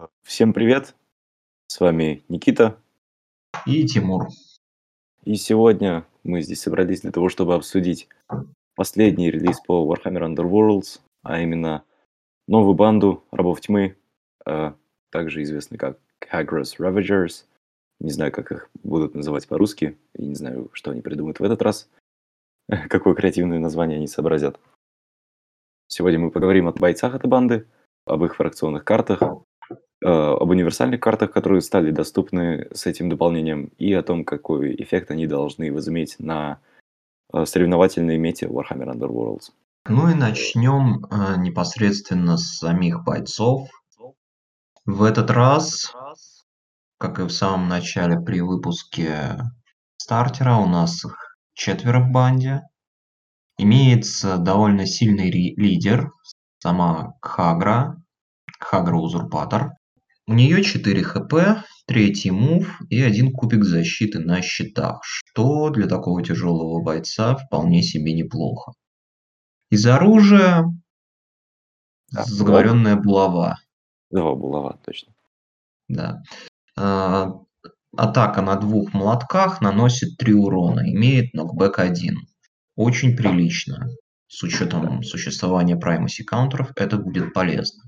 А, 0.00 0.08
Всем 0.22 0.54
привет! 0.54 0.94
С 1.66 1.78
вами 1.78 2.22
Никита. 2.28 2.78
И 3.66 3.86
Тимур. 3.86 4.28
И 5.24 5.34
сегодня 5.34 6.06
мы 6.24 6.40
здесь 6.40 6.62
собрались 6.62 7.02
для 7.02 7.12
того, 7.12 7.28
чтобы 7.28 7.54
обсудить 7.54 8.08
последний 8.76 9.30
релиз 9.30 9.60
по 9.60 9.84
Warhammer 9.84 10.34
Underworlds, 10.34 11.00
а 11.22 11.40
именно 11.40 11.84
новую 12.48 12.74
банду 12.74 13.24
рабов 13.30 13.60
тьмы, 13.60 13.96
а, 14.46 14.74
также 15.10 15.42
известный 15.42 15.76
как 15.76 15.98
Hagros 16.32 16.78
Ravagers. 16.78 17.44
Не 17.98 18.10
знаю, 18.10 18.32
как 18.32 18.52
их 18.52 18.70
будут 18.82 19.14
называть 19.14 19.46
по-русски, 19.46 19.98
и 20.14 20.24
не 20.24 20.34
знаю, 20.34 20.70
что 20.72 20.92
они 20.92 21.02
придумают 21.02 21.40
в 21.40 21.44
этот 21.44 21.60
раз, 21.60 21.90
какое 22.88 23.14
креативное 23.14 23.58
название 23.58 23.98
они 23.98 24.06
сообразят. 24.06 24.58
Сегодня 25.88 26.20
мы 26.20 26.30
поговорим 26.30 26.68
о 26.68 26.72
бойцах 26.72 27.14
этой 27.14 27.26
банды, 27.26 27.66
об 28.06 28.24
их 28.24 28.36
фракционных 28.36 28.84
картах, 28.84 29.20
э, 29.20 29.34
об 30.02 30.48
универсальных 30.50 31.00
картах, 31.00 31.30
которые 31.32 31.60
стали 31.60 31.90
доступны 31.90 32.68
с 32.72 32.86
этим 32.86 33.10
дополнением, 33.10 33.70
и 33.78 33.92
о 33.92 34.02
том, 34.02 34.24
какой 34.24 34.74
эффект 34.76 35.10
они 35.10 35.26
должны 35.26 35.72
возыметь 35.72 36.16
на 36.18 36.58
э, 37.32 37.44
соревновательной 37.44 38.16
мете 38.16 38.46
Warhammer 38.46 38.94
Underworlds. 38.94 39.52
Ну 39.88 40.10
и 40.10 40.14
начнем 40.14 41.04
э, 41.04 41.36
непосредственно 41.38 42.36
с 42.36 42.58
самих 42.58 43.04
бойцов. 43.04 43.68
В 44.86 45.02
этот 45.02 45.30
раз, 45.30 45.92
как 46.98 47.18
и 47.18 47.24
в 47.24 47.30
самом 47.30 47.68
начале 47.68 48.18
при 48.18 48.40
выпуске 48.40 49.38
стартера, 49.96 50.56
у 50.56 50.66
нас 50.66 51.04
их 51.04 51.36
четверо 51.54 52.00
в 52.00 52.10
банде. 52.10 52.62
Имеется 53.58 54.38
довольно 54.38 54.86
сильный 54.86 55.30
лидер, 55.30 56.10
сама 56.58 57.12
Кхагра, 57.20 58.02
Кхагра-узурпатор. 58.58 59.72
У 60.26 60.34
нее 60.34 60.62
4 60.62 61.02
хп, 61.02 61.34
третий 61.86 62.30
мув 62.30 62.80
и 62.88 63.02
один 63.02 63.32
кубик 63.32 63.64
защиты 63.64 64.20
на 64.20 64.42
щитах, 64.42 65.00
что 65.02 65.70
для 65.70 65.86
такого 65.86 66.22
тяжелого 66.22 66.82
бойца 66.82 67.36
вполне 67.36 67.82
себе 67.82 68.12
неплохо. 68.12 68.72
Из 69.70 69.86
оружия 69.86 70.64
Да, 72.12 72.24
заговоренная 72.24 72.96
булава. 72.96 73.58
Два 74.10 74.34
булава, 74.34 74.78
точно. 74.84 75.12
Да. 75.88 76.22
А, 76.76 77.32
атака 77.96 78.42
на 78.42 78.56
двух 78.56 78.92
молотках 78.92 79.60
наносит 79.60 80.16
3 80.16 80.34
урона, 80.34 80.80
имеет 80.80 81.34
нокбэк 81.34 81.78
1. 81.78 82.16
Очень 82.76 83.16
прилично. 83.16 83.88
С 84.28 84.42
учетом 84.42 85.02
существования 85.02 85.76
праймаси 85.76 86.24
каунтеров 86.24 86.70
это 86.76 86.96
будет 86.98 87.32
полезно. 87.34 87.84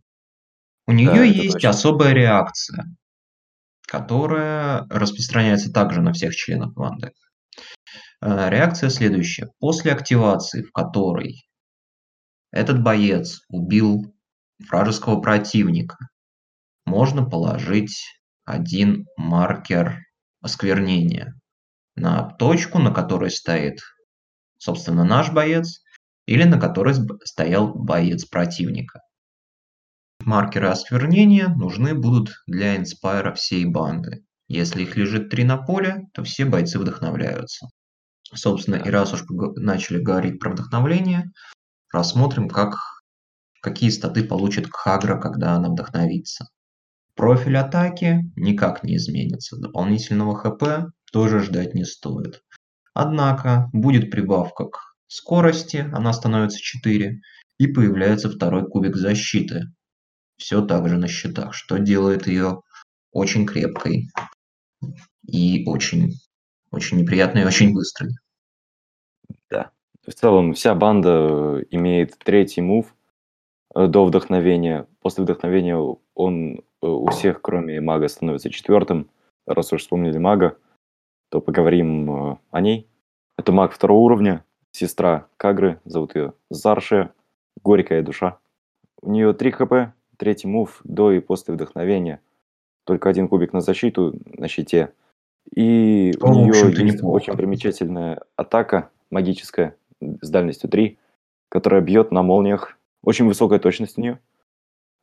У 0.93 0.95
нее 0.95 1.11
это 1.11 1.25
есть 1.25 1.53
точно. 1.55 1.71
особая 1.71 2.13
реакция, 2.13 2.85
которая 3.87 4.87
распространяется 4.91 5.73
также 5.73 6.03
на 6.03 6.13
всех 6.13 6.35
членов 6.37 6.75
банды. 6.75 7.13
Э, 8.21 8.51
Реакция 8.51 8.91
следующая. 8.91 9.49
После 9.59 9.91
активации, 9.93 10.63
в 10.63 10.71
которой 10.73 11.47
этот 12.51 12.83
боец 12.83 13.41
убил 13.49 14.15
вражеского 14.69 15.21
противника, 15.21 15.97
можно 16.85 17.25
положить 17.25 18.05
один 18.45 19.07
маркер 19.17 19.99
осквернения 20.43 21.35
на 21.97 22.29
точку, 22.35 22.79
на 22.79 22.93
которой 22.93 23.31
стоит, 23.31 23.81
собственно, 24.59 25.05
наш 25.05 25.33
боец, 25.33 25.83
или 26.27 26.45
на 26.45 26.61
которой 26.61 26.95
стоял 27.25 27.73
боец 27.73 28.27
противника. 28.27 29.01
Маркеры 30.27 30.69
осквернения 30.69 31.49
нужны 31.49 31.95
будут 31.95 32.43
для 32.47 32.77
инспайра 32.77 33.33
всей 33.35 33.65
банды. 33.65 34.25
Если 34.49 34.83
их 34.83 34.97
лежит 34.97 35.31
три 35.31 35.45
на 35.45 35.57
поле, 35.57 36.09
то 36.15 36.23
все 36.23 36.45
бойцы 36.45 36.79
вдохновляются. 36.79 37.69
Собственно, 38.35 38.77
и 38.77 38.89
раз 38.89 39.13
уж 39.13 39.25
начали 39.57 39.99
говорить 39.99 40.39
про 40.39 40.51
вдохновление, 40.53 41.33
рассмотрим, 41.93 42.49
как, 42.49 42.75
какие 43.61 43.91
статы 43.91 44.25
получит 44.25 44.69
Кхагра, 44.69 45.21
когда 45.21 45.55
она 45.55 45.71
вдохновится. 45.71 46.49
Профиль 47.15 47.59
атаки 47.59 48.21
никак 48.37 48.83
не 48.85 48.97
изменится. 48.97 49.59
Дополнительного 49.59 50.37
ХП 50.37 50.93
тоже 51.13 51.41
ждать 51.41 51.75
не 51.75 51.85
стоит. 51.85 52.43
Однако 52.95 53.69
будет 53.73 54.11
прибавка 54.11 54.67
к 54.67 54.79
скорости, 55.09 55.89
она 55.93 56.13
становится 56.13 56.59
4, 56.59 57.21
и 57.59 57.67
появляется 57.67 58.31
второй 58.31 58.67
кубик 58.67 58.97
защиты. 58.97 59.65
Все 60.43 60.61
так 60.61 60.89
же 60.89 60.99
на 60.99 61.07
счетах, 61.07 61.55
что 61.55 61.79
делает 61.79 62.27
ее 62.27 62.63
очень 63.13 63.47
крепкой 63.47 64.09
и 65.25 65.65
очень, 65.69 66.15
очень 66.73 66.99
неприятной 66.99 67.43
и 67.43 67.45
очень 67.45 67.73
быстрой. 67.73 68.11
В 70.05 70.13
целом, 70.13 70.55
вся 70.55 70.75
банда 70.75 71.11
э, 71.61 71.65
имеет 71.71 72.19
третий 72.19 72.61
мув 72.61 72.93
э, 73.77 73.87
до 73.87 74.05
вдохновения. 74.05 74.89
После 75.01 75.23
вдохновения 75.23 75.77
он 76.15 76.57
э, 76.57 76.61
у 76.81 77.07
всех, 77.11 77.41
кроме 77.41 77.81
мага, 77.81 78.09
становится 78.09 78.51
четвертым. 78.51 79.09
Раз 79.47 79.73
уж 79.73 79.83
вспомнили 79.83 80.19
мага, 80.19 80.57
то 81.29 81.41
поговорим 81.41 82.11
о 82.51 82.61
ней. 82.61 82.89
Это 83.39 83.53
маг 83.53 83.73
второго 83.73 84.01
уровня, 84.01 84.45
сестра 84.73 85.29
Кагры, 85.37 85.81
зовут 85.85 86.17
ее 86.17 86.33
Зарше, 86.51 87.13
горькая 87.63 88.03
душа. 88.03 88.41
У 89.01 89.09
нее 89.09 89.35
3 89.35 89.51
хп, 89.53 89.73
третий 90.23 90.47
мув 90.47 90.81
до 90.85 91.11
и 91.11 91.19
после 91.19 91.53
вдохновения. 91.53 92.21
Только 92.85 93.09
один 93.09 93.27
кубик 93.27 93.53
на 93.53 93.61
защиту 93.61 94.15
на 94.25 94.47
щите. 94.47 94.93
И 95.53 96.13
Что, 96.15 96.29
у 96.29 96.35
нее 96.35 96.71
есть 96.71 96.79
неплохо. 96.79 97.17
очень 97.17 97.37
примечательная 97.37 98.23
атака 98.37 98.91
магическая 99.11 99.75
с 100.01 100.31
дальностью 100.31 100.71
3, 100.71 100.97
которая 101.49 101.81
бьет 101.81 102.13
на 102.13 102.23
молниях. 102.23 102.79
Очень 103.03 103.27
высокая 103.27 103.59
точность 103.59 103.99
у 103.99 104.01
нее. 104.01 104.21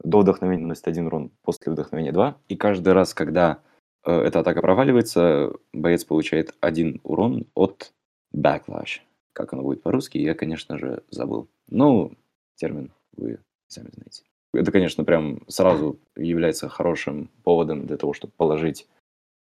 До 0.02 0.20
вдохновения 0.20 0.62
наносит 0.62 0.88
один 0.88 1.08
урон, 1.08 1.32
после 1.42 1.70
вдохновения 1.74 2.14
2. 2.14 2.38
И 2.48 2.56
каждый 2.56 2.94
раз, 2.94 3.14
когда 3.14 3.60
э, 4.06 4.14
эта 4.14 4.40
атака 4.40 4.62
проваливается, 4.62 5.52
боец 5.74 6.06
получает 6.06 6.56
один 6.62 7.02
урон 7.04 7.46
от 7.56 7.92
backlash. 8.34 9.02
Как 9.34 9.52
оно 9.52 9.64
будет 9.64 9.84
по-русски, 9.84 10.18
я, 10.18 10.34
конечно 10.34 10.78
же, 10.78 11.04
забыл. 11.10 11.50
Ну, 11.68 12.14
термин 12.56 12.94
вы 13.18 13.40
сами 13.68 13.90
знаете. 13.94 14.29
Это, 14.54 14.72
конечно, 14.72 15.04
прям 15.04 15.42
сразу 15.48 16.00
является 16.16 16.70
хорошим 16.70 17.30
поводом 17.44 17.86
для 17.86 17.98
того, 17.98 18.14
чтобы 18.14 18.34
положить 18.36 18.88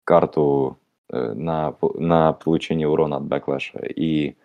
карту 0.04 0.78
э, 1.08 1.32
на, 1.32 1.74
на 1.94 2.32
получение 2.34 2.88
урона 2.88 3.16
от 3.16 3.24
backlash 3.24 3.72
а 3.72 3.78
и 3.78 4.36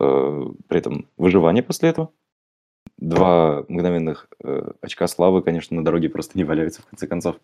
э, 0.00 0.46
при 0.68 0.78
этом 0.78 1.08
выживание 1.16 1.62
после 1.62 1.90
этого. 1.90 2.12
Два 2.96 3.64
мгновенных 3.68 4.28
э, 4.42 4.72
очка 4.80 5.06
славы, 5.06 5.42
конечно, 5.42 5.76
на 5.76 5.84
дороге 5.84 6.08
просто 6.08 6.36
не 6.36 6.44
валяются, 6.44 6.82
в 6.82 6.86
конце 6.86 7.06
концов. 7.06 7.36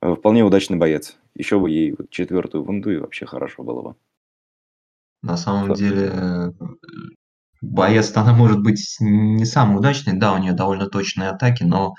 Вполне 0.00 0.44
удачный 0.44 0.78
боец. 0.78 1.18
Еще 1.34 1.58
бы 1.58 1.70
ей 1.70 1.96
четвертую 2.10 2.64
wound 2.64 2.86
у 2.86 2.90
и 2.90 2.98
вообще 2.98 3.26
хорошо 3.26 3.62
было 3.62 3.82
бы. 3.82 3.96
На 5.22 5.36
самом 5.36 5.74
Что? 5.74 5.74
деле, 5.74 6.10
э, 6.12 6.52
боец 7.70 8.16
она 8.16 8.32
может 8.32 8.62
быть 8.62 8.96
не 9.00 9.44
самый 9.44 9.78
удачный. 9.78 10.14
Да, 10.14 10.32
у 10.32 10.38
нее 10.38 10.52
довольно 10.52 10.86
точные 10.86 11.30
атаки, 11.30 11.62
но 11.62 11.94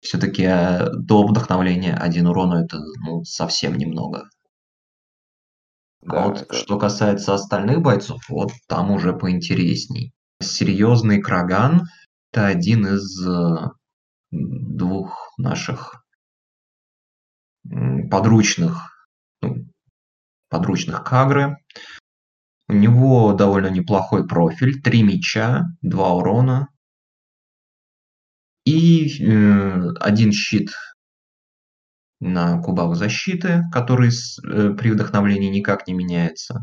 все-таки 0.00 0.46
до 0.94 1.26
вдохновления 1.26 1.94
один 1.94 2.26
урон 2.26 2.54
это 2.54 2.78
ну, 3.04 3.24
совсем 3.24 3.76
немного. 3.76 4.28
А 6.06 6.12
Да, 6.12 6.28
вот 6.28 6.42
это 6.42 6.54
что 6.54 6.78
касается 6.78 7.34
остальных 7.34 7.82
бойцов, 7.82 8.22
вот 8.28 8.52
там 8.66 8.90
уже 8.90 9.12
поинтересней. 9.12 10.12
Серьезный 10.40 11.20
Краган– 11.20 11.82
это 12.32 12.46
один 12.46 12.86
из 12.86 13.26
э, 13.26 13.68
двух 14.30 15.34
наших 15.36 16.02
подручных, 18.10 19.08
ну, 19.42 19.66
подручных 20.48 21.04
Кагры. 21.04 21.58
У 22.70 22.72
него 22.72 23.32
довольно 23.32 23.66
неплохой 23.66 24.28
профиль, 24.28 24.80
три 24.80 25.02
меча, 25.02 25.64
два 25.82 26.12
урона 26.14 26.68
и 28.64 29.08
э, 29.20 29.88
один 29.98 30.30
щит 30.30 30.70
на 32.20 32.62
кубах 32.62 32.94
защиты, 32.94 33.64
который 33.72 34.12
с- 34.12 34.38
э, 34.44 34.70
при 34.78 34.92
вдохновлении 34.92 35.48
никак 35.48 35.88
не 35.88 35.94
меняется. 35.94 36.60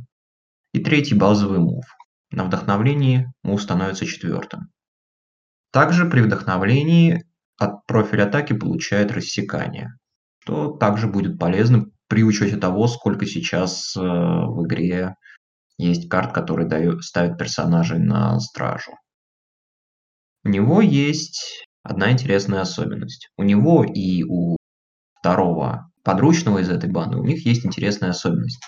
И 0.74 0.80
третий 0.82 1.14
базовый 1.14 1.60
мув. 1.60 1.84
На 2.32 2.46
вдохновлении 2.46 3.28
мув 3.44 3.62
становится 3.62 4.06
четвертым. 4.06 4.70
Также 5.72 6.10
при 6.10 6.22
вдохновлении 6.22 7.26
от 7.58 7.86
профиля 7.86 8.28
атаки 8.28 8.54
получает 8.54 9.12
рассекание, 9.12 9.90
что 10.40 10.72
также 10.72 11.08
будет 11.08 11.38
полезно 11.38 11.88
при 12.08 12.24
учете 12.24 12.56
того, 12.56 12.88
сколько 12.88 13.26
сейчас 13.26 13.94
э, 13.98 14.00
в 14.00 14.66
игре 14.66 15.16
есть 15.78 16.10
карт, 16.10 16.34
которые 16.34 16.68
дают, 16.68 17.04
ставят 17.04 17.38
персонажей 17.38 18.00
на 18.00 18.40
стражу. 18.40 18.94
У 20.44 20.50
него 20.50 20.82
есть 20.82 21.66
одна 21.84 22.12
интересная 22.12 22.62
особенность. 22.62 23.30
У 23.38 23.44
него 23.44 23.84
и 23.84 24.24
у 24.24 24.58
второго 25.20 25.92
подручного 26.04 26.60
из 26.60 26.70
этой 26.70 26.90
банды, 26.90 27.18
у 27.18 27.24
них 27.24 27.46
есть 27.46 27.66
интересная 27.66 28.12
особенность. 28.12 28.62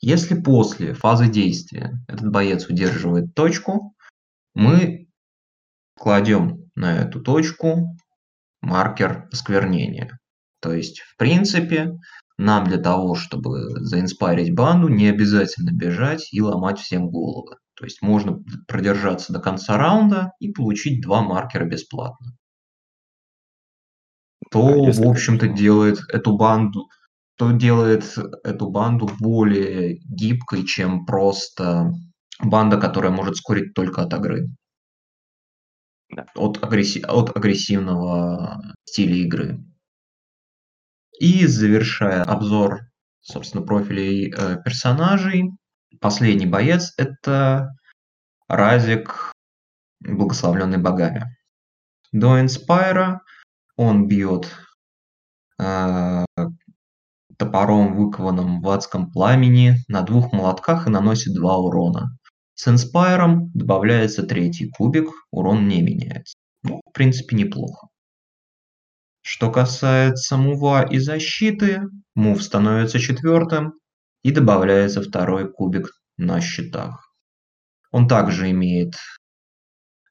Если 0.00 0.34
после 0.34 0.94
фазы 0.94 1.28
действия 1.28 1.92
этот 2.08 2.30
боец 2.30 2.66
удерживает 2.66 3.34
точку, 3.34 3.94
мы 4.54 5.08
кладем 5.96 6.70
на 6.74 6.98
эту 6.98 7.20
точку 7.20 7.96
маркер 8.60 9.28
осквернения. 9.32 10.18
То 10.60 10.72
есть, 10.72 11.00
в 11.00 11.16
принципе, 11.16 11.92
нам 12.38 12.64
для 12.64 12.78
того, 12.78 13.14
чтобы 13.14 13.70
заинспарить 13.80 14.54
банду, 14.54 14.88
не 14.88 15.08
обязательно 15.08 15.70
бежать 15.72 16.28
и 16.32 16.40
ломать 16.40 16.78
всем 16.78 17.10
головы. 17.10 17.56
То 17.74 17.84
есть 17.84 18.02
можно 18.02 18.42
продержаться 18.66 19.32
до 19.32 19.40
конца 19.40 19.76
раунда 19.76 20.32
и 20.40 20.50
получить 20.52 21.02
два 21.02 21.22
маркера 21.22 21.64
бесплатно. 21.64 22.36
То, 24.50 24.68
а 24.68 24.92
в 24.92 25.08
общем-то, 25.08 25.48
делает 25.48 25.98
эту 26.08 26.36
банду, 26.36 26.88
то 27.36 27.50
делает 27.52 28.16
эту 28.44 28.70
банду 28.70 29.10
более 29.20 29.98
гибкой, 29.98 30.64
чем 30.64 31.04
просто 31.04 31.92
банда, 32.42 32.78
которая 32.78 33.12
может 33.12 33.36
скорить 33.36 33.74
только 33.74 34.02
от 34.02 34.14
игры. 34.14 34.46
Да. 36.08 36.26
От, 36.34 36.62
агресси... 36.62 37.00
от 37.00 37.36
агрессивного 37.36 38.62
стиля 38.84 39.16
игры. 39.16 39.64
И 41.18 41.46
завершая 41.46 42.22
обзор, 42.22 42.80
собственно, 43.20 43.64
профилей 43.64 44.32
э, 44.32 44.62
персонажей, 44.62 45.50
последний 46.00 46.46
боец– 46.46 46.92
это 46.98 47.70
Разик, 48.48 49.32
благословленный 50.00 50.78
богами. 50.78 51.36
До 52.12 52.40
Inspire 52.40 53.12
а 53.12 53.22
он 53.76 54.06
бьет 54.06 54.54
э, 55.60 56.24
топором, 57.36 57.96
выкованным 57.96 58.60
в 58.60 58.68
адском 58.68 59.10
пламени, 59.10 59.76
на 59.88 60.02
двух 60.02 60.32
молотках 60.32 60.86
и 60.86 60.90
наносит 60.90 61.34
два 61.34 61.56
урона. 61.58 62.16
С 62.54 62.68
Inspire 62.68 63.32
ом 63.32 63.50
добавляется 63.52 64.22
третий 64.22 64.70
кубик, 64.70 65.10
урон 65.30 65.68
не 65.68 65.82
меняется. 65.82 66.36
Ну, 66.62 66.80
в 66.88 66.92
принципе, 66.92 67.36
неплохо. 67.36 67.85
Что 69.28 69.50
касается 69.50 70.36
move 70.36 70.74
а 70.74 70.84
и 70.84 71.00
защиты, 71.00 71.82
move 72.14 72.40
становится 72.40 73.00
четвертым 73.00 73.72
и 74.22 74.30
добавляется 74.30 75.02
второй 75.02 75.50
кубик 75.50 75.90
на 76.16 76.40
счетах. 76.40 77.12
Он 77.90 78.06
также 78.06 78.52
имеет 78.52 78.94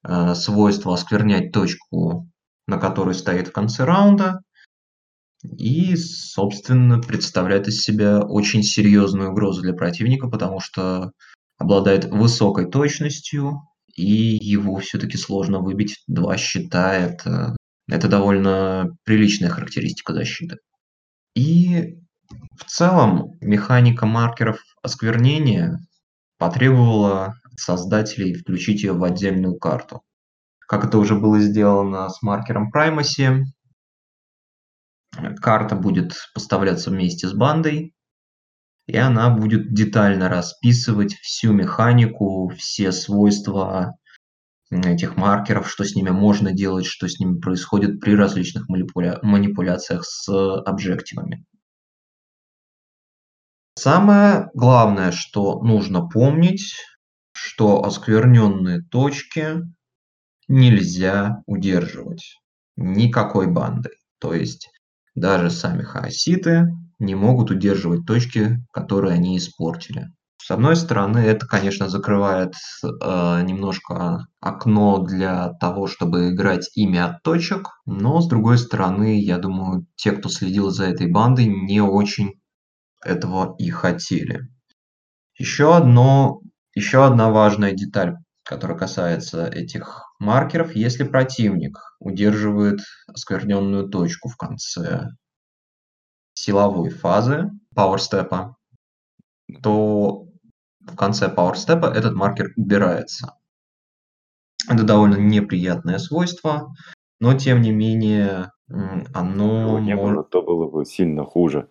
э, 0.04 0.36
свойство 0.36 0.94
осквернять 0.94 1.54
точку, 1.54 2.30
на 2.68 2.78
которой 2.78 3.14
стоит 3.14 3.48
в 3.48 3.52
конце 3.54 3.86
раунда, 3.86 4.42
и, 5.44 5.96
собственно, 5.96 7.00
представляет 7.00 7.70
из 7.70 7.84
себя 7.84 8.20
очень 8.20 8.64
серьезную 8.64 9.32
угрозу 9.32 9.62
для 9.62 9.74
противника, 9.74 10.28
потому 10.28 10.60
что 10.60 11.12
обладает 11.58 12.04
высокой 12.04 12.70
точностью, 12.70 13.62
и 13.96 14.38
его 14.42 14.76
все-таки 14.80 15.16
сложно 15.16 15.60
выбить. 15.60 16.04
Два 16.06 16.36
щита– 16.36 16.94
это 16.98 17.56
это 17.88 18.08
довольно 18.08 18.96
приличная 19.04 19.50
характеристика 19.50 20.14
защиты. 20.14 20.58
И 21.36 21.98
в 22.58 22.66
целом 22.66 23.38
механика 23.42 24.06
маркеров 24.06 24.60
осквернения 24.82 25.78
потребовала 26.38 27.36
создателей 27.58 28.34
включить 28.34 28.84
ее 28.84 28.94
в 28.94 29.04
отдельную 29.04 29.58
карту. 29.58 30.02
Как 30.68 30.84
это 30.84 30.98
уже 30.98 31.16
было 31.16 31.40
сделано 31.40 32.10
с 32.10 32.22
маркером 32.22 32.72
Primacy, 32.74 33.44
карта 35.42 35.76
будет 35.76 36.14
поставляться 36.34 36.90
вместе 36.90 37.28
с 37.28 37.34
бандой, 37.34 37.94
и 38.88 38.98
она 38.98 39.30
будет 39.30 39.74
детально 39.74 40.30
расписывать 40.30 41.16
всю 41.16 41.54
механику, 41.54 42.50
все 42.58 42.92
свойства 42.92 43.96
этих 44.72 45.16
маркеров, 45.16 45.70
что 45.70 45.84
с 45.84 45.96
ними 45.96 46.10
можно 46.10 46.52
делать, 46.52 46.86
что 46.86 47.08
с 47.08 47.20
ними 47.20 47.40
происходит 47.40 48.00
при 48.00 48.16
различных 48.16 48.68
манипуля... 48.70 49.20
манипуляциях 49.22 50.04
с 50.06 50.28
объективами. 50.30 51.46
Самое 53.78 54.50
главное, 54.54 55.12
что 55.12 55.62
нужно 55.62 56.08
помнить, 56.08 56.76
что 57.34 57.84
оскверненные 57.84 58.82
точки 58.90 59.58
нельзя 60.48 61.44
удерживать 61.46 62.40
никакой 62.78 63.48
бандой. 63.48 63.94
То 64.20 64.34
есть 64.34 64.70
даже 65.14 65.50
сами 65.50 65.84
хаоситы 65.84 66.68
не 67.00 67.16
могут 67.16 67.52
удерживать 67.52 68.06
точки, 68.06 68.66
которые 68.72 69.14
они 69.14 69.38
испортили. 69.38 70.08
С 70.46 70.52
одной 70.52 70.76
стороны, 70.76 71.18
это, 71.18 71.48
конечно, 71.48 71.90
закрывает 71.90 72.54
э, 72.84 72.88
немножко 73.42 74.28
окно 74.40 75.00
для 75.00 75.54
того, 75.54 75.88
чтобы 75.88 76.30
играть 76.30 76.70
ими 76.76 77.00
от 77.00 77.24
точек, 77.24 77.70
но 77.88 78.22
с 78.22 78.28
другой 78.28 78.60
стороны, 78.60 79.20
я 79.20 79.40
думаю, 79.40 79.88
те, 79.96 80.12
кто 80.12 80.30
следил 80.30 80.70
за 80.70 80.86
этой 80.86 81.10
бандой, 81.10 81.48
не 81.48 81.82
очень 81.82 82.34
этого 83.04 83.56
и 83.58 83.72
хотели. 83.72 84.42
Еще 85.36 85.76
одно, 85.76 86.42
еще 86.76 87.04
одна 87.04 87.32
важная 87.32 87.72
деталь, 87.72 88.14
которая 88.44 88.78
касается 88.78 89.48
этих 89.48 90.04
маркеров, 90.20 90.76
если 90.76 91.06
противник 91.06 91.80
удерживает 92.00 92.82
оскверненную 93.08 93.90
точку 93.90 94.30
в 94.30 94.38
конце 94.38 95.08
силовой 96.36 96.92
фазы 96.92 97.50
пауэрстепа, 97.74 98.56
то 99.64 100.28
в 100.86 100.96
конце 100.96 101.28
PowerStep 101.28 101.86
этот 101.86 102.14
маркер 102.14 102.54
убирается. 102.56 103.38
Это 104.70 104.84
довольно 104.84 105.18
неприятное 105.18 105.98
свойство, 106.00 106.74
но 107.20 107.34
тем 107.34 107.62
не 107.62 107.72
менее 107.72 108.52
оно... 109.14 109.80
не 109.80 109.96
было, 109.96 110.24
то 110.24 110.42
было 110.42 110.70
бы 110.70 110.86
сильно 110.86 111.24
хуже. 111.24 111.70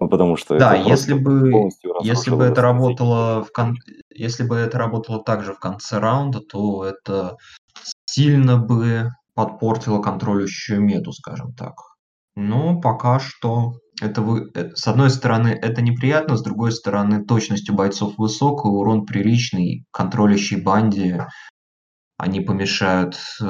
Ну, 0.00 0.08
потому 0.08 0.36
что 0.36 0.58
да, 0.58 0.74
если 0.74 1.14
бы, 1.14 1.70
если 2.02 2.30
бы 2.30 2.44
это 2.44 2.62
работало 2.62 3.44
в 3.44 3.52
кон... 3.52 3.76
если 4.10 4.42
бы 4.42 4.56
это 4.56 4.76
работало 4.76 5.22
также 5.22 5.52
в 5.52 5.60
конце 5.60 6.00
раунда, 6.00 6.40
то 6.40 6.84
это 6.84 7.36
сильно 8.06 8.58
бы 8.58 9.10
подпортило 9.34 10.02
контролирующую 10.02 10.80
мету, 10.80 11.12
скажем 11.12 11.54
так. 11.54 11.74
Но 12.34 12.80
пока 12.80 13.20
что 13.20 13.74
это 14.00 14.22
вы, 14.22 14.50
э, 14.54 14.70
с 14.74 14.86
одной 14.86 15.10
стороны, 15.10 15.48
это 15.48 15.82
неприятно, 15.82 16.36
с 16.36 16.42
другой 16.42 16.72
стороны, 16.72 17.24
точность 17.24 17.70
у 17.70 17.74
бойцов 17.74 18.14
высокая, 18.18 18.72
урон 18.72 19.06
приличный, 19.06 19.84
контролящей 19.90 20.60
банде 20.60 21.26
они 22.16 22.40
помешают 22.40 23.16
э, 23.40 23.44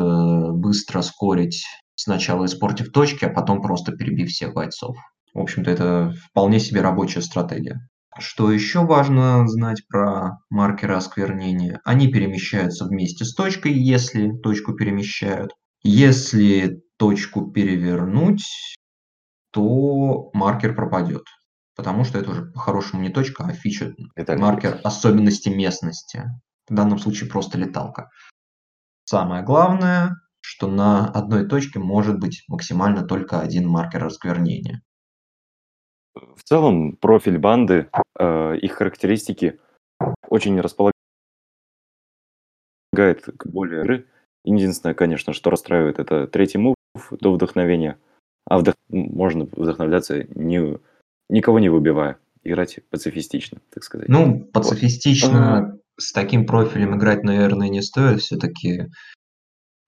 быстро 0.52 1.02
скорить, 1.02 1.64
сначала 1.94 2.46
испортив 2.46 2.92
точки, 2.92 3.24
а 3.24 3.30
потом 3.30 3.60
просто 3.60 3.92
перебив 3.92 4.30
всех 4.30 4.54
бойцов. 4.54 4.96
В 5.34 5.40
общем-то, 5.40 5.70
это 5.70 6.14
вполне 6.30 6.60
себе 6.60 6.80
рабочая 6.80 7.20
стратегия. 7.20 7.88
Что 8.18 8.50
еще 8.50 8.80
важно 8.84 9.46
знать 9.48 9.82
про 9.88 10.38
маркеры 10.48 10.94
осквернения? 10.94 11.80
Они 11.84 12.08
перемещаются 12.08 12.86
вместе 12.86 13.24
с 13.24 13.34
точкой, 13.34 13.72
если 13.72 14.30
точку 14.30 14.74
перемещают. 14.74 15.50
Если 15.82 16.80
точку 16.96 17.50
перевернуть, 17.50 18.44
то 19.54 20.30
маркер 20.32 20.74
пропадет. 20.74 21.22
Потому 21.76 22.04
что 22.04 22.18
это 22.18 22.30
уже 22.30 22.42
по-хорошему 22.42 23.02
не 23.02 23.08
точка, 23.08 23.44
а 23.44 23.52
фича, 23.52 23.94
это 24.16 24.36
маркер 24.36 24.80
особенности 24.82 25.48
местности. 25.48 26.24
В 26.68 26.74
данном 26.74 26.98
случае 26.98 27.30
просто 27.30 27.56
леталка. 27.56 28.10
Самое 29.04 29.44
главное, 29.44 30.16
что 30.40 30.66
на 30.66 31.08
одной 31.08 31.48
точке 31.48 31.78
может 31.78 32.18
быть 32.18 32.44
максимально 32.48 33.06
только 33.06 33.40
один 33.40 33.68
маркер 33.68 34.02
разгвернения. 34.04 34.82
В 36.14 36.42
целом, 36.44 36.96
профиль 36.96 37.38
банды, 37.38 37.90
э, 38.18 38.56
их 38.56 38.72
характеристики 38.72 39.60
очень 40.28 40.60
располагают 40.60 40.94
к 42.92 43.46
более 43.46 43.82
игры. 43.82 44.08
Единственное, 44.44 44.94
конечно, 44.94 45.32
что 45.32 45.50
расстраивает, 45.50 45.98
это 45.98 46.26
третий 46.26 46.58
мув 46.58 46.74
до 47.20 47.32
вдохновения– 47.32 47.98
а 48.46 48.58
вдох... 48.58 48.74
можно 48.88 49.44
вдохновляться, 49.44 50.24
не... 50.34 50.78
никого 51.28 51.58
не 51.58 51.68
выбивая. 51.68 52.18
Играть 52.42 52.80
пацифистично, 52.90 53.58
так 53.72 53.84
сказать. 53.84 54.08
Ну, 54.08 54.44
пацифистично 54.44 55.70
вот. 55.72 55.80
с 55.98 56.12
таким 56.12 56.44
профилем 56.44 56.96
играть, 56.96 57.24
наверное, 57.24 57.70
не 57.70 57.80
стоит. 57.80 58.20
Все-таки 58.20 58.88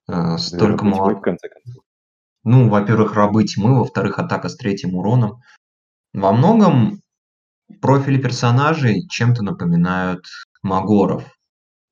э, 0.09 0.39
столько 0.39 0.85
мало... 0.87 1.15
в 1.15 1.21
конце 1.21 1.49
концов. 1.51 1.85
Ну, 2.45 2.71
во-первых, 2.71 3.15
рабы 3.15 3.45
тьмы, 3.45 3.79
во-вторых, 3.79 4.19
атака 4.19 4.49
с 4.49 4.57
третьим 4.57 4.95
уроном. 4.95 5.43
Во 6.15 6.33
многом 6.33 7.03
профили 7.83 8.17
персонажей 8.23 9.07
чем-то 9.09 9.43
напоминают 9.43 10.25
магоров. 10.63 11.25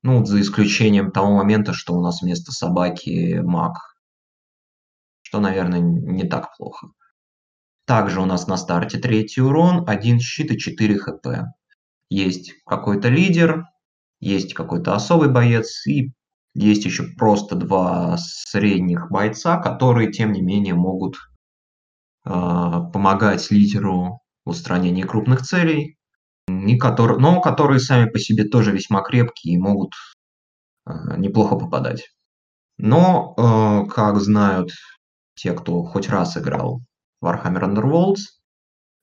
Ну, 0.02 0.24
за 0.24 0.40
исключением 0.40 1.10
того 1.10 1.34
момента, 1.36 1.74
что 1.74 1.94
у 1.94 2.00
нас 2.00 2.22
вместо 2.22 2.52
собаки 2.52 3.40
маг 3.42 3.93
что, 5.34 5.40
наверное, 5.40 5.80
не 5.80 6.22
так 6.22 6.56
плохо. 6.56 6.90
Также 7.86 8.20
у 8.20 8.24
нас 8.24 8.46
на 8.46 8.56
старте 8.56 8.98
третий 8.98 9.42
урон, 9.42 9.84
один 9.88 10.20
щит 10.20 10.52
и 10.52 10.56
4 10.56 10.96
хп. 10.96 11.26
Есть 12.08 12.52
какой-то 12.64 13.08
лидер, 13.08 13.64
есть 14.20 14.54
какой-то 14.54 14.94
особый 14.94 15.32
боец 15.32 15.84
и 15.88 16.12
есть 16.54 16.84
еще 16.84 17.02
просто 17.18 17.56
два 17.56 18.16
средних 18.16 19.10
бойца, 19.10 19.56
которые, 19.56 20.12
тем 20.12 20.30
не 20.30 20.40
менее, 20.40 20.74
могут 20.74 21.16
э, 22.24 22.30
помогать 22.30 23.50
лидеру 23.50 24.20
в 24.44 24.50
устранении 24.50 25.02
крупных 25.02 25.42
целей, 25.42 25.96
и 26.46 26.78
которые, 26.78 27.18
но 27.18 27.40
которые 27.40 27.80
сами 27.80 28.08
по 28.08 28.20
себе 28.20 28.44
тоже 28.44 28.70
весьма 28.70 29.02
крепкие 29.02 29.54
и 29.54 29.58
могут 29.58 29.94
э, 30.86 30.92
неплохо 31.16 31.56
попадать. 31.56 32.10
Но, 32.78 33.34
э, 33.36 33.90
как 33.90 34.20
знают 34.20 34.70
те, 35.34 35.52
кто 35.52 35.82
хоть 35.82 36.08
раз 36.08 36.36
играл 36.36 36.82
Warhammer 37.22 37.62
Underworlds, 37.62 38.20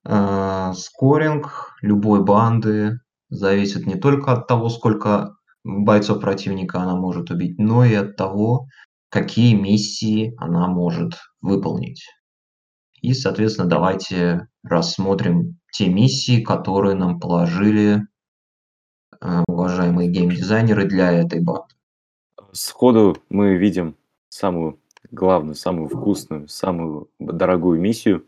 э, 0.05 0.73
скоринг 0.75 1.75
любой 1.81 2.23
банды 2.23 2.99
зависит 3.29 3.85
не 3.87 3.95
только 3.95 4.33
от 4.33 4.47
того, 4.47 4.69
сколько 4.69 5.35
бойцов 5.63 6.19
противника 6.19 6.81
она 6.81 6.95
может 6.95 7.29
убить, 7.29 7.57
но 7.57 7.85
и 7.85 7.93
от 7.93 8.15
того, 8.15 8.67
какие 9.09 9.55
миссии 9.55 10.33
она 10.37 10.67
может 10.67 11.13
выполнить. 11.41 12.03
И, 13.01 13.13
соответственно, 13.13 13.67
давайте 13.67 14.47
рассмотрим 14.63 15.59
те 15.71 15.89
миссии, 15.89 16.41
которые 16.41 16.95
нам 16.95 17.19
положили 17.19 18.01
э, 19.19 19.43
уважаемые 19.47 20.09
геймдизайнеры 20.09 20.85
для 20.85 21.11
этой 21.11 21.41
банды. 21.41 21.73
Сходу 22.51 23.17
мы 23.29 23.57
видим 23.57 23.95
самую 24.29 24.79
главную, 25.11 25.55
самую 25.55 25.89
вкусную, 25.89 26.47
самую 26.47 27.09
дорогую 27.19 27.79
миссию, 27.79 28.25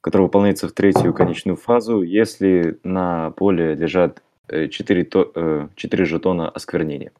которая 0.00 0.26
выполняется 0.26 0.68
в 0.68 0.72
третью 0.72 1.14
конечную 1.14 1.56
фазу, 1.56 2.02
если 2.02 2.78
на 2.84 3.30
поле 3.32 3.74
лежат 3.74 4.22
4, 4.48 5.68
4 5.74 6.04
жетона 6.04 6.48
осквернения. 6.48 7.12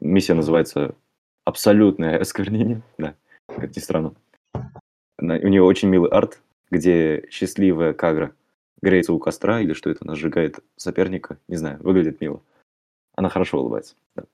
Миссия 0.00 0.34
называется 0.34 0.94
«Абсолютное 1.44 2.18
осквернение». 2.18 2.82
Да, 2.98 3.14
как 3.48 3.74
ни 3.74 3.80
странно. 3.80 4.14
У 5.18 5.24
нее 5.24 5.62
очень 5.62 5.88
милый 5.88 6.10
арт, 6.10 6.40
где 6.70 7.26
счастливая 7.30 7.92
Кагра 7.94 8.32
греется 8.82 9.12
у 9.12 9.18
костра, 9.18 9.60
или 9.60 9.72
что 9.72 9.88
это, 9.88 10.04
она 10.04 10.14
сжигает 10.14 10.58
соперника, 10.76 11.38
не 11.48 11.56
знаю, 11.56 11.78
выглядит 11.80 12.20
мило. 12.20 12.42
Она 13.14 13.28
хорошо 13.28 13.60
улыбается. 13.60 13.94
Да. 14.14 14.24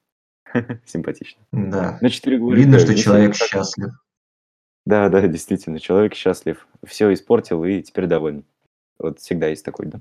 Симпатично. 0.87 1.42
Да. 1.52 1.99
На 2.00 2.11
4 2.11 2.37
Видно, 2.54 2.78
что 2.78 2.94
человек 2.94 3.35
счастлив. 3.35 3.92
Да, 4.85 5.09
да, 5.09 5.26
действительно, 5.26 5.78
человек 5.78 6.14
счастлив. 6.14 6.66
Все 6.85 7.12
испортил 7.12 7.64
и 7.64 7.82
теперь 7.82 8.06
доволен. 8.06 8.44
Вот 8.99 9.21
всегда 9.21 9.49
есть 9.49 9.64
такой, 9.64 9.87
да. 9.87 10.00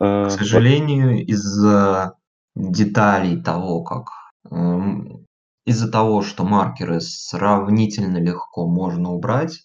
А, 0.00 0.26
К 0.26 0.30
сожалению, 0.30 1.24
из-за 1.26 2.14
деталей 2.54 3.40
того, 3.42 3.82
как 3.82 4.08
эм, 4.50 5.26
из-за 5.64 5.90
того, 5.90 6.22
что 6.22 6.44
маркеры 6.44 7.00
сравнительно 7.00 8.18
легко 8.18 8.66
можно 8.66 9.10
убрать, 9.12 9.64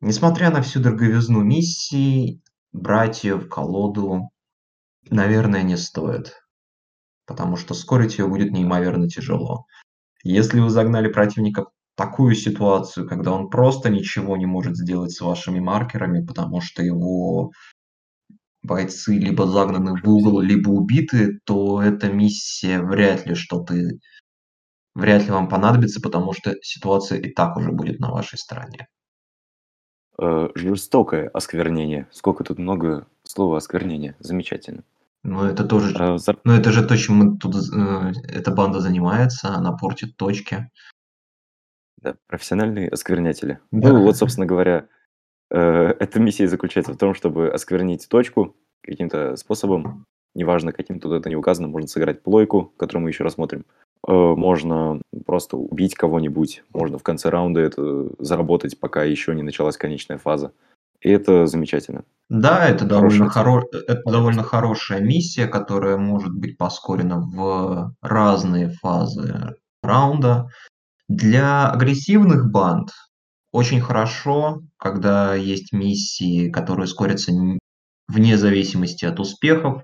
несмотря 0.00 0.50
на 0.50 0.60
всю 0.60 0.80
дороговизну 0.80 1.40
миссии, 1.42 2.42
брать 2.72 3.24
ее 3.24 3.36
в 3.36 3.48
колоду, 3.48 4.30
наверное, 5.08 5.62
не 5.62 5.76
стоит. 5.76 6.45
Потому 7.26 7.56
что 7.56 7.74
скорить 7.74 8.18
ее 8.18 8.28
будет 8.28 8.52
неимоверно 8.52 9.08
тяжело. 9.08 9.66
Если 10.22 10.60
вы 10.60 10.70
загнали 10.70 11.08
противника 11.08 11.64
в 11.64 11.68
такую 11.96 12.34
ситуацию, 12.34 13.08
когда 13.08 13.32
он 13.32 13.48
просто 13.48 13.90
ничего 13.90 14.36
не 14.36 14.46
может 14.46 14.76
сделать 14.76 15.12
с 15.12 15.20
вашими 15.20 15.58
маркерами, 15.60 16.24
потому 16.24 16.60
что 16.60 16.82
его 16.82 17.50
бойцы 18.62 19.14
либо 19.14 19.46
загнаны 19.46 20.00
в 20.00 20.08
угол, 20.08 20.40
либо 20.40 20.68
убиты, 20.70 21.38
то 21.44 21.80
эта 21.80 22.08
миссия 22.08 22.80
вряд 22.80 23.26
ли 23.26 23.34
что-то 23.34 23.74
вряд 24.94 25.24
ли 25.24 25.30
вам 25.30 25.48
понадобится, 25.48 26.00
потому 26.00 26.32
что 26.32 26.54
ситуация 26.62 27.18
и 27.20 27.32
так 27.32 27.56
уже 27.56 27.70
будет 27.70 28.00
на 28.00 28.10
вашей 28.10 28.38
стороне. 28.38 28.88
Э, 30.18 30.48
жестокое 30.54 31.28
осквернение. 31.28 32.08
Сколько 32.10 32.42
тут 32.42 32.58
много 32.58 33.06
слова 33.22 33.58
осквернение. 33.58 34.16
Замечательно. 34.18 34.82
Ну, 35.26 35.44
это 35.44 35.64
тоже... 35.64 35.94
А, 35.98 36.18
зар... 36.18 36.38
Ну, 36.44 36.52
это 36.52 36.70
же 36.70 36.86
то, 36.86 36.96
чем 36.96 37.16
мы 37.16 37.36
тут... 37.36 37.56
Э, 37.74 38.12
эта 38.28 38.52
банда 38.52 38.80
занимается, 38.80 39.48
она 39.48 39.72
портит 39.72 40.16
точки. 40.16 40.70
Да, 42.00 42.14
профессиональные 42.28 42.88
осквернятели. 42.88 43.58
Да. 43.72 43.92
Ну, 43.92 44.02
вот, 44.02 44.16
собственно 44.16 44.46
говоря, 44.46 44.86
э, 45.50 45.58
эта 45.58 46.20
миссия 46.20 46.46
заключается 46.46 46.92
в 46.92 46.96
том, 46.96 47.12
чтобы 47.12 47.50
осквернить 47.50 48.08
точку 48.08 48.54
каким-то 48.82 49.34
способом, 49.34 50.06
неважно 50.34 50.72
каким, 50.72 51.00
тут 51.00 51.12
это 51.12 51.28
не 51.28 51.34
указано, 51.34 51.66
можно 51.66 51.88
сыграть 51.88 52.22
плойку, 52.22 52.72
которую 52.76 53.02
мы 53.02 53.10
еще 53.10 53.24
рассмотрим. 53.24 53.64
Э, 54.06 54.12
можно 54.12 55.02
просто 55.24 55.56
убить 55.56 55.96
кого-нибудь, 55.96 56.62
можно 56.72 56.98
в 56.98 57.02
конце 57.02 57.30
раунда 57.30 57.60
это 57.62 58.10
заработать, 58.20 58.78
пока 58.78 59.02
еще 59.02 59.34
не 59.34 59.42
началась 59.42 59.76
конечная 59.76 60.18
фаза. 60.18 60.52
И 61.06 61.08
это 61.08 61.46
замечательно. 61.46 62.02
Да, 62.28 62.68
это 62.68 62.84
довольно, 62.84 63.28
хоро... 63.28 63.62
это 63.72 64.02
довольно 64.04 64.42
хорошая 64.42 65.00
миссия, 65.00 65.46
которая 65.46 65.96
может 65.98 66.34
быть 66.34 66.58
поскорена 66.58 67.20
в 67.20 67.94
разные 68.02 68.70
фазы 68.82 69.54
раунда. 69.84 70.48
Для 71.06 71.70
агрессивных 71.70 72.50
банд 72.50 72.90
очень 73.52 73.80
хорошо, 73.80 74.62
когда 74.78 75.36
есть 75.36 75.72
миссии, 75.72 76.50
которые 76.50 76.88
скорятся 76.88 77.30
вне 78.08 78.36
зависимости 78.36 79.04
от 79.04 79.20
успехов 79.20 79.82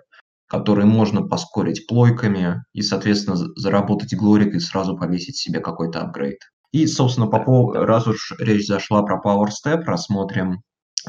которые 0.49 0.85
можно 0.85 1.23
поскорить 1.23 1.87
плойками 1.87 2.63
и, 2.75 2.83
соответственно, 2.83 3.39
заработать 3.57 4.15
глорик 4.15 4.55
и 4.55 4.61
сразу 4.61 4.99
повесить 4.99 5.39
себе 5.39 5.61
какой-то 5.61 6.03
апгрейд. 6.03 6.41
И, 6.73 6.87
собственно, 6.87 7.27
по 7.27 7.41
поводу, 7.41 7.87
раз 7.87 8.07
уж 8.07 8.35
речь 8.39 8.67
зашла 8.67 9.03
про 9.03 9.19
Power 9.19 9.49
Step, 9.49 9.85
рассмотрим 9.85 10.61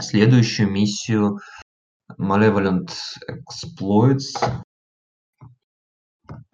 следующую 0.02 0.72
миссию 0.72 1.40
Malevolent 2.20 2.92
Exploits. 3.30 4.64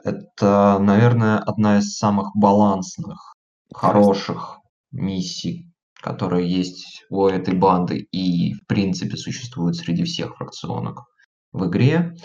Это, 0.03 0.77
наверное, 0.79 1.39
одна 1.39 1.79
из 1.79 1.97
самых 1.97 2.35
балансных, 2.35 3.33
хороших 3.73 4.59
миссий, 4.91 5.71
которые 6.01 6.49
есть 6.49 7.03
у 7.09 7.27
этой 7.27 7.55
банды 7.55 8.07
и, 8.11 8.53
в 8.53 8.65
принципе, 8.67 9.17
существуют 9.17 9.75
среди 9.75 10.03
всех 10.03 10.35
фракционок 10.37 11.03
в 11.51 11.67
игре. 11.67 12.15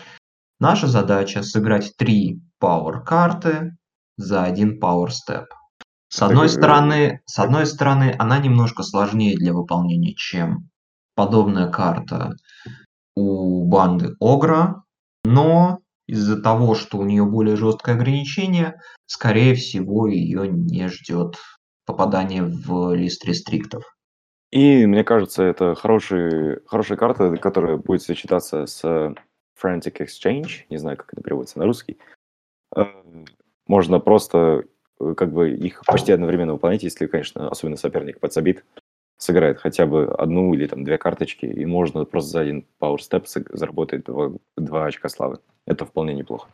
Наша 0.61 0.87
задача 0.87 1.43
сыграть 1.43 1.97
три 1.97 2.41
пауэр-карты 2.59 3.77
за 4.17 4.45
один 4.45 4.79
пауэр-степ. 4.79 5.47
С 6.09 6.23
одной 6.23 6.49
стороны, 6.49 7.21
с 7.27 7.39
одной 7.41 7.67
стороны, 7.67 8.15
она 8.19 8.39
немножко 8.39 8.85
сложнее 8.85 9.37
для 9.37 9.53
выполнения, 9.53 10.15
чем 10.15 10.69
подобная 11.15 11.69
карта 11.69 12.33
у 13.17 13.65
банды 13.67 14.15
Огра, 14.21 14.83
но 15.25 15.79
из-за 16.07 16.41
того, 16.41 16.75
что 16.75 16.99
у 16.99 17.05
нее 17.05 17.25
более 17.25 17.57
жесткое 17.57 17.95
ограничение, 17.95 18.81
скорее 19.07 19.55
всего, 19.55 20.07
ее 20.07 20.49
не 20.49 20.89
ждет 20.89 21.37
попадание 21.87 22.45
в 22.45 22.95
лист 22.95 23.25
рестриктов. 23.25 23.85
И 24.51 24.87
мне 24.87 25.03
кажется, 25.03 25.43
это 25.43 25.75
хороший, 25.75 26.65
хорошая 26.67 26.97
карта, 26.97 27.37
которая 27.37 27.77
будет 27.77 28.03
сочетаться 28.03 28.67
с 28.67 28.85
Frantic 29.61 29.99
Exchange, 29.99 30.65
не 30.71 30.77
знаю, 30.77 30.97
как 30.97 31.13
это 31.13 31.23
переводится 31.23 31.59
на 31.59 31.65
русский, 31.65 31.99
э, 32.77 32.85
можно 33.67 33.99
просто 33.99 34.65
э, 35.01 35.15
как 35.17 35.33
бы 35.33 35.51
их 35.51 35.83
почти 35.85 36.13
одновременно 36.13 36.53
выполнять, 36.53 36.83
если, 36.83 37.07
конечно, 37.07 37.49
особенно 37.49 37.77
соперник 37.77 38.21
подсобит, 38.21 38.65
сыграет 39.17 39.59
хотя 39.59 39.87
бы 39.87 40.07
одну 40.07 40.55
или 40.55 40.67
там 40.67 40.85
две 40.85 40.99
карточки, 40.99 41.47
и 41.47 41.65
можно 41.65 42.05
просто 42.05 42.31
за 42.31 42.41
один 42.41 42.67
Power 42.81 42.99
Step 42.99 43.27
заработать 43.53 44.05
два, 44.05 44.33
два 44.57 44.87
очка 44.87 45.09
славы. 45.09 45.39
Это 45.67 45.85
вполне 45.85 46.15
неплохо. 46.15 46.49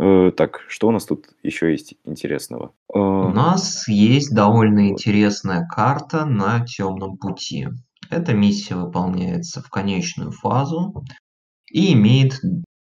Э, 0.00 0.30
так, 0.36 0.62
что 0.68 0.88
у 0.88 0.90
нас 0.90 1.04
тут 1.04 1.26
еще 1.42 1.70
есть 1.70 1.94
интересного? 2.04 2.72
У 2.88 3.28
нас 3.28 3.86
есть 3.88 4.34
довольно 4.34 4.88
интересная 4.88 5.66
карта 5.66 6.24
на 6.24 6.64
темном 6.64 7.16
пути. 7.18 7.68
Эта 8.10 8.32
миссия 8.32 8.76
выполняется 8.76 9.62
в 9.62 9.70
конечную 9.70 10.30
фазу 10.32 11.04
и 11.70 11.92
имеет 11.92 12.40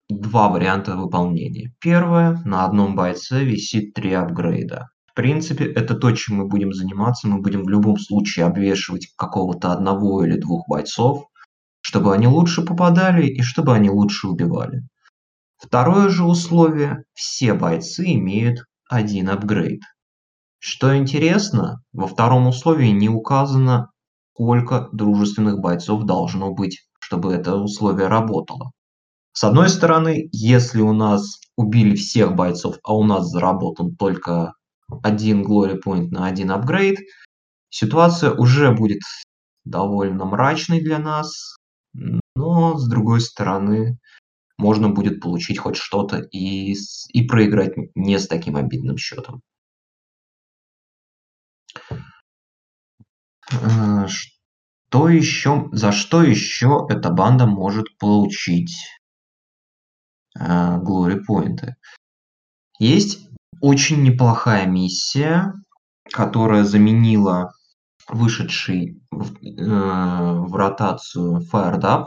два 0.08 0.48
варианта 0.48 0.96
выполнения. 0.96 1.72
Первое, 1.80 2.40
на 2.44 2.64
одном 2.64 2.94
бойце 2.94 3.44
висит 3.44 3.94
три 3.94 4.12
апгрейда. 4.12 4.88
Принципе, 5.16 5.64
это 5.64 5.94
то, 5.94 6.12
чем 6.12 6.36
мы 6.36 6.46
будем 6.46 6.74
заниматься. 6.74 7.26
Мы 7.26 7.40
будем 7.40 7.64
в 7.64 7.70
любом 7.70 7.98
случае 7.98 8.44
обвешивать 8.44 9.14
какого-то 9.16 9.72
одного 9.72 10.22
или 10.22 10.38
двух 10.38 10.68
бойцов, 10.68 11.24
чтобы 11.80 12.12
они 12.12 12.26
лучше 12.26 12.60
попадали 12.60 13.26
и 13.26 13.40
чтобы 13.40 13.74
они 13.74 13.88
лучше 13.88 14.28
убивали. 14.28 14.82
Второе 15.56 16.10
же 16.10 16.22
условие– 16.24 17.04
все 17.14 17.54
бойцы 17.54 18.04
имеют 18.12 18.66
один 18.90 19.30
апгрейд. 19.30 19.80
Что 20.58 20.94
интересно, 20.94 21.80
во 21.94 22.08
втором 22.08 22.46
условии 22.46 22.90
не 22.90 23.08
указано, 23.08 23.90
сколько 24.34 24.90
дружественных 24.92 25.60
бойцов 25.60 26.04
должно 26.04 26.52
быть, 26.52 26.86
чтобы 26.98 27.32
это 27.32 27.56
условие 27.56 28.08
работало. 28.08 28.72
С 29.32 29.44
одной 29.44 29.70
стороны, 29.70 30.28
если 30.30 30.82
у 30.82 30.92
нас 30.92 31.40
убили 31.56 31.94
всех 31.94 32.36
бойцов, 32.36 32.76
а 32.84 32.94
у 32.94 33.04
нас 33.04 33.30
заработан 33.30 33.96
только 33.96 34.52
один 35.02 35.44
glory 35.44 35.80
point 35.84 36.08
на 36.10 36.26
один 36.26 36.50
апгрейд, 36.50 36.98
ситуация 37.70 38.32
уже 38.32 38.72
будет 38.72 39.00
довольно 39.64 40.24
мрачной 40.24 40.80
для 40.80 40.98
нас, 40.98 41.56
но 42.34 42.76
с 42.76 42.88
другой 42.88 43.20
стороны, 43.20 43.98
можно 44.58 44.88
будет 44.88 45.20
получить 45.20 45.58
хоть 45.58 45.76
что-то 45.76 46.18
и, 46.18 46.74
и 47.12 47.22
проиграть 47.26 47.74
не 47.94 48.18
с 48.18 48.26
таким 48.26 48.56
обидным 48.56 48.96
счетом. 48.96 49.42
Э, 53.52 54.06
что 54.08 55.08
еще, 55.08 55.68
за 55.72 55.92
что 55.92 56.22
еще 56.22 56.86
эта 56.88 57.10
банда 57.10 57.46
может 57.46 57.96
получить 57.98 58.74
э, 60.38 60.42
Glory 60.42 61.20
Point? 61.28 61.74
Есть 62.78 63.28
очень 63.66 64.04
неплохая 64.04 64.64
миссия, 64.66 65.52
которая 66.12 66.62
заменила 66.62 67.50
вышедший 68.08 69.02
в, 69.10 69.32
э, 69.42 70.40
в 70.46 70.54
ротацию 70.54 71.40
Fired 71.52 71.80
Up. 71.80 72.06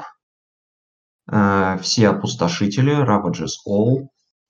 Э, 1.29 1.77
все 1.81 2.07
опустошители, 2.07 2.93
Ravages 3.05 3.55
All. 3.67 4.07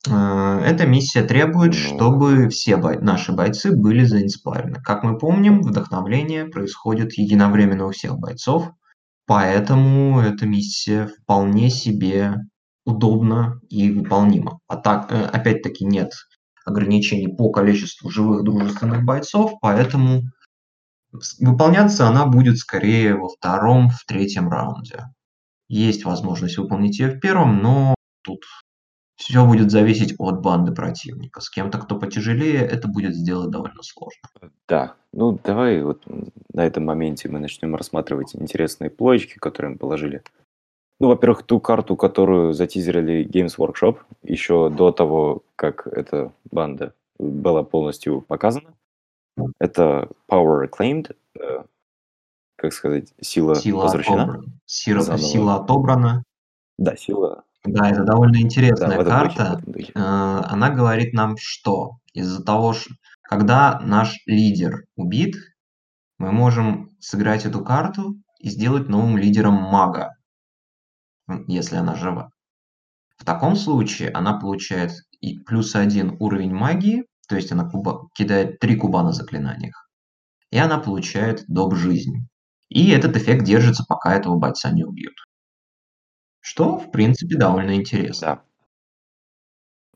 Э, 0.07 0.61
эта 0.63 0.85
миссия 0.85 1.23
требует, 1.23 1.73
ну... 1.73 1.95
чтобы 1.95 2.49
все 2.49 2.77
бой- 2.77 3.01
наши 3.01 3.31
бойцы 3.31 3.75
были 3.75 4.03
заинспайрены. 4.03 4.79
Как 4.83 5.03
мы 5.03 5.17
помним, 5.17 5.63
вдохновление 5.63 6.45
происходит 6.45 7.13
единовременно 7.13 7.87
у 7.87 7.91
всех 7.91 8.19
бойцов, 8.19 8.69
поэтому 9.25 10.19
эта 10.19 10.45
миссия 10.45 11.07
вполне 11.07 11.71
себе 11.71 12.35
удобна 12.85 13.59
и 13.67 13.91
выполнима. 13.91 14.59
А 14.67 14.77
так, 14.77 15.11
э, 15.11 15.25
опять-таки, 15.25 15.85
нет 15.85 16.11
ограничений 16.69 17.27
по 17.27 17.49
количеству 17.51 18.09
живых 18.09 18.43
дружественных 18.43 19.03
бойцов, 19.03 19.53
поэтому 19.61 20.23
выполняться 21.39 22.07
она 22.07 22.25
будет 22.25 22.57
скорее 22.57 23.15
во 23.15 23.29
втором, 23.29 23.89
в 23.89 24.05
третьем 24.05 24.49
раунде. 24.49 25.05
Есть 25.67 26.05
возможность 26.05 26.57
выполнить 26.57 26.99
ее 26.99 27.09
в 27.09 27.19
первом, 27.19 27.61
но 27.61 27.95
тут 28.23 28.43
все 29.15 29.45
будет 29.45 29.69
зависеть 29.69 30.15
от 30.17 30.41
банды 30.41 30.71
противника. 30.71 31.41
С 31.41 31.49
кем-то, 31.49 31.77
кто 31.77 31.99
потяжелее, 31.99 32.61
это 32.61 32.87
будет 32.87 33.13
сделать 33.13 33.51
довольно 33.51 33.83
сложно. 33.83 34.21
Да, 34.67 34.95
ну 35.11 35.37
давай 35.43 35.83
вот 35.83 36.03
на 36.53 36.65
этом 36.65 36.85
моменте 36.85 37.27
мы 37.27 37.39
начнем 37.39 37.75
рассматривать 37.75 38.33
интересные 38.33 38.89
плоечки, 38.89 39.37
которые 39.37 39.73
мы 39.73 39.77
положили. 39.77 40.23
Ну, 40.99 41.07
во-первых, 41.07 41.43
ту 41.43 41.59
карту, 41.61 41.95
которую 41.95 42.53
затизерили 42.53 43.25
Games 43.25 43.55
Workshop 43.57 43.99
еще 44.23 44.69
до 44.69 44.91
того, 44.91 45.43
как 45.55 45.87
эта 45.87 46.33
банда 46.51 46.93
была 47.17 47.63
полностью 47.63 48.21
показана. 48.21 48.73
Это 49.59 50.09
Power 50.29 50.67
Reclaimed, 50.67 51.15
э, 51.39 51.63
как 52.57 52.73
сказать, 52.73 53.13
сила, 53.21 53.55
Сила 53.55 53.83
возвращена. 53.83 54.23
отобрана. 54.23 54.43
Сила, 54.65 55.17
сила 55.17 55.55
отобрана. 55.55 56.23
Да, 56.77 56.97
сила. 56.97 57.43
Да, 57.63 57.89
это 57.89 58.03
довольно 58.03 58.41
интересная 58.41 59.01
да, 59.01 59.09
карта. 59.09 59.61
Духе, 59.65 59.93
э, 59.95 59.99
Она 59.99 60.69
говорит 60.69 61.13
нам, 61.13 61.37
что 61.37 61.99
из-за 62.13 62.43
того, 62.43 62.73
что 62.73 62.93
когда 63.21 63.79
наш 63.79 64.17
лидер 64.25 64.83
убит, 64.97 65.35
мы 66.17 66.33
можем 66.33 66.89
сыграть 66.99 67.45
эту 67.45 67.63
карту 67.63 68.15
и 68.39 68.49
сделать 68.49 68.89
новым 68.89 69.17
лидером 69.17 69.53
мага 69.53 70.15
если 71.47 71.75
она 71.75 71.95
жива. 71.95 72.31
В 73.17 73.25
таком 73.25 73.55
случае 73.55 74.09
она 74.11 74.39
получает 74.39 74.91
и 75.19 75.39
плюс 75.39 75.75
один 75.75 76.15
уровень 76.19 76.53
магии, 76.53 77.05
то 77.27 77.35
есть 77.35 77.51
она 77.51 77.69
куба, 77.69 78.09
кидает 78.13 78.59
три 78.59 78.75
куба 78.75 79.03
на 79.03 79.11
заклинаниях, 79.11 79.89
и 80.51 80.57
она 80.57 80.79
получает 80.79 81.43
доп. 81.47 81.75
жизнь. 81.75 82.27
И 82.69 82.91
этот 82.91 83.17
эффект 83.17 83.43
держится, 83.43 83.83
пока 83.87 84.15
этого 84.15 84.37
бойца 84.37 84.71
не 84.71 84.83
убьют. 84.83 85.15
Что, 86.39 86.77
в 86.77 86.91
принципе, 86.91 87.35
довольно 87.37 87.75
интересно. 87.75 88.27
Да. 88.27 88.43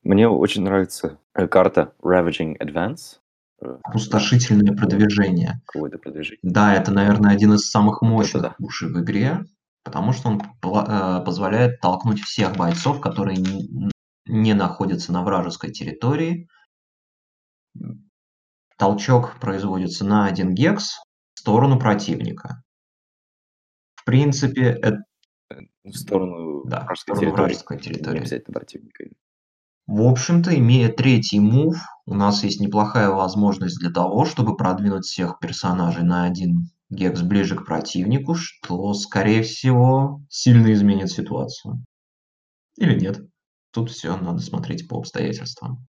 Мне 0.03 0.27
очень 0.27 0.63
нравится 0.63 1.17
э, 1.33 1.47
карта 1.47 1.93
Ravaging 2.01 2.57
Advance. 2.59 3.19
Э, 3.61 3.77
Опустошительное 3.83 4.75
продвижение. 4.75 5.61
Какое-то 5.65 5.97
продвижение. 5.97 6.39
Да, 6.43 6.75
это, 6.75 6.91
наверное, 6.91 7.31
один 7.31 7.53
из 7.53 7.69
самых 7.69 8.01
мощных 8.01 8.43
вот 8.43 8.55
да. 8.59 8.65
ушей 8.65 8.89
в 8.89 8.99
игре 9.01 9.45
потому 9.83 10.13
что 10.13 10.29
он 10.29 10.41
э, 10.41 11.23
позволяет 11.23 11.79
толкнуть 11.81 12.21
всех 12.21 12.55
бойцов, 12.55 13.01
которые 13.01 13.37
не 14.25 14.53
находятся 14.53 15.11
на 15.11 15.23
вражеской 15.23 15.71
территории. 15.71 16.47
Толчок 18.77 19.39
производится 19.39 20.05
на 20.05 20.25
один 20.25 20.53
гекс 20.53 20.97
в 21.35 21.39
сторону 21.39 21.79
противника. 21.79 22.63
В 23.95 24.05
принципе, 24.05 24.63
это... 24.81 25.03
В 25.83 25.93
сторону, 25.93 26.63
да, 26.65 26.87
в 26.87 26.97
сторону 26.97 27.21
территории. 27.21 27.41
вражеской 27.41 27.79
территории. 27.79 28.13
Не 28.13 28.19
обязательно 28.19 28.53
противника. 28.53 29.03
В 29.85 30.01
общем-то, 30.01 30.57
имея 30.57 30.89
третий 30.89 31.41
мув, 31.41 31.77
у 32.05 32.13
нас 32.13 32.43
есть 32.43 32.61
неплохая 32.61 33.09
возможность 33.09 33.79
для 33.79 33.91
того, 33.91 34.23
чтобы 34.23 34.55
продвинуть 34.55 35.05
всех 35.05 35.39
персонажей 35.39 36.03
на 36.03 36.23
один 36.23 36.69
Гекс 36.93 37.21
ближе 37.21 37.55
к 37.55 37.65
противнику, 37.65 38.35
что, 38.35 38.93
скорее 38.93 39.43
всего, 39.43 40.21
сильно 40.29 40.73
изменит 40.73 41.11
ситуацию. 41.11 41.83
Или 42.77 42.99
нет. 42.99 43.21
Тут 43.71 43.89
все 43.89 44.15
надо 44.15 44.39
смотреть 44.39 44.87
по 44.87 44.97
обстоятельствам. 44.97 45.87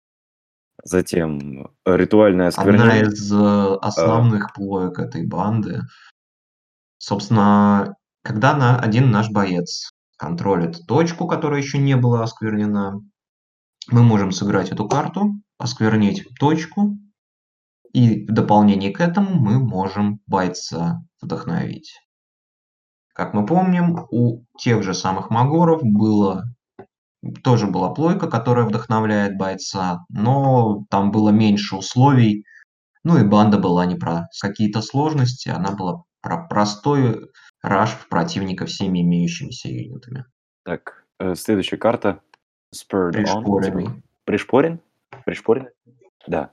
Затем 0.84 1.72
ритуальная 1.86 2.48
осквернение. 2.48 3.02
Одна 3.02 3.10
из 3.10 3.32
э, 3.32 3.76
основных 3.82 4.50
а... 4.50 4.54
плоек 4.54 5.00
этой 5.00 5.26
банды. 5.26 5.82
Собственно, 7.00 7.96
когда 8.24 8.56
на 8.56 8.80
один 8.80 9.12
наш 9.12 9.30
боец 9.30 9.92
контролит 10.18 10.86
точку, 10.88 11.28
которая 11.28 11.62
еще 11.62 11.78
не 11.78 11.96
была 11.96 12.24
осквернена, 12.24 13.00
мы 13.90 14.04
можем 14.04 14.32
сыграть 14.32 14.72
эту 14.72 14.88
карту, 14.88 15.34
осквернить 15.58 16.28
точку, 16.40 16.98
и 17.94 18.26
в 18.26 18.34
дополнение 18.34 18.92
к 18.92 19.02
этому 19.02 19.36
мы 19.36 19.60
можем 19.60 20.20
бойца 20.28 21.02
вдохновить. 21.22 22.00
Как 23.14 23.34
мы 23.34 23.46
помним, 23.46 24.06
у 24.12 24.44
тех 24.60 24.84
же 24.84 24.94
самых 24.94 25.30
Магоров 25.30 25.82
было 25.84 26.44
тоже 27.44 27.68
была 27.68 27.94
плойка, 27.94 28.30
которая 28.30 28.66
вдохновляет 28.66 29.38
бойца, 29.38 30.06
но 30.10 30.86
там 30.90 31.12
было 31.12 31.30
меньше 31.30 31.76
условий, 31.76 32.46
ну 33.04 33.18
и 33.18 33.24
банда 33.24 33.58
была 33.58 33.86
не 33.86 33.96
про 33.96 34.28
какие-то 34.42 34.82
сложности, 34.82 35.50
она 35.50 35.72
была 35.72 36.04
про 36.22 36.48
простой 36.48 37.32
раш 37.62 37.92
в 37.92 38.08
противника 38.10 38.66
всеми 38.66 39.02
имеющимися 39.02 39.70
юнитами. 39.70 40.26
Так, 40.64 41.06
э, 41.20 41.36
следующая 41.36 41.78
карта. 41.78 42.22
Spurred 42.76 43.14
Пришпоренный. 43.14 44.04
Пришпорен? 44.26 44.80
Пришпорен? 45.26 45.70
Да. 46.28 46.52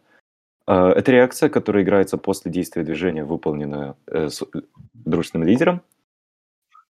А, 0.66 0.90
это 0.92 1.12
реакция, 1.12 1.48
которая 1.48 1.82
играется 1.82 2.16
после 2.18 2.50
действия 2.50 2.82
движения, 2.82 3.24
выполненная 3.24 3.96
э, 4.06 4.28
с 4.28 4.42
дружественным 4.94 5.46
лидером. 5.46 5.82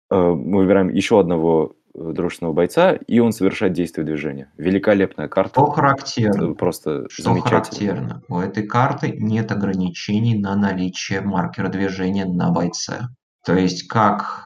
А, 0.10 0.34
мы 0.34 0.60
выбираем 0.60 0.90
еще 0.90 1.20
одного 1.20 1.76
э, 1.94 2.12
дружественного 2.14 2.54
бойца, 2.54 2.94
и 2.94 3.20
он 3.20 3.34
совершает 3.34 3.74
действие 3.74 4.06
движения. 4.06 4.52
Великолепная 4.58 5.28
карта. 5.28 5.52
Что 5.52 5.66
характерно? 5.72 6.54
Просто 6.54 7.10
Что 7.10 7.34
характерно? 7.42 8.24
У 8.30 8.40
этой 8.40 8.66
карты 8.66 9.12
нет 9.18 9.52
ограничений 9.52 10.38
на 10.38 10.56
наличие 10.56 11.22
маркера 11.22 11.68
движения 11.68 12.26
на 12.26 12.52
бойце. 12.52 13.10
То 13.46 13.54
есть, 13.54 13.88
как 13.88 14.46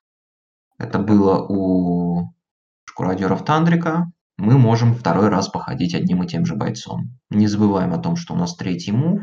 это 0.79 0.97
было 0.97 1.45
у 1.47 2.33
шкуродеров 2.85 3.45
Тандрика, 3.45 4.11
мы 4.41 4.57
можем 4.57 4.95
второй 4.95 5.29
раз 5.29 5.49
походить 5.49 5.93
одним 5.93 6.23
и 6.23 6.27
тем 6.27 6.47
же 6.47 6.55
бойцом. 6.55 7.15
Не 7.29 7.45
забываем 7.45 7.93
о 7.93 7.99
том, 7.99 8.15
что 8.15 8.33
у 8.33 8.37
нас 8.37 8.55
третий 8.55 8.91
мув, 8.91 9.21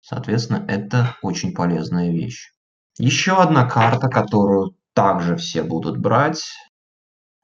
соответственно, 0.00 0.64
это 0.66 1.14
очень 1.20 1.52
полезная 1.52 2.10
вещь. 2.10 2.50
Еще 2.96 3.36
одна 3.36 3.68
карта, 3.68 4.08
которую 4.08 4.76
также 4.94 5.36
все 5.36 5.62
будут 5.62 5.98
брать, 5.98 6.42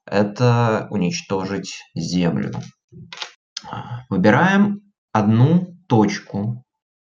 это 0.06 0.88
уничтожить 0.90 1.82
землю. 1.94 2.54
Выбираем 4.08 4.80
одну 5.12 5.76
точку 5.88 6.64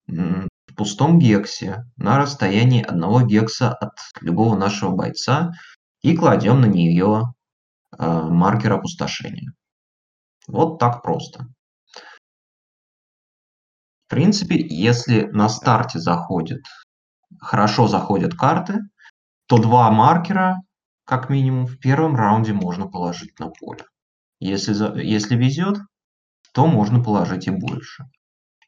в 0.07 0.49
пустом 0.77 1.19
гексе 1.19 1.85
на 1.99 2.17
расстоянии 2.17 2.83
одного 2.83 3.21
гекса 3.21 3.75
от 3.75 3.93
любого 4.23 4.57
нашего 4.57 4.97
бойца 4.97 5.53
и 6.01 6.17
кладем 6.17 6.63
на 6.63 6.67
нее 6.67 7.35
э, 7.99 8.23
маркер 8.31 8.73
опустошения. 8.73 9.53
Вот 10.47 10.79
так 10.79 11.03
просто. 11.03 11.47
В 14.07 14.11
принципе, 14.11 14.57
если 14.57 15.23
на 15.33 15.49
старте 15.49 15.99
заходит, 15.99 16.63
хорошо 17.41 17.89
заходят 17.89 18.35
карты, 18.35 18.81
то 19.47 19.59
два 19.59 19.91
маркера, 19.91 20.61
как 21.05 21.31
минимум, 21.31 21.67
в 21.67 21.79
первом 21.79 22.17
раунде 22.17 22.53
можно 22.53 22.87
положить 22.87 23.39
на 23.39 23.49
поле. 23.49 23.85
Если, 24.41 24.75
если 25.03 25.37
везет, 25.37 25.79
то 26.53 26.67
можно 26.67 27.03
положить 27.03 27.47
и 27.47 27.51
больше. 27.51 28.05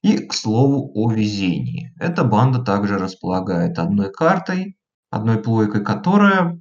И, 0.03 0.19
к 0.19 0.35
слову, 0.35 0.91
о 0.95 1.11
везении. 1.11 1.93
Эта 1.99 2.25
банда 2.25 2.63
также 2.63 2.99
располагает 2.99 3.79
одной 3.79 4.11
картой, 4.13 4.77
одной 5.11 5.43
плойкой, 5.43 5.85
которая 5.85 6.61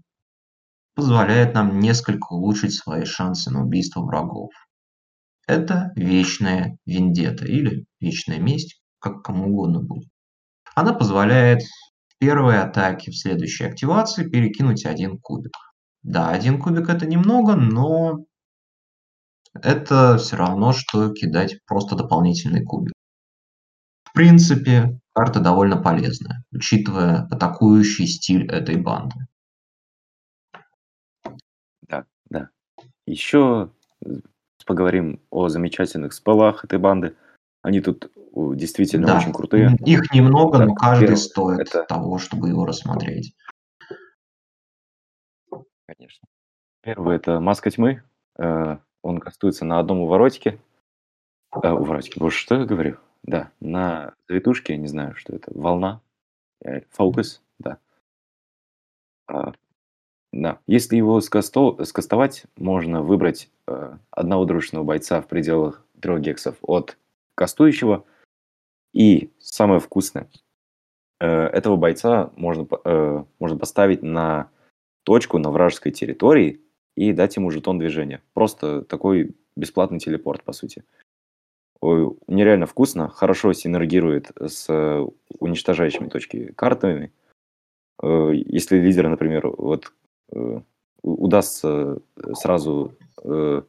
позволяет 0.95 1.53
нам 1.53 1.79
несколько 1.79 2.33
улучшить 2.33 2.73
свои 2.73 3.05
шансы 3.05 3.51
на 3.51 3.63
убийство 3.63 4.01
врагов. 4.01 4.51
Это 5.47 5.91
вечная 5.95 6.77
вендета 6.85 7.45
или 7.45 7.85
вечная 7.99 8.39
месть, 8.39 8.81
как 8.99 9.21
кому 9.21 9.49
угодно 9.49 9.81
будет. 9.81 10.09
Она 10.75 10.93
позволяет 10.93 11.61
в 12.07 12.17
первой 12.17 12.59
атаке 12.59 13.11
в 13.11 13.17
следующей 13.17 13.65
активации 13.65 14.27
перекинуть 14.27 14.85
один 14.85 15.19
кубик. 15.19 15.53
Да, 16.01 16.29
один 16.29 16.59
кубик 16.59 16.89
это 16.89 17.05
немного, 17.05 17.55
но 17.55 18.25
это 19.53 20.17
все 20.17 20.35
равно, 20.35 20.73
что 20.73 21.13
кидать 21.13 21.59
просто 21.65 21.95
дополнительный 21.95 22.63
кубик. 22.63 22.93
В 24.03 24.13
принципе, 24.13 24.99
карта 25.13 25.39
довольно 25.39 25.77
полезная, 25.77 26.43
учитывая 26.51 27.27
атакующий 27.29 28.07
стиль 28.07 28.49
этой 28.49 28.77
банды. 28.77 29.15
Да, 31.87 32.05
да. 32.29 32.49
Еще 33.05 33.71
поговорим 34.65 35.21
о 35.29 35.47
замечательных 35.47 36.13
спелах 36.13 36.65
этой 36.65 36.79
банды. 36.79 37.15
Они 37.61 37.81
тут 37.81 38.11
действительно 38.35 39.07
Да, 39.07 39.17
очень 39.19 39.31
крутые. 39.31 39.75
их 39.85 40.11
немного, 40.13 40.57
Так, 40.57 40.67
но 40.67 40.75
каждый 40.75 41.01
первое 41.05 41.15
стоит 41.17 41.59
это 41.61 41.83
того, 41.83 42.17
чтобы 42.17 42.49
его 42.49 42.65
рассмотреть. 42.65 43.33
Конечно. 45.87 46.27
Первый- 46.81 47.15
это 47.15 47.39
Маска 47.39 47.71
Тьмы. 47.71 48.03
Э, 48.37 48.77
он 49.01 49.19
кастуется 49.19 49.65
на 49.65 49.79
одном 49.79 49.99
уворотике. 50.01 50.59
Э, 51.63 51.71
уворотике, 51.71 52.19
боже, 52.19 52.35
что 52.37 52.55
я 52.55 52.65
говорю? 52.65 52.97
Да, 53.23 53.51
на 53.59 54.13
завитушке, 54.27 54.77
не 54.77 54.87
знаю, 54.87 55.15
что 55.15 55.35
это, 55.35 55.51
волна, 55.55 56.01
э, 56.63 56.81
фокус, 56.91 57.41
да. 57.59 57.77
Да, 60.35 60.59
если 60.67 60.97
его 60.97 61.21
скасто 61.21 61.81
скастовать, 61.85 62.43
можно 62.57 63.01
выбрать, 63.01 63.49
э, 63.67 63.97
одного 64.11 64.43
дружественного 64.43 64.85
бойца 64.85 65.21
в 65.21 65.29
пределах 65.29 65.85
3 66.01 66.19
гексов 66.19 66.57
от 66.61 66.97
кастующего. 67.35 68.03
И 68.93 69.31
самое 69.39 69.79
вкусное, 69.79 70.29
э, 71.21 71.25
этого 71.25 71.77
бойца 71.77 72.31
можно 72.35 72.67
э, 72.83 73.23
можно 73.39 73.57
поставить 73.57 74.03
на 74.03 74.49
точку 75.03 75.37
на 75.37 75.51
вражеской 75.51 75.93
территории 75.93 76.59
и 76.97 77.13
дать 77.13 77.37
ему 77.37 77.49
жетон 77.49 77.79
движения. 77.79 78.21
Просто 78.33 78.81
такой 78.81 79.37
бесплатный 79.55 79.99
телепорт, 79.99 80.43
по 80.43 80.51
сути. 80.51 80.83
Ой, 81.79 82.13
нереально 82.27 82.65
вкусно, 82.65 83.07
хорошо 83.07 83.53
синергирует 83.53 84.33
с 84.37 84.67
уничтожающими 85.39 86.09
точки 86.09 86.51
картами. 86.57 87.13
Э, 88.03 88.31
если 88.33 88.79
лидера, 88.79 89.07
например, 89.07 89.47
вот, 89.47 89.93
удастся 91.01 91.99
сразу, 92.33 92.95
э, 93.23 93.61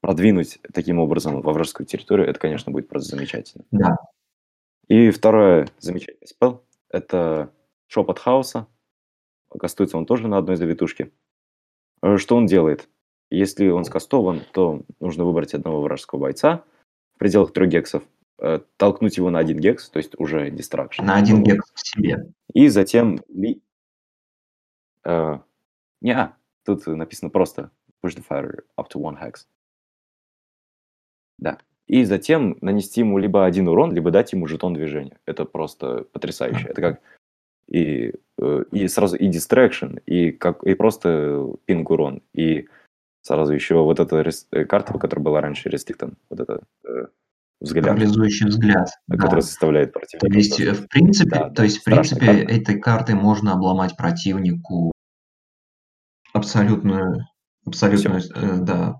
продвинуть 0.00 0.60
таким 0.72 0.98
образом 1.00 1.40
во 1.42 1.52
вражескую 1.52 1.86
территорию, 1.86 2.28
это, 2.28 2.38
конечно, 2.38 2.70
будет 2.72 2.88
просто 2.88 3.16
замечательно. 3.16 3.64
Да. 3.72 3.96
И 4.88 5.10
второе 5.10 5.68
замечательный 5.78 6.26
спел- 6.26 6.62
это 6.90 7.50
Шепот 7.88 8.18
Хаоса. 8.18 8.66
Кастуется 9.50 9.98
он 9.98 10.06
тоже 10.06 10.28
на 10.28 10.38
одной 10.38 10.56
завитушке. 10.56 11.10
Э, 12.02 12.16
что 12.18 12.36
он 12.36 12.46
делает? 12.46 12.88
Если 13.30 13.68
он 13.68 13.84
скастован, 13.84 14.42
то 14.52 14.82
нужно 15.00 15.24
выбрать 15.24 15.54
одного 15.54 15.82
вражеского 15.82 16.20
бойца 16.20 16.64
в 17.14 17.18
пределах 17.18 17.52
3 17.52 17.66
гексов, 17.66 18.02
э, 18.38 18.60
толкнуть 18.76 19.16
его 19.16 19.30
на 19.30 19.38
1 19.40 19.58
гекс, 19.58 19.90
то 19.90 19.98
есть 19.98 20.14
уже 20.18 20.50
дистракшн. 20.50 21.04
На 21.04 21.16
1 21.16 21.42
гекс 21.42 21.70
к 21.72 21.78
себе. 21.78 22.32
И 22.54 22.68
затем 22.68 23.20
Э, 26.02 26.06
неа, 26.06 26.36
тут 26.64 26.86
написано 26.86 27.30
просто 27.30 27.70
push 28.04 28.16
the 28.16 28.24
fighter 28.28 28.64
up 28.78 28.88
to 28.92 29.00
one 29.00 29.16
hex. 29.20 29.46
Да. 31.38 31.58
И 31.86 32.04
затем 32.04 32.58
нанести 32.60 33.00
ему 33.00 33.18
либо 33.18 33.46
один 33.46 33.68
урон, 33.68 33.92
либо 33.92 34.10
дать 34.10 34.32
ему 34.32 34.46
жетон 34.46 34.74
движения. 34.74 35.18
Это 35.24 35.44
просто 35.44 36.04
потрясающе. 36.12 36.68
Это 36.68 36.80
как 36.80 37.00
и, 37.66 38.12
э, 38.40 38.64
и 38.72 38.88
сразу 38.88 39.16
и 39.16 39.28
distraction, 39.28 40.00
и, 40.06 40.32
как, 40.32 40.62
и 40.64 40.74
просто 40.74 41.54
пинг 41.66 41.90
урон, 41.90 42.22
и 42.34 42.68
сразу 43.22 43.52
еще 43.52 43.82
вот 43.82 44.00
эта 44.00 44.22
рес, 44.22 44.46
э, 44.52 44.64
карта, 44.64 44.98
которая 44.98 45.24
была 45.24 45.40
раньше 45.40 45.68
Restricted, 45.68 46.14
вот 46.30 46.40
это 46.40 46.60
э, 46.84 47.06
взгляд. 47.60 47.86
Парализующий 47.86 48.48
взгляд, 48.48 48.88
Который 49.10 49.36
да. 49.36 49.40
заставляет 49.40 49.92
То 49.92 49.98
противника 50.00 50.36
есть, 50.36 50.56
просто- 50.56 50.82
в 50.82 50.88
принципе, 50.88 51.30
Да, 51.30 51.50
то 51.50 51.62
есть, 51.62 51.78
в 51.78 51.84
принципе, 51.84 52.26
карта. 52.26 52.52
этой 52.52 52.80
картой 52.80 53.14
можно 53.14 53.52
обломать 53.52 53.96
противнику 53.96 54.92
абсолютную, 56.38 57.26
абсолютную, 57.66 58.22
э, 58.34 58.58
да, 58.60 58.96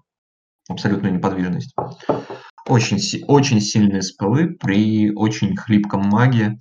абсолютную 0.68 1.14
неподвижность. 1.14 1.74
Очень, 2.66 2.98
очень 3.26 3.60
сильные 3.60 4.02
спелы 4.02 4.56
при 4.60 5.10
очень 5.14 5.56
хлипком 5.56 6.02
маге. 6.02 6.58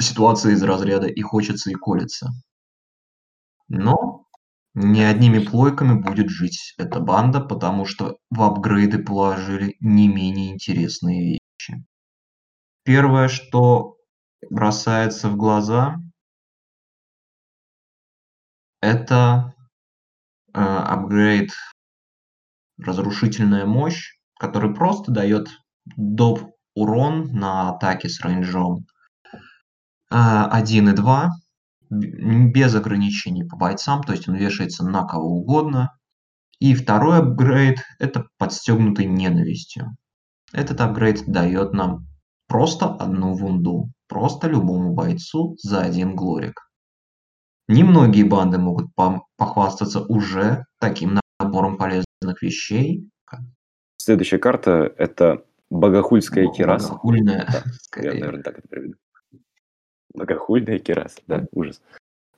Ситуация 0.00 0.52
из 0.52 0.62
разряда 0.62 1.06
и 1.06 1.20
хочется, 1.20 1.70
и 1.70 1.74
колется. 1.74 2.30
Но 3.68 4.26
не 4.74 5.04
одними 5.04 5.38
плойками 5.38 6.00
будет 6.00 6.30
жить 6.30 6.74
эта 6.78 6.98
банда, 7.00 7.40
потому 7.40 7.84
что 7.84 8.16
в 8.30 8.42
апгрейды 8.42 8.98
положили 8.98 9.76
не 9.80 10.08
менее 10.08 10.52
интересные 10.52 11.38
вещи. 11.38 11.84
Первое, 12.84 13.28
что 13.28 13.96
бросается 14.50 15.28
в 15.28 15.36
глаза, 15.36 15.96
это 18.84 19.54
э, 20.52 20.60
апгрейд 20.60 21.50
разрушительная 22.78 23.66
мощь, 23.66 24.18
который 24.38 24.74
просто 24.74 25.10
дает 25.10 25.48
доп 25.96 26.50
урон 26.74 27.32
на 27.32 27.70
атаки 27.70 28.08
с 28.08 28.20
рейнджом 28.20 28.86
а, 30.10 30.46
1 30.50 30.88
и 30.88 30.92
2 30.92 31.30
б- 31.90 32.50
без 32.50 32.74
ограничений 32.74 33.44
по 33.44 33.56
бойцам, 33.56 34.02
то 34.02 34.12
есть 34.12 34.28
он 34.28 34.34
вешается 34.34 34.84
на 34.84 35.04
кого 35.04 35.38
угодно. 35.38 35.96
И 36.58 36.74
второй 36.74 37.18
апгрейд– 37.18 37.78
это 37.98 38.26
подстегнутый 38.38 39.06
ненавистью. 39.06 39.96
Этот 40.52 40.80
апгрейд 40.80 41.26
дает 41.26 41.72
нам 41.72 42.06
просто 42.48 42.86
одну 42.86 43.34
вунду, 43.34 43.90
просто 44.08 44.48
любому 44.48 44.94
бойцу 44.94 45.56
за 45.62 45.80
один 45.82 46.14
глорик. 46.14 46.60
Немногие 47.68 48.24
банды 48.24 48.58
могут 48.58 48.86
похвастаться 49.36 50.00
уже 50.00 50.66
таким 50.78 51.18
набором 51.40 51.76
полезных 51.78 52.42
вещей. 52.42 53.08
Следующая 53.96 54.38
карта– 54.38 54.92
это 54.98 55.44
Богохульская 55.70 56.48
кираса. 56.48 56.88
Богохульная, 56.92 57.46
Да, 57.46 57.62
Я, 57.64 57.72
скорее. 57.72 58.20
наверное, 58.20 58.42
так 58.42 58.58
это 58.58 58.68
приведу. 58.68 58.94
Богохульная 60.14 60.78
кираса, 60.78 61.20
да, 61.26 61.46
ужас. 61.52 61.80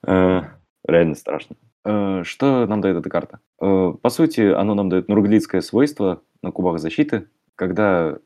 Э, 0.07 0.43
реально 0.87 1.15
страшно. 1.17 1.57
Э, 1.85 2.23
что 2.25 2.67
нам 2.67 2.81
дает 2.81 2.97
эта 2.99 3.11
карта? 3.11 3.41
Э, 3.61 3.93
по 4.01 4.11
сути, 4.11 4.41
оно 4.43 4.75
нам 4.75 4.89
дает 4.89 5.09
нурглицкое 5.09 5.61
свойство 5.61 6.23
на 6.43 6.53
кубах 6.53 6.79
защиты, 6.79 7.29
когда 7.57 8.19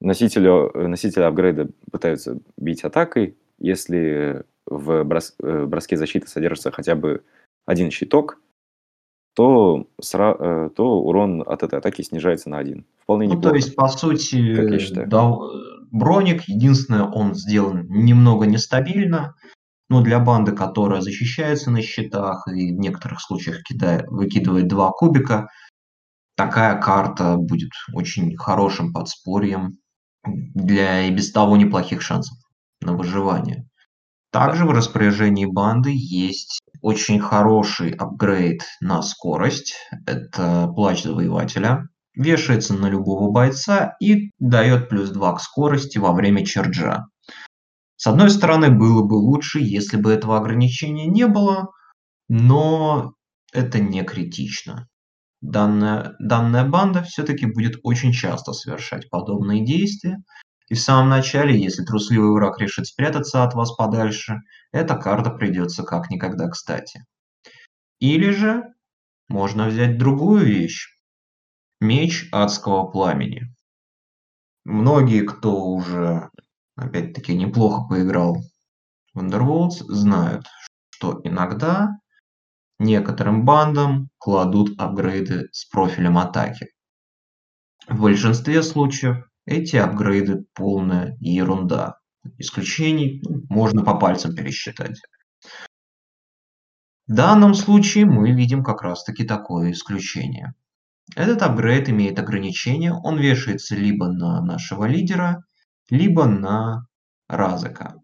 носителю, 0.00 0.70
носители 0.74 1.22
апгрейда 1.22 1.70
пытаются 1.90 2.38
бить 2.56 2.84
атакой, 2.84 3.38
если 3.58 4.44
в 4.70 5.02
брос- 5.04 5.34
э, 5.42 5.66
броске 5.66 5.96
защиты 5.96 6.28
содержится 6.28 6.70
хотя 6.70 6.94
бы 6.94 7.24
один 7.66 7.90
щиток, 7.90 8.38
то, 9.34 9.86
сра- 10.02 10.36
э, 10.66 10.70
то 10.70 11.00
урон 11.00 11.42
от 11.46 11.62
этой 11.62 11.78
атаки 11.78 12.02
снижается 12.02 12.48
на 12.50 12.58
один. 12.58 12.86
Вполне 13.02 13.26
Ну, 13.26 13.34
неплохо. 13.34 13.50
то 13.50 13.56
есть, 13.56 13.76
по 13.76 13.88
сути, 13.88 14.54
Как 14.54 14.70
я 14.70 14.78
считаю. 14.78 15.08
да, 15.08 15.32
броник, 15.90 16.44
единственное, 16.48 17.04
он 17.04 17.34
сделан 17.34 17.86
немного 17.88 18.46
нестабильно, 18.46 19.34
но 19.88 20.02
для 20.02 20.20
банды, 20.20 20.52
которая 20.52 21.00
защищается 21.00 21.70
на 21.70 21.82
щитах 21.82 22.46
и 22.48 22.72
в 22.74 22.78
некоторых 22.78 23.20
случаях 23.20 23.62
кидает, 23.62 24.06
выкидывает 24.08 24.68
два 24.68 24.90
кубика, 24.90 25.48
такая 26.36 26.80
карта 26.80 27.36
будет 27.36 27.70
очень 27.92 28.36
хорошим 28.36 28.92
подспорьем 28.92 29.78
для 30.24 31.02
и 31.08 31.10
без 31.10 31.32
того 31.32 31.56
неплохих 31.56 32.02
шансов 32.02 32.36
на 32.80 32.94
выживание. 32.96 33.66
Также 34.30 34.64
в 34.64 34.70
распоряжении 34.70 35.44
банды 35.44 35.90
есть 35.92 36.60
очень 36.82 37.18
хороший 37.20 37.90
апгрейд 37.90 38.62
на 38.80 39.02
скорость. 39.02 39.74
Это 40.06 40.68
плащ 40.68 41.02
завоевателя. 41.02 41.88
Вешается 42.14 42.74
на 42.74 42.88
любого 42.88 43.30
бойца 43.30 43.96
и 44.00 44.30
дает 44.38 44.88
плюс 44.88 45.10
2 45.10 45.34
к 45.34 45.40
скорости 45.40 45.98
во 45.98 46.12
время 46.12 46.44
черджа. 46.44 47.06
С 47.96 48.06
одной 48.06 48.30
стороны, 48.30 48.70
было 48.70 49.02
бы 49.02 49.14
лучше, 49.14 49.60
если 49.60 49.96
бы 49.96 50.12
этого 50.12 50.38
ограничения 50.38 51.06
не 51.06 51.26
было, 51.26 51.68
но 52.28 53.12
это 53.52 53.78
не 53.78 54.02
критично. 54.02 54.86
Данная, 55.40 56.14
данная 56.18 56.64
банда 56.64 57.02
все-таки 57.02 57.46
будет 57.46 57.76
очень 57.82 58.12
часто 58.12 58.52
совершать 58.52 59.08
подобные 59.10 59.64
действия, 59.64 60.18
и 60.70 60.74
в 60.74 60.80
самом 60.80 61.08
начале, 61.08 61.60
если 61.60 61.84
трусливый 61.84 62.30
враг 62.30 62.60
решит 62.60 62.86
спрятаться 62.86 63.42
от 63.42 63.54
вас 63.54 63.74
подальше, 63.74 64.42
эта 64.70 64.96
карта 64.96 65.30
придется 65.30 65.82
как 65.82 66.10
никогда 66.10 66.48
кстати. 66.48 67.04
Или 67.98 68.30
же 68.30 68.62
можно 69.28 69.66
взять 69.66 69.98
другую 69.98 70.46
вещь. 70.46 70.86
Меч 71.80 72.28
адского 72.30 72.86
пламени. 72.86 73.52
Многие, 74.64 75.26
кто 75.26 75.60
уже, 75.66 76.30
опять-таки, 76.76 77.34
неплохо 77.36 77.88
поиграл 77.88 78.36
в 79.12 79.18
Underworlds, 79.18 79.82
знают, 79.88 80.46
что 80.90 81.20
иногда 81.24 81.88
некоторым 82.78 83.44
бандам 83.44 84.08
кладут 84.18 84.78
апгрейды 84.78 85.48
с 85.50 85.64
профилем 85.64 86.16
атаки. 86.16 86.68
В 87.88 88.02
большинстве 88.02 88.62
случаев 88.62 89.29
эти 89.50 89.76
апгрейды 89.76 90.44
полная 90.54 91.16
ерунда. 91.20 91.98
Исключений 92.38 93.20
ну, 93.24 93.42
можно 93.48 93.82
по 93.82 93.96
пальцам 93.96 94.34
пересчитать. 94.34 95.00
В 97.08 97.12
данном 97.12 97.54
случае 97.54 98.06
мы 98.06 98.30
видим 98.30 98.62
как 98.62 98.82
раз 98.82 99.02
таки 99.02 99.24
такое 99.24 99.72
исключение. 99.72 100.54
Этот 101.16 101.42
апгрейд 101.42 101.88
имеет 101.88 102.20
ограничение, 102.20 102.92
он 102.92 103.18
вешается 103.18 103.74
либо 103.74 104.06
на 104.06 104.40
нашего 104.40 104.84
лидера, 104.84 105.42
либо 105.88 106.26
на 106.26 106.86
Разыка. 107.28 107.96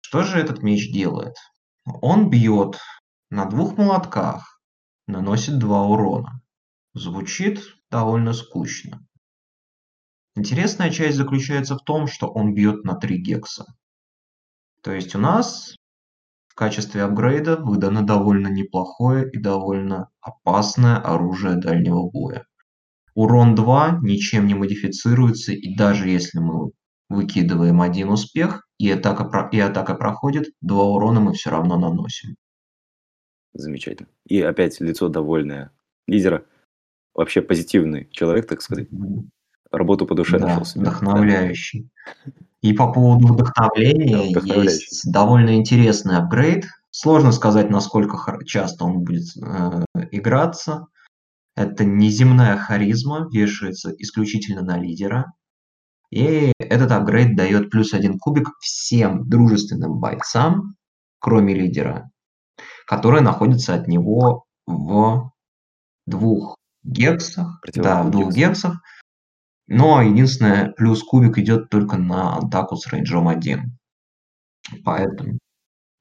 Что 0.00 0.22
же 0.22 0.38
этот 0.38 0.62
меч 0.62 0.90
делает? 0.90 1.34
Он 1.84 2.30
бьет 2.30 2.78
на 3.28 3.44
двух 3.44 3.76
молотках, 3.76 4.62
наносит 5.06 5.58
два 5.58 5.82
урона. 5.82 6.40
Звучит 6.94 7.60
довольно 7.90 8.32
скучно. 8.32 9.06
Интересная 10.36 10.90
часть 10.90 11.16
заключается 11.16 11.76
в 11.76 11.82
том, 11.82 12.06
что 12.06 12.28
он 12.28 12.54
бьет 12.54 12.84
на 12.84 12.94
3 12.94 13.18
гекса. 13.18 13.64
То 14.82 14.92
есть 14.92 15.14
у 15.14 15.18
нас 15.18 15.76
в 16.48 16.54
качестве 16.54 17.02
апгрейда 17.02 17.56
выдано 17.56 18.06
довольно 18.06 18.48
неплохое 18.48 19.28
и 19.30 19.38
довольно 19.38 20.10
опасное 20.20 20.98
оружие 20.98 21.56
дальнего 21.56 22.08
боя. 22.10 22.44
Урон 23.14 23.54
2 23.54 24.00
ничем 24.02 24.46
не 24.46 24.54
модифицируется, 24.54 25.52
и 25.52 25.74
даже 25.74 26.10
если 26.10 26.38
мы 26.38 26.70
выкидываем 27.08 27.80
один 27.80 28.10
успех, 28.10 28.68
и 28.78 28.90
атака, 28.90 29.48
и 29.52 29.58
атака 29.58 29.94
проходит, 29.94 30.50
два 30.60 30.84
урона 30.84 31.20
мы 31.20 31.32
все 31.32 31.48
равно 31.48 31.78
наносим. 31.78 32.36
Замечательно. 33.54 34.10
И 34.26 34.42
опять 34.42 34.80
лицо 34.80 35.08
довольное 35.08 35.72
лидера. 36.06 36.44
Вообще 37.14 37.40
позитивный 37.40 38.10
человек, 38.10 38.46
так 38.46 38.60
сказать 38.60 38.88
работу 39.78 40.06
по 40.06 40.14
душе 40.14 40.38
да, 40.38 40.46
нашел 40.46 40.64
себе. 40.64 40.82
вдохновляющий. 40.82 41.88
И 42.62 42.72
по 42.72 42.92
поводу 42.92 43.26
вдохновления 43.34 44.34
да, 44.34 44.54
есть 44.62 45.10
довольно 45.10 45.56
интересный 45.56 46.16
апгрейд. 46.16 46.66
Сложно 46.90 47.32
сказать, 47.32 47.70
насколько 47.70 48.18
часто 48.44 48.84
он 48.84 49.04
будет 49.04 49.26
э, 49.36 49.84
играться. 50.10 50.86
Это 51.54 51.84
неземная 51.84 52.56
харизма, 52.56 53.28
вешается 53.30 53.90
исключительно 53.98 54.62
на 54.62 54.78
лидера. 54.78 55.32
И 56.10 56.52
этот 56.58 56.92
апгрейд 56.92 57.36
дает 57.36 57.70
плюс 57.70 57.92
один 57.92 58.18
кубик 58.18 58.50
всем 58.60 59.28
дружественным 59.28 59.98
бойцам, 59.98 60.76
кроме 61.18 61.54
лидера, 61.54 62.10
которые 62.86 63.22
находятся 63.22 63.74
от 63.74 63.88
него 63.88 64.44
в 64.66 65.32
двух 66.06 66.56
гексах. 66.84 67.60
Да, 67.74 68.02
в 68.02 68.10
двух 68.10 68.32
гексах. 68.32 68.80
Но 69.68 70.00
единственное, 70.02 70.72
плюс 70.72 71.02
кубик 71.02 71.38
идет 71.38 71.70
только 71.70 71.96
на 71.96 72.36
атаку 72.36 72.76
с 72.76 72.86
рейнджом 72.86 73.28
1. 73.28 73.72
Поэтому. 74.84 75.38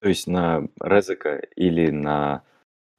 То 0.02 0.10
есть 0.10 0.28
на 0.28 0.68
Резика 0.82 1.38
или 1.56 1.90
на 1.90 2.44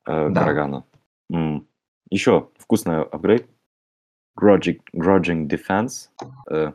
э, 0.07 0.29
Да. 0.31 0.41
Карагана. 0.41 0.85
М. 1.31 1.67
Еще 2.11 2.51
вкусный 2.59 3.03
апгрейд. 3.03 3.49
Grudging, 4.41 4.81
Grudging 4.95 5.49
Defense. 5.49 6.09
Э, 6.51 6.73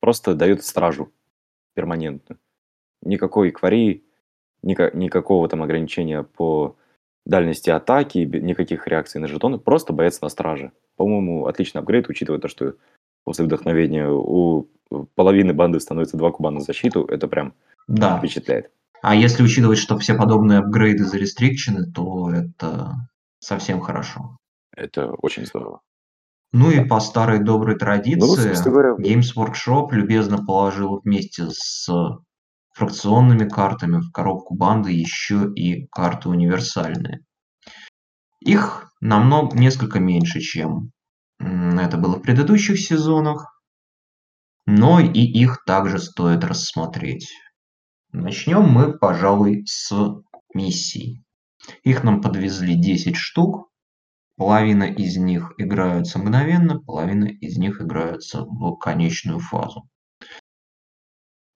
просто 0.00 0.34
дает 0.34 0.64
стражу 0.64 1.12
перманентно. 1.74 2.38
Никакой 3.02 3.50
квари, 3.52 4.04
ника- 4.64 4.96
никакого 4.96 5.48
там 5.48 5.62
ограничения 5.62 6.22
по 6.22 6.76
дальности 7.24 7.70
атаки, 7.70 8.18
никаких 8.18 8.86
реакций 8.88 9.20
на 9.20 9.28
жетоны. 9.28 9.58
Просто 9.58 9.92
боец 9.92 10.20
на 10.20 10.28
страже. 10.28 10.72
По-моему, 10.96 11.46
отличный 11.46 11.80
апгрейд, 11.80 12.08
учитывая 12.08 12.40
то, 12.40 12.48
что 12.48 12.74
после 13.26 13.44
вдохновения 13.44 14.08
у 14.08 14.68
половины 15.16 15.52
банды 15.52 15.80
становится 15.80 16.16
два 16.16 16.30
куба 16.30 16.50
на 16.52 16.60
защиту, 16.60 17.04
это 17.04 17.26
прям 17.26 17.54
да. 17.88 18.18
впечатляет. 18.18 18.70
А 19.02 19.14
если 19.16 19.42
учитывать, 19.42 19.78
что 19.78 19.98
все 19.98 20.14
подобные 20.14 20.60
апгрейды 20.60 21.04
зарестрикчены, 21.04 21.90
то 21.92 22.30
это 22.30 22.92
совсем 23.40 23.80
хорошо. 23.80 24.38
Это 24.74 25.10
очень 25.10 25.44
здорово. 25.44 25.80
Ну 26.52 26.70
да. 26.70 26.76
и 26.76 26.84
по 26.84 27.00
старой 27.00 27.40
доброй 27.40 27.76
традиции 27.76 28.54
ну, 28.54 28.70
говоря, 28.70 28.94
Games 28.94 29.34
Workshop 29.36 29.88
любезно 29.90 30.38
положил 30.44 31.00
вместе 31.02 31.48
с 31.50 31.88
фракционными 32.74 33.48
картами 33.48 34.00
в 34.00 34.12
коробку 34.12 34.54
банды 34.54 34.92
еще 34.92 35.52
и 35.52 35.88
карты 35.88 36.28
универсальные. 36.28 37.24
Их 38.40 38.92
намного 39.00 39.58
несколько 39.58 39.98
меньше, 39.98 40.38
чем 40.40 40.92
это 41.38 41.96
было 41.96 42.16
в 42.16 42.22
предыдущих 42.22 42.78
сезонах, 42.78 43.62
но 44.66 45.00
и 45.00 45.20
их 45.20 45.64
также 45.64 45.98
стоит 45.98 46.44
рассмотреть. 46.44 47.28
Начнем 48.12 48.62
мы, 48.62 48.96
пожалуй, 48.98 49.64
с 49.66 49.92
миссий. 50.54 51.22
Их 51.82 52.02
нам 52.02 52.20
подвезли 52.20 52.74
10 52.74 53.16
штук. 53.16 53.70
Половина 54.36 54.84
из 54.84 55.16
них 55.16 55.52
играются 55.56 56.18
мгновенно, 56.18 56.78
половина 56.78 57.24
из 57.24 57.56
них 57.56 57.80
играются 57.80 58.44
в 58.44 58.76
конечную 58.76 59.38
фазу. 59.38 59.88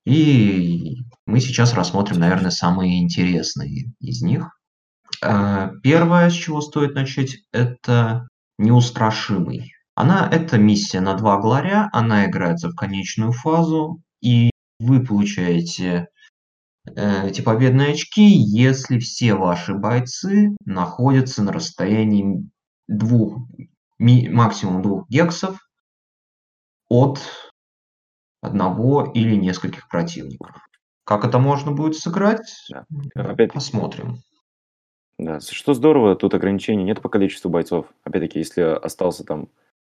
И 0.06 0.96
мы 1.26 1.40
сейчас 1.40 1.74
рассмотрим, 1.74 2.20
наверное, 2.20 2.50
самые 2.50 3.02
интересные 3.02 3.92
из 4.00 4.22
них. 4.22 4.48
Э, 5.22 5.72
первое, 5.82 6.30
с 6.30 6.32
чего 6.32 6.62
стоит 6.62 6.94
начать, 6.94 7.36
это 7.52 8.29
неустрашимый. 8.60 9.72
Она, 9.94 10.28
это 10.30 10.58
миссия 10.58 11.00
на 11.00 11.14
два 11.14 11.38
гларя, 11.40 11.88
она 11.92 12.26
играется 12.26 12.68
в 12.68 12.76
конечную 12.76 13.32
фазу, 13.32 14.00
и 14.20 14.50
вы 14.78 15.04
получаете 15.04 16.08
э, 16.86 17.28
эти 17.28 17.40
победные 17.40 17.92
очки, 17.92 18.22
если 18.22 18.98
все 18.98 19.34
ваши 19.34 19.74
бойцы 19.74 20.56
находятся 20.64 21.42
на 21.42 21.52
расстоянии 21.52 22.48
двух, 22.86 23.38
ми, 23.98 24.28
максимум 24.28 24.82
двух 24.82 25.08
гексов 25.08 25.58
от 26.88 27.20
одного 28.42 29.04
или 29.04 29.36
нескольких 29.36 29.88
противников. 29.88 30.56
Как 31.04 31.24
это 31.24 31.38
можно 31.38 31.72
будет 31.72 31.96
сыграть? 31.96 32.68
Опять 33.14 33.52
посмотрим. 33.52 34.18
Да, 35.20 35.38
что 35.38 35.74
здорово, 35.74 36.16
тут 36.16 36.32
ограничений 36.32 36.82
нет 36.82 37.02
по 37.02 37.10
количеству 37.10 37.50
бойцов. 37.50 37.92
Опять-таки, 38.04 38.38
если 38.38 38.62
остался 38.62 39.22
там 39.22 39.48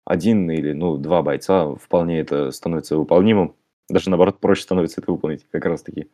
один 0.06 0.52
или, 0.52 0.72
ну, 0.74 0.98
два 0.98 1.24
бойца, 1.24 1.74
вполне 1.74 2.20
это 2.20 2.52
становится 2.52 2.96
выполнимым. 2.96 3.56
Даже 3.90 4.12
наоборот, 4.12 4.40
проще 4.40 4.62
становится 4.62 5.02
это 5.02 5.12
выполнить, 5.12 5.44
как 5.50 5.66
раз 5.66 5.82
таки. 5.82 6.12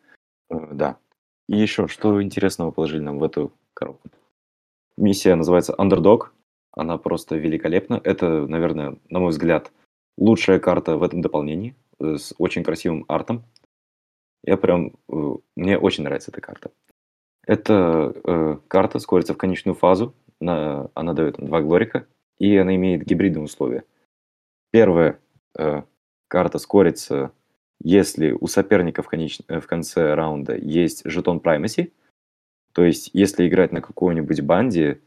Э, 0.49 0.55
да. 0.71 0.97
И 1.49 1.57
еще, 1.57 1.89
что 1.89 2.23
интересного 2.23 2.71
положили 2.71 3.01
нам 3.01 3.19
в 3.19 3.23
эту 3.25 3.51
коробку? 3.73 4.09
Миссия 4.95 5.35
называется 5.35 5.75
Underdog. 5.77 6.27
Она 6.71 6.97
просто 6.97 7.35
великолепна. 7.35 7.99
Это, 8.01 8.47
наверное, 8.47 8.97
на 9.09 9.19
мой 9.19 9.31
взгляд, 9.31 9.73
лучшая 10.17 10.59
карта 10.59 10.95
в 10.95 11.03
этом 11.03 11.19
дополнении 11.19 11.75
э, 11.99 12.15
с 12.15 12.33
очень 12.37 12.63
красивым 12.63 13.03
артом. 13.09 13.43
Я 14.45 14.55
прям... 14.55 14.93
Э, 15.11 15.35
мне 15.57 15.77
очень 15.77 16.05
нравится 16.05 16.31
эта 16.31 16.39
карта. 16.39 16.71
Эта 17.51 18.13
э, 18.23 18.57
карта 18.69 18.99
скорится 18.99 19.33
в 19.33 19.37
конечную 19.37 19.75
фазу. 19.75 20.15
На, 20.39 20.89
она 20.93 21.11
дает 21.11 21.35
два 21.35 21.59
глорика, 21.59 22.07
и 22.39 22.55
она 22.55 22.73
имеет 22.77 23.03
гибридные 23.03 23.43
условия. 23.43 23.83
Первая 24.71 25.19
э, 25.59 25.81
карта 26.29 26.59
скорится, 26.59 27.33
если 27.83 28.31
у 28.31 28.47
соперника 28.47 29.03
в, 29.03 29.09
конеч... 29.09 29.39
Э, 29.49 29.59
в 29.59 29.67
конце 29.67 30.13
раунда 30.13 30.55
есть 30.55 31.01
жетон 31.03 31.39
Primacy, 31.39 31.91
то 32.71 32.85
есть 32.85 33.09
если 33.11 33.45
играть 33.49 33.73
на 33.73 33.81
какой-нибудь 33.81 34.39
банде, 34.39 35.01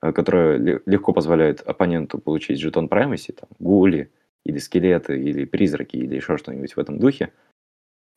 э, 0.00 0.12
которая 0.12 0.56
легко 0.86 1.12
позволяет 1.12 1.62
оппоненту 1.62 2.20
получить 2.20 2.60
жетон 2.60 2.86
Primacy, 2.86 3.32
там, 3.32 3.48
гули, 3.58 4.12
или 4.44 4.58
скелеты, 4.58 5.20
или 5.20 5.44
призраки, 5.44 5.96
или 5.96 6.14
еще 6.14 6.36
что-нибудь 6.36 6.76
в 6.76 6.78
этом 6.78 7.00
духе, 7.00 7.32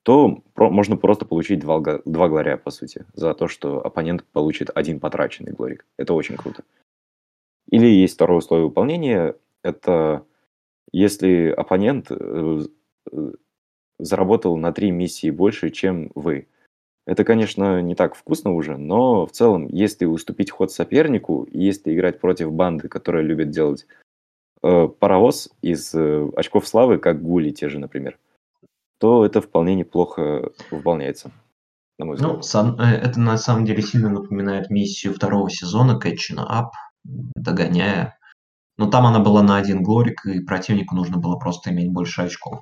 то 0.03 0.41
про 0.53 0.69
можно 0.69 0.97
просто 0.97 1.25
получить 1.25 1.59
2 1.59 1.79
га 1.79 2.01
2 2.05 2.29
глория, 2.29 2.57
по 2.57 2.71
сути, 2.71 3.05
за 3.13 3.33
то, 3.33 3.47
что 3.47 3.85
оппонент 3.85 4.23
получит 4.31 4.69
1 4.73 4.99
потраченный 4.99 5.53
глорик. 5.53 5.85
Это 5.97 6.13
очень 6.13 6.37
круто. 6.37 6.63
Или 7.69 7.87
есть 7.87 8.15
второе 8.15 8.39
условие 8.39 8.67
выполнения. 8.67 9.35
Это 9.63 10.25
если 10.91 11.49
оппонент, 11.49 12.07
э, 12.09 12.59
э, 13.11 13.31
заработал 13.99 14.57
на 14.57 14.73
3 14.73 14.91
миссии 14.91 15.29
больше, 15.29 15.69
чем 15.69 16.11
вы. 16.15 16.47
Это, 17.05 17.23
конечно, 17.23 17.81
не 17.81 17.95
так 17.95 18.15
вкусно 18.15 18.53
уже, 18.53 18.77
но 18.77 19.25
в 19.25 19.31
целом, 19.31 19.67
если 19.67 20.05
уступить 20.05 20.51
ход 20.51 20.71
сопернику, 20.71 21.47
если 21.51 21.93
играть 21.93 22.19
против 22.19 22.51
банды, 22.51 22.89
которая 22.89 23.23
любит 23.23 23.49
делать, 23.49 23.87
э, 24.63 24.87
паровоз 24.87 25.49
из, 25.61 25.93
э, 25.95 26.29
очков 26.35 26.67
славы, 26.67 26.99
как 26.99 27.21
гули 27.21 27.51
те 27.51 27.69
же, 27.69 27.79
например, 27.79 28.17
то 29.01 29.25
это 29.25 29.41
вполне 29.41 29.73
неплохо 29.73 30.51
выполняется, 30.69 31.31
на 31.97 32.05
мой 32.05 32.15
взгляд. 32.15 32.43
Ну, 32.53 32.79
э, 32.79 32.85
это 32.85 33.19
на 33.19 33.35
самом 33.35 33.65
деле 33.65 33.81
сильно 33.81 34.09
напоминает 34.09 34.69
миссию 34.69 35.15
второго 35.15 35.49
сезона 35.49 35.99
Catching 36.01 36.37
Up, 36.37 36.69
догоняя. 37.03 38.19
Но 38.77 38.89
там 38.89 39.07
она 39.07 39.19
была 39.19 39.41
на 39.41 39.57
один 39.57 39.81
глорик, 39.81 40.23
и 40.27 40.39
противнику 40.41 40.95
нужно 40.95 41.17
было 41.17 41.35
просто 41.35 41.71
иметь 41.71 41.91
больше 41.91 42.21
очков. 42.21 42.59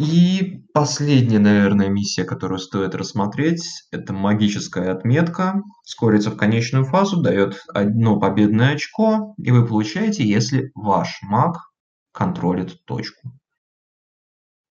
И 0.00 0.64
последняя, 0.74 1.38
наверное, 1.38 1.88
миссия, 1.88 2.24
которую 2.24 2.58
стоит 2.58 2.96
рассмотреть, 2.96 3.62
это 3.92 4.12
магическая 4.12 4.92
отметка. 4.92 5.62
Скорится 5.84 6.32
в 6.32 6.36
конечную 6.36 6.84
фазу, 6.84 7.22
дает 7.22 7.62
одно 7.72 8.18
победное 8.18 8.74
очко, 8.74 9.34
и 9.38 9.52
вы 9.52 9.64
получаете, 9.64 10.24
если 10.24 10.72
ваш 10.74 11.20
маг 11.22 11.70
контролит 12.10 12.84
точку. 12.84 13.30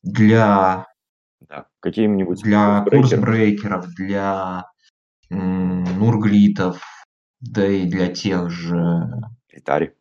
Для 0.03 0.85
Да, 1.49 1.65
каким-нибудь 1.79 2.41
для 2.43 2.83
курсбрейкеров. 2.89 3.87
для 3.95 4.65
м, 5.31 5.83
нурглитов, 5.99 6.81
да 7.41 7.65
и 7.67 7.85
для 7.85 8.07
тех 8.07 8.49
же, 8.49 9.05
Итари. 9.49 9.93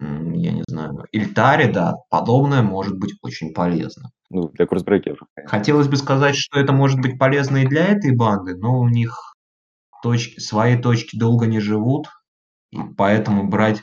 я 0.00 0.52
не 0.52 0.64
знаю, 0.68 1.04
Ильтари, 1.12 1.72
да, 1.72 1.94
подобное 2.10 2.62
может 2.62 2.98
быть 2.98 3.14
очень 3.22 3.52
полезно. 3.54 4.10
Ну, 4.30 4.48
для 4.50 4.66
курсбрейкеров. 4.66 5.20
Хотелось 5.46 5.88
бы 5.88 5.96
сказать, 5.96 6.36
что 6.36 6.58
это 6.60 6.72
может 6.72 7.00
быть 7.00 7.18
полезно 7.18 7.58
и 7.58 7.66
для 7.66 7.86
этой 7.86 8.14
банды, 8.16 8.56
но 8.56 8.78
у 8.80 8.88
них 8.88 9.34
точки, 10.02 10.40
свои 10.40 10.78
точки 10.80 11.18
долго 11.18 11.46
не 11.46 11.60
живут, 11.60 12.08
и 12.72 12.78
поэтому 12.96 13.48
брать, 13.48 13.82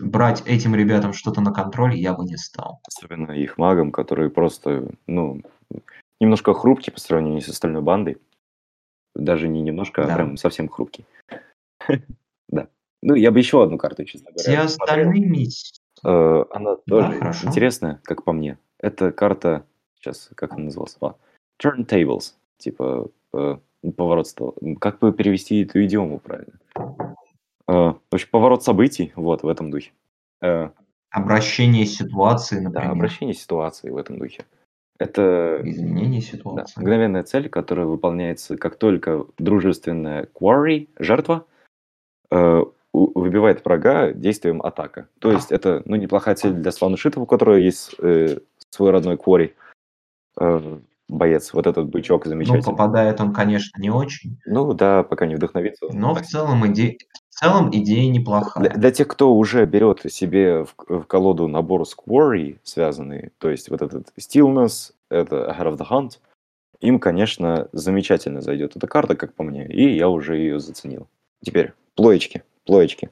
брать 0.00 0.42
этим 0.46 0.74
ребятам 0.74 1.12
что-то 1.12 1.40
на 1.40 1.52
контроль 1.52 1.94
я 1.94 2.14
бы 2.14 2.24
не 2.24 2.36
стал. 2.36 2.80
Особенно 2.86 3.32
их 3.32 3.58
магам, 3.58 3.92
которые 3.92 4.30
просто, 4.30 4.88
ну, 5.06 5.42
немножко 6.20 6.54
хрупкие 6.54 6.92
по 6.92 7.00
сравнению 7.00 7.40
с 7.42 7.48
остальной 7.48 7.82
бандой. 7.82 8.18
Даже 9.14 9.48
не 9.48 9.62
немножко, 9.62 10.02
а 10.04 10.06
Да. 10.06 10.14
прям 10.16 10.36
совсем 10.36 10.68
хрупкий. 10.68 11.04
Да. 12.48 12.68
Ну, 13.02 13.14
я 13.14 13.30
бы 13.30 13.38
еще 13.38 13.62
одну 13.62 13.76
карту, 13.78 14.04
честно 14.04 14.30
Все 14.36 14.50
говоря, 14.52 14.62
посмотрел. 14.64 15.08
остальные. 15.10 15.48
Э, 16.04 16.44
Она 16.50 16.76
тоже 16.86 17.12
интересная, 17.44 18.00
как 18.04 18.24
по 18.24 18.32
мне. 18.32 18.58
Это 18.78 19.12
карта, 19.12 19.64
сейчас, 19.98 20.30
как 20.34 20.52
она 20.52 20.64
называлась? 20.64 20.96
А, 21.00 21.14
Turntables, 21.62 22.34
типа 22.56 23.10
э, 23.34 23.56
поворот 23.96 24.28
стола. 24.28 24.52
Как 24.80 24.98
бы 25.00 25.12
перевести 25.12 25.62
эту 25.62 25.84
идиому 25.84 26.20
правильно? 26.20 26.54
Э, 27.68 27.72
В 27.72 28.14
общем, 28.14 28.28
поворот 28.30 28.64
событий, 28.64 29.12
вот, 29.16 29.42
в 29.42 29.48
этом 29.48 29.70
духе. 29.70 29.92
Э, 30.42 30.70
Обращение 31.10 31.86
ситуации, 31.86 32.56
Да, 32.56 32.62
например. 32.70 32.90
обращение 32.90 33.34
ситуации 33.34 33.90
в 33.90 33.96
этом 33.96 34.18
духе. 34.18 34.44
Это 34.98 35.60
Изменение 35.62 36.20
да, 36.20 36.26
ситуации. 36.26 36.80
мгновенная 36.80 37.22
цель, 37.22 37.48
которая 37.48 37.86
выполняется, 37.86 38.56
как 38.56 38.76
только 38.76 39.24
дружественная 39.38 40.26
quarry, 40.34 40.88
жертва, 40.98 41.46
э, 42.30 42.62
выбивает 42.92 43.64
врага 43.64 44.12
действием 44.12 44.60
атака. 44.60 45.08
То 45.20 45.30
есть 45.32 45.52
это 45.52 45.82
ну, 45.84 45.96
неплохая 45.96 46.34
цель 46.34 46.52
для 46.52 46.72
слонушитов, 46.72 47.22
у 47.22 47.26
которого 47.26 47.54
есть 47.56 47.94
э, 48.00 48.38
свой 48.70 48.90
родной 48.90 49.14
quarry. 49.16 49.52
Э, 50.40 50.78
боец, 51.08 51.52
вот 51.54 51.66
этот 51.66 51.88
бычок 51.88 52.24
Ну, 52.24 52.30
замечательный. 52.30 52.62
попадает 52.64 53.20
он, 53.20 53.32
конечно, 53.32 53.80
не 53.80 53.90
очень, 53.90 54.36
Ну 54.46 54.72
да, 54.74 55.04
пока 55.04 55.26
не 55.26 55.36
вдохновится. 55.36 55.86
но 55.92 56.12
в 56.12 56.18
так. 56.18 56.26
целом, 56.26 56.66
иде... 56.66 56.98
в 57.38 57.40
целом 57.40 57.70
идея 57.70 58.02
Для, 58.02 58.10
неплохая. 58.10 58.68
для 58.68 58.90
тех, 58.90 59.06
кто 59.06 59.32
уже 59.32 59.64
берет 59.64 60.00
себе 60.10 60.64
в, 60.64 60.74
в 60.88 61.02
колоду 61.04 61.46
набор 61.46 61.86
с 61.86 61.96
quarry 61.96 62.58
связанный, 62.64 63.30
то 63.38 63.48
есть 63.48 63.70
вот 63.70 63.80
этот 63.80 64.12
stillness, 64.18 64.92
это 65.08 65.48
Ahead 65.48 65.72
of 65.72 65.78
the 65.78 65.86
Hunt, 65.88 66.18
им, 66.80 66.98
конечно, 66.98 67.68
замечательно 67.70 68.40
зайдет 68.40 68.74
эта 68.74 68.88
карта, 68.88 69.14
как 69.14 69.34
по 69.34 69.44
мне, 69.44 69.68
и 69.68 69.96
я 69.96 70.08
уже 70.08 70.36
ее 70.36 70.58
заценил. 70.58 71.06
Теперь, 71.44 71.74
плоечки, 71.94 72.42
плоечки. 72.66 73.08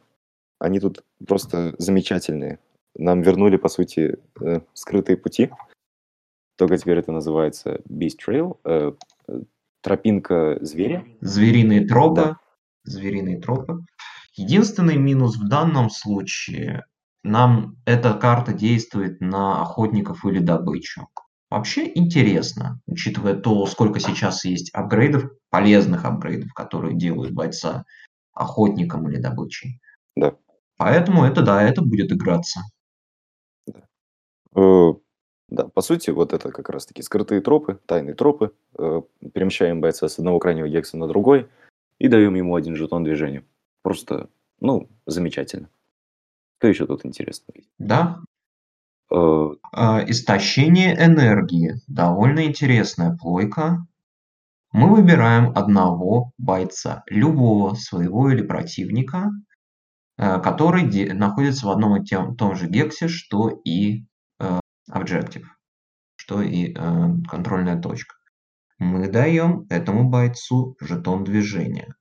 Они 0.58 0.80
тут 0.80 1.04
просто 1.24 1.76
замечательные. 1.78 2.58
Нам 2.96 3.22
вернули, 3.22 3.56
по 3.56 3.68
сути, 3.68 4.18
э, 4.40 4.60
скрытые 4.74 5.18
пути. 5.18 5.50
Только 6.56 6.78
теперь 6.78 6.98
это 6.98 7.12
называется 7.12 7.80
Beast 7.88 8.16
Trail, 8.26 8.58
э, 8.64 8.92
э, 9.28 9.40
тропинка 9.82 10.58
зверя. 10.62 11.04
Звериные 11.20 11.86
тропы. 11.86 12.22
Да. 12.22 12.36
Звериные 12.82 13.40
тропы. 13.40 13.84
Единственный 14.36 14.96
минус 14.96 15.36
в 15.36 15.48
данном 15.48 15.88
случае, 15.88 16.84
нам 17.22 17.76
эта 17.86 18.14
карта 18.14 18.52
действует 18.52 19.20
на 19.20 19.62
охотников 19.62 20.24
или 20.26 20.38
добычу. 20.38 21.08
Вообще 21.48 21.90
интересно, 21.94 22.80
учитывая 22.86 23.34
то, 23.34 23.66
сколько 23.66 23.98
сейчас 23.98 24.44
есть 24.44 24.70
апгрейдов, 24.74 25.30
полезных 25.50 26.04
апгрейдов, 26.04 26.52
которые 26.52 26.96
делают 26.96 27.32
бойца 27.32 27.84
охотником 28.34 29.08
или 29.08 29.18
добычей. 29.18 29.80
Да. 30.16 30.34
Поэтому 30.76 31.24
это 31.24 31.42
да, 31.42 31.62
это 31.62 31.82
будет 31.82 32.12
играться. 32.12 32.60
Э, 34.54 34.92
Да, 35.48 35.68
по 35.68 35.80
сути, 35.80 36.10
вот 36.10 36.32
это 36.32 36.50
как 36.50 36.68
раз-таки 36.68 37.02
скрытые 37.02 37.40
тропы, 37.40 37.78
тайные 37.86 38.14
тропы. 38.14 38.52
Э, 38.78 39.02
Перемещаем 39.32 39.80
бойца 39.80 40.08
с 40.08 40.18
одного 40.18 40.38
крайнего 40.40 40.68
гекса 40.68 40.96
на 40.98 41.06
другой 41.06 41.48
и 41.98 42.08
даем 42.08 42.34
ему 42.34 42.56
один 42.56 42.76
жетон 42.76 43.04
движения. 43.04 43.44
Просто, 43.86 44.28
ну, 44.58 44.90
замечательно. 45.06 45.70
Что 46.58 46.66
еще 46.66 46.86
тут 46.88 47.06
интересно? 47.06 47.54
Да, 47.78 48.18
Э, 49.12 49.50
А, 49.72 50.02
Истощение 50.10 50.92
энергии. 50.96 51.76
Довольно 51.86 52.46
интересная 52.46 53.16
плойка. 53.16 53.86
Мы 54.72 54.92
выбираем 54.92 55.52
одного 55.56 56.32
бойца, 56.36 57.04
любого 57.06 57.76
своего 57.76 58.28
или 58.28 58.42
противника, 58.42 59.30
э, 60.18 60.40
который 60.40 61.12
находится 61.12 61.66
в 61.68 61.70
одном 61.70 62.02
и 62.02 62.04
тем, 62.04 62.34
том 62.34 62.56
же 62.56 62.66
гексе, 62.66 63.06
что 63.06 63.50
и 63.64 64.02
э, 64.40 64.58
Objective, 64.90 65.44
что 66.16 66.42
и 66.42 66.74
э, 66.74 67.08
контрольная 67.30 67.80
точка. 67.80 68.16
Мы 68.80 69.06
даем 69.06 69.64
этому 69.70 70.10
бойцу 70.10 70.76
жетон 70.80 71.22
движения. 71.22 71.94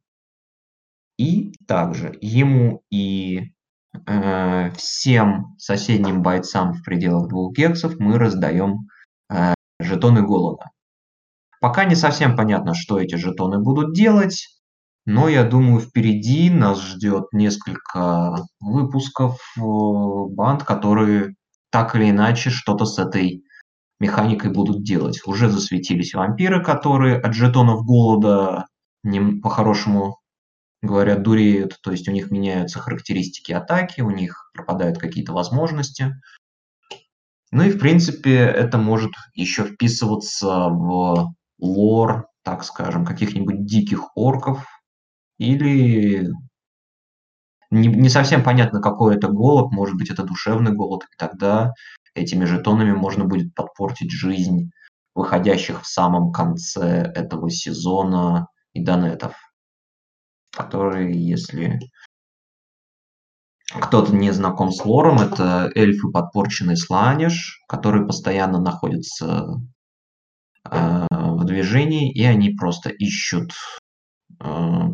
И 1.17 1.54
также 1.67 2.17
ему 2.21 2.82
и 2.91 3.54
э, 4.06 4.71
всем 4.71 5.56
соседним 5.58 6.21
бойцам 6.21 6.73
в 6.73 6.84
пределах 6.84 7.30
двух 7.30 7.56
гексов 7.56 7.95
мы 7.99 8.17
раздаем 8.17 8.88
э, 9.30 9.54
жетоны 9.80 10.21
голода. 10.21 10.71
Пока 11.62 11.86
не 11.86 11.95
совсем 11.95 12.36
понятно, 12.36 12.73
что 12.73 12.99
эти 12.99 13.15
жетоны 13.15 13.60
будут 13.60 13.93
делать, 13.93 14.47
но 15.06 15.30
я 15.30 15.43
думаю, 15.43 15.80
впереди 15.80 16.49
нас 16.49 16.82
ждет 16.82 17.25
несколько 17.32 18.43
выпусков 18.60 19.39
э, 19.58 19.62
банд, 19.62 20.63
которые 20.63 21.36
так 21.72 21.95
или 21.95 22.09
иначе 22.09 22.49
что-то 22.49 22.86
с 22.86 22.99
этой 22.99 23.43
механикой 23.99 24.51
будут 24.51 24.84
делать. 24.84 25.22
Уже 25.26 25.49
засветились 25.49 26.13
вампиры, 26.13 26.63
которые 26.63 27.18
от 27.18 27.34
жетонов 27.34 27.86
голода 27.86 28.66
по-хорошему 29.43 30.18
говорят, 30.86 31.24
дуреют, 31.24 31.80
то 31.82 31.92
есть 31.92 32.08
у 32.08 32.12
них 32.12 32.32
меняются 32.32 32.80
характеристики 32.80 33.52
атаки, 33.52 34.02
у 34.02 34.10
них 34.10 34.50
пропадают 34.54 34.98
какие-то 34.98 35.34
возможности. 35.34 36.16
Ну 37.52 37.64
и, 37.64 37.72
в 37.72 37.80
принципе, 37.80 38.36
это 38.36 38.78
может 38.78 39.12
еще 39.34 39.66
вписываться 39.66 40.70
в 40.70 41.34
лор, 41.60 42.28
так 42.44 42.64
скажем, 42.64 43.06
каких-нибудь 43.06 43.66
диких 43.66 44.16
орков 44.16 44.66
или 45.38 46.30
не, 47.72 47.88
не 47.88 48.10
совсем 48.10 48.44
понятно, 48.44 48.82
какой 48.82 49.16
это 49.16 49.28
голод, 49.28 49.72
может 49.72 49.98
быть, 49.98 50.10
это 50.10 50.24
душевный 50.24 50.74
голод, 50.74 51.04
и 51.04 51.18
тогда 51.18 51.74
этими 52.14 52.46
жетонами 52.46 52.92
можно 52.92 53.26
будет 53.26 53.54
подпортить 53.54 54.12
жизнь 54.12 54.72
выходящих 55.14 55.82
в 55.82 55.88
самом 55.88 56.32
конце 56.32 57.12
этого 57.16 57.50
сезона 57.50 58.48
и 58.74 58.84
донетов 58.84 59.36
которые, 60.56 61.12
если 61.14 61.80
кто-то 63.70 64.16
не 64.16 64.32
знаком 64.32 64.72
с 64.72 64.86
лором, 64.86 65.20
это 65.20 65.72
эльфы 65.76 66.10
подпорченный 66.12 66.78
сланиш, 66.78 67.64
которые 67.68 68.06
постоянно 68.06 68.60
находятся 68.60 69.60
а, 70.64 71.08
в 71.10 71.43
движении, 71.45 72.12
и 72.12 72.24
они 72.24 72.51
просто 72.51 72.89
ищут 72.89 73.53
а, 74.39 74.89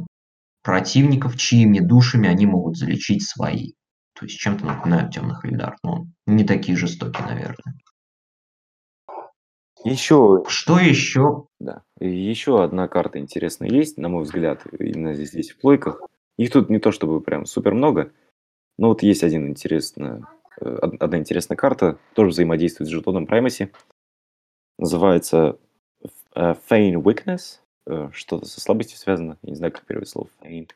противников, 0.64 1.38
чьими 1.38 1.80
душами 1.80 2.30
они 2.30 2.45
могут 2.45 2.78
залечить 2.78 3.28
свои. 3.28 3.74
То 4.18 4.26
есть 4.26 4.38
чем-то 4.38 4.66
напоминают 4.66 5.14
темных 5.14 5.45
Ильдар, 5.45 5.78
но 5.84 6.05
не 6.26 6.43
такие 6.43 6.78
жестокие, 6.78 7.26
наверное. 7.26 7.76
Еще, 9.84 10.43
Что 10.47 10.79
еще? 10.79 11.45
да, 11.59 11.82
еще 11.99 12.63
одна 12.63 12.88
карта 12.88 13.19
интересная 13.19 13.69
есть, 13.69 13.97
на 13.97 14.09
мой 14.09 14.23
взгляд, 14.23 14.61
именно 14.77 15.13
здесь, 15.13 15.29
здесь 15.29 15.51
в 15.51 15.57
плойках. 15.59 16.01
Их 16.38 16.51
тут 16.51 16.69
не 16.69 16.79
то 16.79 16.91
чтобы 16.91 17.19
прям 17.21 17.45
супер 17.45 17.73
много, 17.73 18.11
но 18.77 18.89
вот 18.89 19.03
есть 19.03 19.23
один 19.23 19.47
интересная, 19.47 20.23
э, 20.59 20.69
од- 20.82 21.01
одна 21.01 21.17
интересная 21.17 21.55
карта, 21.57 21.97
тоже 22.13 22.29
взаимодействует 22.32 22.89
с 22.89 22.91
жетоном 22.91 23.25
Primacy. 23.25 23.69
Называется 24.77 25.57
э, 26.36 26.53
Feign 26.69 26.93
Weakness, 27.01 27.59
э, 27.88 28.09
что-то 28.13 28.45
со 28.45 28.61
слабостью 28.61 28.97
связано, 28.97 29.38
я 29.43 29.49
не 29.49 29.55
знаю, 29.55 29.71
как 29.73 29.86
переводить 29.86 30.09
слово 30.09 30.29
Feign. 30.41 30.69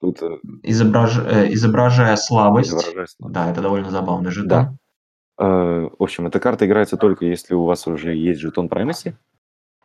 Тут 0.00 0.20
Изображ... 0.62 1.16
Изображая 1.52 2.16
слабость. 2.16 2.68
изображаю 2.68 3.06
слабость. 3.08 3.34
Да, 3.34 3.50
это 3.50 3.62
довольно 3.62 3.90
забавный 3.90 4.30
жетон. 4.30 4.48
Да. 4.48 4.74
Э, 5.38 5.88
В 5.98 6.02
общем, 6.02 6.26
эта 6.26 6.40
карта 6.40 6.66
играется 6.66 6.96
только 6.96 7.26
если 7.26 7.54
у 7.54 7.64
вас 7.64 7.86
уже 7.86 8.14
есть 8.14 8.40
жетон 8.40 8.68
Primacy. 8.68 9.14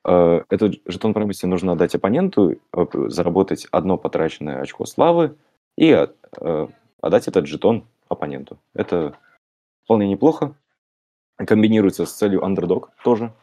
Э, 0.06 0.44
Этот 0.50 0.82
жетон 0.86 1.12
Primacy 1.14 1.48
нужно 1.48 1.74
отдать 1.74 1.96
оппоненту, 1.96 2.58
заработать 3.08 3.68
одно 3.72 3.98
потраченное 3.98 4.62
очко 4.62 4.86
славы 4.86 5.36
и 5.78 5.90
э, 5.92 6.68
отдать 7.02 7.28
этот 7.28 7.48
жетон 7.48 7.86
оппоненту. 8.08 8.60
Это 8.74 9.18
вполне 9.84 10.08
неплохо. 10.08 10.56
Комбинируется 11.38 12.06
с 12.06 12.14
целью 12.14 12.42
underdog 12.42 12.90
тоже. 13.04 13.34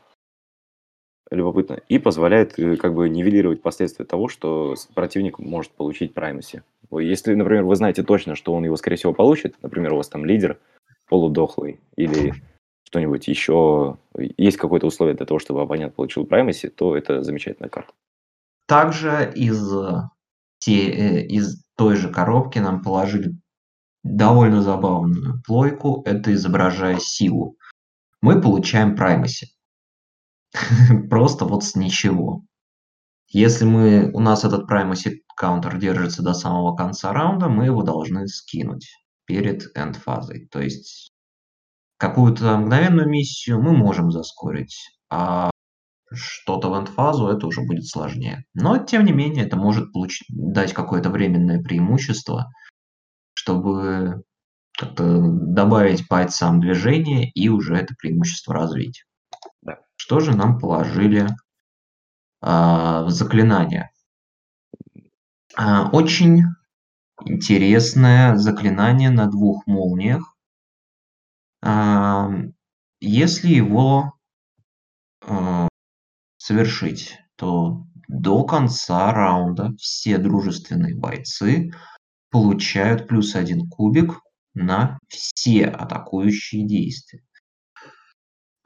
Любопытно. 1.31 1.75
И 1.89 1.99
позволяет 1.99 2.55
как 2.55 2.95
бы 2.95 3.11
нивелировать 3.11 3.61
последствия 3.61 4.07
того, 4.07 4.29
что 4.29 4.75
противник 4.95 5.39
может 5.39 5.73
получить 5.73 6.15
Primacy. 6.15 6.63
Если, 6.91 7.35
например, 7.35 7.65
вы 7.65 7.77
знаете 7.77 8.03
точно, 8.03 8.35
что 8.35 8.55
он 8.55 8.65
его, 8.65 8.77
скорее 8.77 8.97
всего, 8.97 9.13
получит, 9.13 9.57
например, 9.63 9.93
у 9.93 9.97
вас 9.97 10.09
там 10.09 10.25
лидер 10.25 10.59
полудохлый 11.09 11.81
или 11.97 12.35
что-нибудь 12.85 13.29
еще, 13.29 13.99
есть 14.17 14.57
какое-то 14.57 14.87
условие 14.87 15.15
для 15.15 15.27
того, 15.27 15.39
чтобы 15.39 15.63
оппонент 15.63 15.95
получил 15.95 16.25
Primacy, 16.25 16.69
то 16.71 16.97
это 16.97 17.23
замечательная 17.23 17.69
карта. 17.69 17.93
Также 18.67 19.31
из, 19.35 19.71
те- 20.59 20.91
э, 20.91 21.27
из 21.27 21.65
той 21.77 21.97
же 21.97 22.11
коробки 22.11 22.59
нам 22.59 22.83
положили 22.83 23.35
довольно 24.03 24.63
забавную 24.63 25.43
плойку. 25.47 26.03
Это 26.07 26.33
изображая 26.33 26.99
силу. 26.99 27.57
Мы 28.23 28.41
получаем 28.41 28.97
праймаси. 28.97 29.49
Просто 31.11 31.45
вот 31.45 31.65
с 31.65 31.75
ничего. 31.75 32.43
Если 33.29 33.67
мы, 33.67 34.11
у 34.15 34.21
нас 34.21 34.45
этот 34.45 34.67
праймаси 34.67 35.23
каунтер 35.37 35.79
держится 35.79 36.23
до 36.23 36.33
самого 36.33 36.75
конца 36.75 37.13
раунда, 37.13 37.49
мы 37.49 37.67
его 37.67 37.83
должны 37.83 38.27
скинуть 38.29 38.89
перед 39.29 39.70
энд-фазой. 39.76 40.49
То 40.51 40.61
есть 40.61 41.12
какую-то 41.99 42.57
мгновенную 42.57 43.09
миссию 43.09 43.62
мы 43.62 43.76
можем 43.76 44.11
заскорить, 44.11 44.76
а 45.11 45.51
что-то 46.11 46.70
в 46.70 46.74
энд-фазу 46.74 47.29
это 47.29 47.47
уже 47.47 47.61
будет 47.61 47.87
сложнее. 47.87 48.45
Но, 48.55 48.79
тем 48.79 49.05
не 49.05 49.12
менее, 49.12 49.45
это 49.45 49.57
может 49.57 49.93
получить, 49.93 50.26
дать 50.31 50.72
какое-то 50.72 51.11
временное 51.11 51.62
преимущество, 51.62 52.51
чтобы 53.35 54.22
как-то 54.72 55.20
добавить 55.20 56.09
бойцам 56.09 56.61
движение 56.61 57.31
и 57.31 57.51
уже 57.51 57.76
это 57.76 57.95
преимущество 57.99 58.55
развить. 58.55 59.05
Да. 59.61 59.81
Что 59.97 60.20
же 60.20 60.35
нам 60.35 60.59
положили 60.59 61.29
а, 62.41 63.03
в 63.03 63.11
заклинание? 63.11 63.91
А, 65.55 65.91
очень 65.91 66.45
интересное 67.25 68.37
заклинание 68.37 69.11
на 69.11 69.27
двух 69.27 69.66
молниях. 69.66 70.35
А, 71.62 72.31
если 73.01 73.49
его 73.49 74.14
а, 75.23 75.69
совершить, 76.39 77.19
то 77.37 77.85
до 78.09 78.45
конца 78.45 79.12
раунда 79.12 79.75
все 79.79 80.19
дружественные 80.19 80.97
бойцы 80.97 81.71
получают 82.31 83.07
плюс 83.07 83.35
один 83.35 83.69
кубик 83.69 84.21
на 84.55 84.99
все 85.09 85.66
атакующие 85.66 86.66
действия. 86.66 87.23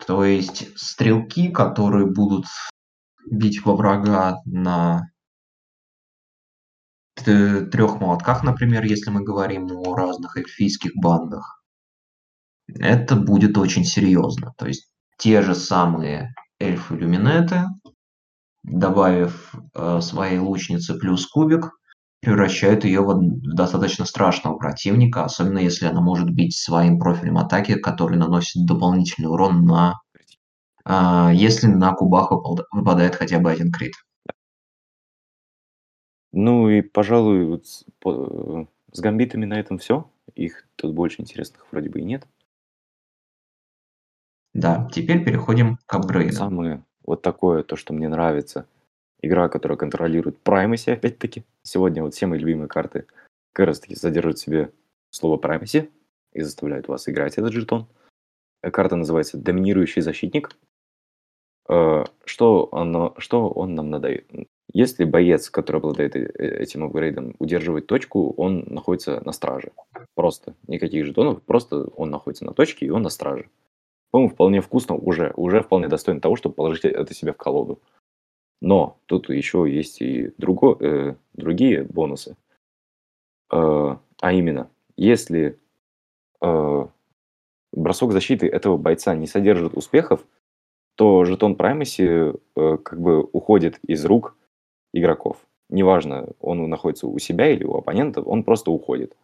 То 0.07 0.24
есть 0.24 0.76
стрелки, 0.78 1.50
которые 1.50 2.07
будут 2.07 2.46
бить 3.30 3.64
во 3.64 3.76
врага 3.76 4.38
на 4.44 5.11
трех 7.14 8.00
молотках, 8.00 8.42
например, 8.42 8.84
если 8.84 9.10
мы 9.10 9.22
говорим 9.22 9.70
о 9.70 9.94
разных 9.94 10.36
эльфийских 10.36 10.92
бандах, 10.94 11.62
это 12.68 13.16
будет 13.16 13.58
очень 13.58 13.84
серьезно. 13.84 14.54
То 14.56 14.66
есть 14.66 14.88
те 15.18 15.42
же 15.42 15.54
самые 15.54 16.34
эльфы-люминеты, 16.60 17.64
добавив 18.62 19.54
э, 19.74 20.00
своей 20.00 20.38
лучнице 20.38 20.94
плюс 20.94 21.26
кубик, 21.26 21.70
превращают 22.20 22.84
ее 22.84 23.00
в 23.00 23.20
достаточно 23.54 24.04
страшного 24.04 24.56
противника, 24.56 25.24
особенно 25.24 25.58
если 25.58 25.86
она 25.86 26.00
может 26.00 26.30
бить 26.30 26.56
своим 26.56 26.98
профилем 26.98 27.38
атаки, 27.38 27.74
который 27.74 28.16
наносит 28.16 28.64
дополнительный 28.64 29.28
урон 29.28 29.64
на... 29.64 29.94
Э, 30.84 31.30
если 31.34 31.66
на 31.66 31.92
кубах 31.92 32.30
выпадает 32.70 33.16
хотя 33.16 33.38
бы 33.40 33.50
один 33.50 33.72
крит. 33.72 33.94
Ну 36.32 36.68
и, 36.70 36.80
пожалуй, 36.80 37.44
вот 37.44 37.66
с, 37.66 37.84
по, 38.00 38.66
с 38.90 39.00
гамбитами 39.00 39.44
на 39.44 39.60
этом 39.60 39.78
все. 39.78 40.10
Их 40.34 40.66
тут 40.76 40.94
больше 40.94 41.20
интересных 41.20 41.66
вроде 41.70 41.90
бы 41.90 42.00
и 42.00 42.04
нет. 42.04 42.26
Да, 44.54 44.88
теперь 44.92 45.24
переходим 45.24 45.78
к 45.86 45.94
апгрейду. 45.94 46.34
Самое 46.34 46.84
вот 47.04 47.22
такое, 47.22 47.62
то, 47.62 47.76
что 47.76 47.92
мне 47.92 48.08
нравится. 48.08 48.66
Игра, 49.20 49.48
которая 49.48 49.78
контролирует 49.78 50.38
Primacy, 50.44 50.92
опять-таки. 50.92 51.44
Сегодня 51.62 52.02
вот 52.02 52.14
все 52.14 52.26
мои 52.26 52.38
любимые 52.38 52.68
карты 52.68 53.06
как 53.52 53.66
раз 53.66 53.80
таки 53.80 53.94
содержат 53.94 54.38
в 54.38 54.40
себе 54.42 54.72
слово 55.10 55.38
Primacy 55.38 55.90
и 56.32 56.40
заставляют 56.40 56.88
вас 56.88 57.08
играть 57.08 57.38
этот 57.38 57.52
жетон. 57.52 57.86
Карта 58.62 58.96
называется 58.96 59.36
Доминирующий 59.38 60.02
защитник. 60.02 60.56
Что, 61.66 62.68
оно, 62.72 63.14
что 63.18 63.48
он 63.48 63.74
нам 63.74 63.90
надает? 63.90 64.30
Если 64.72 65.04
боец, 65.04 65.50
который 65.50 65.78
обладает 65.78 66.16
этим 66.16 66.84
апгрейдом, 66.84 67.34
удерживает 67.38 67.86
точку, 67.86 68.32
он 68.36 68.64
находится 68.68 69.20
на 69.24 69.32
страже. 69.32 69.72
Просто. 70.14 70.54
Никаких 70.66 71.04
жетонов, 71.04 71.42
просто 71.42 71.84
он 71.96 72.10
находится 72.10 72.44
на 72.44 72.54
точке, 72.54 72.86
и 72.86 72.90
он 72.90 73.02
на 73.02 73.10
страже. 73.10 73.50
По-моему, 74.10 74.32
вполне 74.32 74.60
вкусно 74.60 74.94
уже, 74.94 75.32
уже 75.36 75.62
вполне 75.62 75.88
достойно 75.88 76.20
того, 76.20 76.36
чтобы 76.36 76.54
положить 76.54 76.84
это 76.84 77.14
себе 77.14 77.32
в 77.32 77.36
колоду. 77.36 77.80
Но 78.60 78.98
тут 79.06 79.28
еще 79.28 79.66
есть 79.68 80.00
и 80.00 80.32
друго, 80.38 80.76
э, 80.80 81.14
другие 81.34 81.82
бонусы. 81.82 82.36
Э, 83.52 83.96
а 84.20 84.32
именно, 84.32 84.70
если 84.96 85.58
э, 86.40 86.86
бросок 87.72 88.12
защиты 88.12 88.46
этого 88.46 88.76
бойца 88.76 89.14
не 89.14 89.26
содержит 89.26 89.74
успехов, 89.74 90.24
то 90.94 91.24
жетон 91.24 91.54
Primacy 91.54 92.40
э, 92.54 92.76
как 92.78 93.00
бы 93.00 93.22
уходит 93.22 93.78
из 93.86 94.04
рук 94.04 94.36
игроков. 94.93 95.38
Неважно, 95.68 96.28
он 96.40 96.68
находится 96.68 97.07
у 97.07 97.18
себя 97.18 97.51
или 97.51 97.64
у 97.64 97.76
оппонента, 97.76 98.20
он 98.20 98.45
просто 98.45 98.70
уходит. 98.70 99.16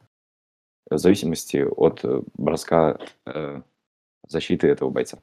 В 0.91 0.97
зависимости 0.97 1.59
от 1.59 2.03
броска 2.35 2.99
э, 3.27 3.61
защиты 4.27 4.69
этого 4.69 4.89
бойца. 4.91 5.19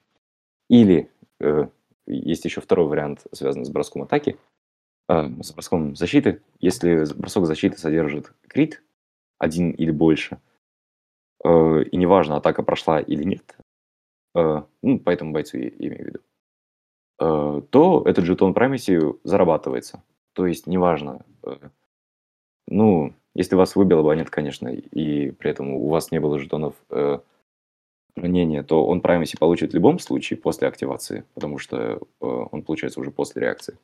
Или 0.70 1.10
э, 1.40 1.68
есть 2.06 2.46
еще 2.46 2.62
второй 2.62 2.88
вариант, 2.88 3.26
связанный 3.32 3.66
с 3.66 3.70
броском 3.70 4.04
атаки, 4.04 4.38
э, 5.10 5.28
с 5.42 5.52
броском 5.54 5.96
защиты. 5.96 6.42
Если 6.60 7.06
бросок 7.16 7.46
защиты 7.46 7.78
содержит 7.78 8.32
крит, 8.48 8.84
один 9.40 9.72
или 9.72 9.92
больше, 9.92 10.40
э, 11.44 11.84
и 11.84 11.98
неважно, 11.98 12.38
атака 12.38 12.64
прошла 12.64 13.00
или 13.00 13.24
нет, 13.24 13.58
э, 14.36 14.62
ну, 14.82 15.00
по 15.00 15.10
этому 15.10 15.34
бойцу 15.34 15.58
я 15.58 15.70
имею 15.70 16.04
в 16.04 16.08
виду, 16.08 16.20
э, 17.20 17.62
то 17.70 18.04
этот 18.06 18.26
жетон 18.26 18.54
Primacy 18.54 19.20
зарабатывается. 19.24 20.04
То 20.36 20.46
есть, 20.46 20.68
неважно, 20.68 21.26
э, 21.44 21.56
ну, 22.68 23.14
если 23.34 23.56
вас 23.56 23.76
выбил 23.76 24.00
абонент, 24.00 24.30
конечно, 24.30 24.68
и 24.68 25.32
при 25.32 25.50
этом 25.50 25.72
у 25.72 25.88
вас 25.88 26.12
не 26.12 26.20
было 26.20 26.38
жетонов 26.40 26.76
э, 26.90 27.20
хранения, 28.18 28.62
то 28.64 28.86
он 28.86 29.00
Primacy 29.00 29.38
получит 29.40 29.72
в 29.72 29.76
любом 29.76 29.98
случае 29.98 30.38
после 30.38 30.68
активации, 30.68 31.24
потому 31.36 31.58
что 31.58 31.78
э, 31.78 32.00
он 32.20 32.64
получается 32.64 33.00
уже 33.00 33.12
после 33.12 33.44
реакции. 33.44 33.78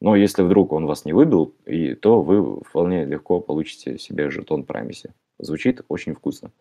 Но 0.00 0.14
если 0.14 0.42
вдруг 0.42 0.72
он 0.72 0.86
вас 0.86 1.04
не 1.04 1.12
выбил, 1.12 1.52
и, 1.66 1.94
то 1.94 2.22
вы 2.22 2.60
вполне 2.60 3.04
легко 3.04 3.40
получите 3.40 3.98
себе 3.98 4.30
жетон 4.30 4.62
Primacy. 4.62 5.10
Звучит 5.40 5.82
очень 5.88 6.14
вкусно. 6.14 6.52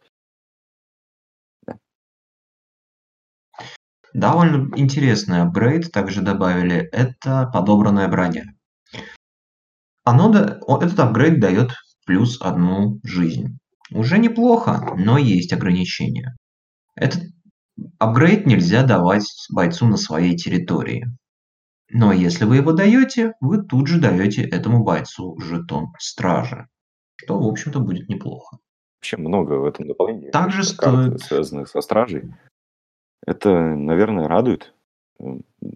Довольно 4.13 4.75
интересный 4.75 5.43
апгрейд 5.43 5.91
также 5.91 6.23
добавили. 6.23 6.89
Это 6.91 7.51
подобранная 7.53 8.07
броня. 8.07 8.56
Оно, 10.07 10.33
этот 10.33 10.97
апгрейд 11.01 11.41
дает 11.41 11.71
плюс 12.05 12.41
одну 12.41 13.01
жизнь. 13.03 13.57
Уже 13.91 14.19
неплохо, 14.19 14.95
но 14.97 15.17
есть 15.17 15.51
ограничения. 15.51 16.37
Этот 16.95 17.23
апгрейд 17.99 18.45
нельзя 18.45 18.83
давать 18.83 19.25
бойцу 19.53 19.85
на 19.85 19.97
своей 19.97 20.37
территории. 20.37 21.07
Но 21.91 22.13
если 22.13 22.45
вы 22.45 22.55
его 22.55 22.71
даете, 22.71 23.33
вы 23.41 23.61
тут 23.61 23.87
же 23.87 23.99
даете 23.99 24.43
этому 24.43 24.85
бойцу 24.85 25.37
жетон 25.41 25.87
стражи, 25.99 26.67
что, 27.17 27.37
в 27.37 27.45
общем-то, 27.45 27.81
будет 27.81 28.07
неплохо. 28.07 28.59
Вообще 28.99 29.17
много 29.17 29.55
в 29.55 29.65
этом 29.65 29.89
дополнении. 29.89 30.29
Также 30.29 30.63
стоит... 30.63 31.19
Связанных 31.19 31.67
со 31.67 31.81
стражей. 31.81 32.31
Это, 33.25 33.49
наверное, 33.51 34.29
радует. 34.29 34.73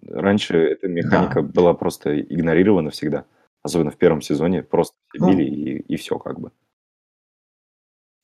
Раньше 0.08 0.56
эта 0.56 0.88
механика 0.88 1.42
да. 1.42 1.48
была 1.48 1.74
просто 1.74 2.18
игнорирована 2.18 2.88
всегда. 2.88 3.26
Особенно 3.62 3.90
в 3.90 3.98
первом 3.98 4.22
сезоне. 4.22 4.62
Просто 4.62 4.96
ну, 5.14 5.30
били 5.30 5.44
и, 5.44 5.78
и 5.94 5.96
все 5.96 6.18
как 6.18 6.40
бы. 6.40 6.52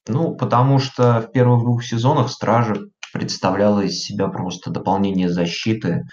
Ну, 0.08 0.34
потому 0.34 0.78
что 0.78 1.20
в 1.20 1.32
первых 1.32 1.62
двух 1.62 1.84
сезонах 1.84 2.30
Стражи 2.30 2.90
представляла 3.12 3.80
из 3.82 4.00
себя 4.00 4.28
просто 4.28 4.70
дополнение 4.70 5.28
защиты. 5.28 6.04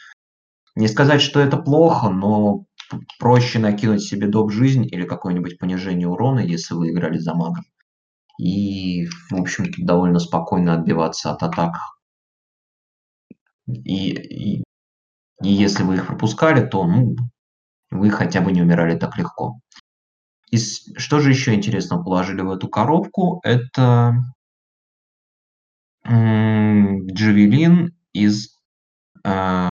Не 0.75 0.87
сказать, 0.87 1.21
что 1.21 1.39
это 1.39 1.57
плохо, 1.57 2.09
но 2.09 2.65
проще 3.19 3.59
накинуть 3.59 4.03
себе 4.03 4.27
доп. 4.27 4.51
жизнь 4.51 4.85
или 4.85 5.05
какое-нибудь 5.05 5.57
понижение 5.57 6.07
урона, 6.07 6.39
если 6.39 6.73
вы 6.73 6.91
играли 6.91 7.17
за 7.17 7.33
мага. 7.33 7.61
И, 8.37 9.07
в 9.29 9.35
общем-то, 9.35 9.73
довольно 9.77 10.19
спокойно 10.19 10.73
отбиваться 10.73 11.31
от 11.31 11.41
атак. 11.41 11.75
И, 13.67 14.11
и, 14.11 14.63
и 15.41 15.47
если 15.47 15.83
вы 15.83 15.95
их 15.95 16.07
пропускали, 16.07 16.67
то 16.67 16.85
ну, 16.85 17.15
вы 17.95 18.09
хотя 18.09 18.41
бы 18.41 18.51
не 18.51 18.61
умирали 18.61 18.97
так 18.97 19.17
легко. 19.17 19.59
И 20.51 20.57
что 20.57 21.19
же 21.19 21.31
еще 21.31 21.53
интересного 21.53 22.03
положили 22.03 22.41
в 22.41 22.51
эту 22.51 22.67
коробку? 22.67 23.41
Это 23.43 24.15
джавелин 26.05 27.95
из 28.13 28.57
э, 29.23 29.69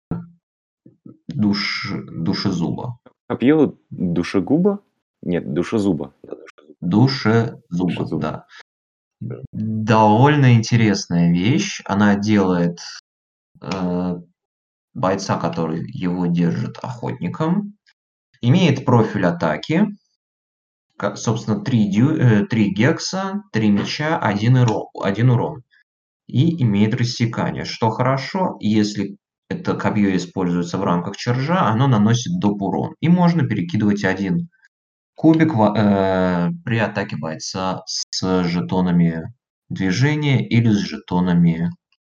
душ, 1.28 1.93
душезуба. 2.11 2.99
Копье 3.28 3.78
душегуба? 3.89 4.82
Нет, 5.22 5.53
душезуба. 5.53 6.13
Душезуба, 6.82 7.61
душезуба. 7.70 8.22
да. 8.22 8.45
Довольно 9.51 10.53
интересная 10.53 11.32
вещь. 11.32 11.82
Она 11.86 12.15
делает 12.15 12.80
э, 13.61 14.15
бойца, 14.93 15.39
который 15.39 15.89
его 15.89 16.28
держит 16.28 16.78
охотником. 16.82 17.66
Имеет 18.41 18.85
профиль 18.85 19.25
атаки 19.25 19.88
собственно, 21.15 21.59
3, 21.63 21.89
дю, 21.89 22.47
3 22.47 22.47
э, 22.49 22.69
гекса, 22.69 23.43
3 23.51 23.69
меча, 23.69 24.17
1, 24.17 24.57
урон, 24.57 24.88
1 25.03 25.29
урон. 25.29 25.63
И 26.27 26.61
имеет 26.63 26.93
рассекание, 26.95 27.65
что 27.65 27.89
хорошо, 27.89 28.57
если 28.59 29.17
это 29.49 29.75
копье 29.75 30.15
используется 30.15 30.77
в 30.77 30.83
рамках 30.83 31.15
чержа, 31.15 31.67
оно 31.67 31.88
наносит 31.88 32.39
доп. 32.39 32.61
урон. 32.61 32.95
И 32.99 33.07
можно 33.07 33.47
перекидывать 33.47 34.03
один 34.03 34.49
кубик 35.15 35.53
э, 35.53 36.49
при 36.65 36.77
атаке 36.79 37.15
бойца 37.17 37.83
с 37.85 38.43
жетонами 38.43 39.33
движения 39.69 40.45
или 40.45 40.69
с 40.69 40.77
жетонами 40.77 41.69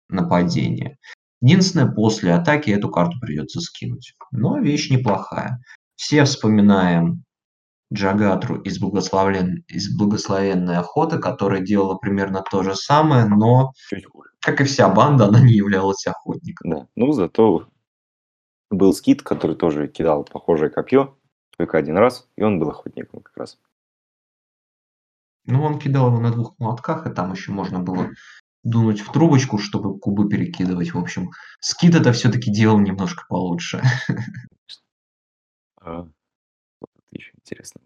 нападения. 0.09 0.97
Единственное, 1.41 1.91
после 1.91 2.33
атаки 2.33 2.69
эту 2.69 2.89
карту 2.89 3.19
придется 3.19 3.59
скинуть. 3.59 4.13
Но 4.31 4.59
вещь 4.59 4.89
неплохая. 4.89 5.59
Все 6.03 6.25
вспоминаем 6.25 7.23
Джагатру 7.93 8.59
из, 8.59 8.77
благословен... 8.77 9.63
из 9.69 9.97
благословенной 9.97 10.75
охоты, 10.75 11.17
которая 11.17 11.61
делала 11.61 11.95
примерно 11.95 12.43
то 12.43 12.61
же 12.61 12.75
самое, 12.75 13.25
но, 13.25 13.71
как 14.41 14.59
и 14.59 14.65
вся 14.65 14.89
банда, 14.89 15.27
она 15.27 15.39
не 15.39 15.53
являлась 15.53 16.05
охотником. 16.05 16.69
Да, 16.69 16.87
ну 16.97 17.13
зато 17.13 17.69
был 18.69 18.91
скит, 18.91 19.21
который 19.21 19.55
тоже 19.55 19.87
кидал 19.87 20.25
похожее 20.25 20.69
копье, 20.69 21.17
только 21.57 21.77
один 21.77 21.97
раз, 21.97 22.27
и 22.35 22.43
он 22.43 22.59
был 22.59 22.67
охотником 22.67 23.21
как 23.21 23.37
раз. 23.37 23.57
Ну, 25.45 25.63
он 25.63 25.79
кидал 25.79 26.07
его 26.07 26.19
на 26.19 26.31
двух 26.31 26.59
молотках, 26.59 27.07
и 27.07 27.13
там 27.13 27.31
еще 27.31 27.53
можно 27.53 27.79
было 27.79 28.09
дунуть 28.63 28.99
в 28.99 29.09
трубочку, 29.09 29.57
чтобы 29.57 29.97
кубы 29.97 30.27
перекидывать. 30.27 30.93
В 30.93 30.99
общем, 30.99 31.29
скит 31.61 31.95
это 31.95 32.11
все-таки 32.11 32.51
делал 32.51 32.77
немножко 32.77 33.23
получше. 33.29 33.81
А, 35.83 36.07
еще 37.11 37.31
интересно. 37.35 37.81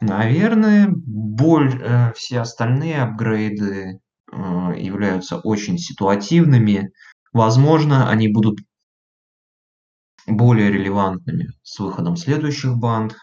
Наверное, 0.00 0.88
боль, 0.90 1.80
э, 1.80 2.12
все 2.14 2.40
остальные 2.40 3.02
апгрейды 3.02 4.00
э, 4.32 4.36
являются 4.76 5.38
очень 5.38 5.78
ситуативными. 5.78 6.92
Возможно, 7.32 8.10
они 8.10 8.28
будут 8.28 8.58
более 10.26 10.70
релевантными 10.70 11.50
с 11.62 11.78
выходом 11.78 12.16
следующих 12.16 12.76
банд. 12.76 13.16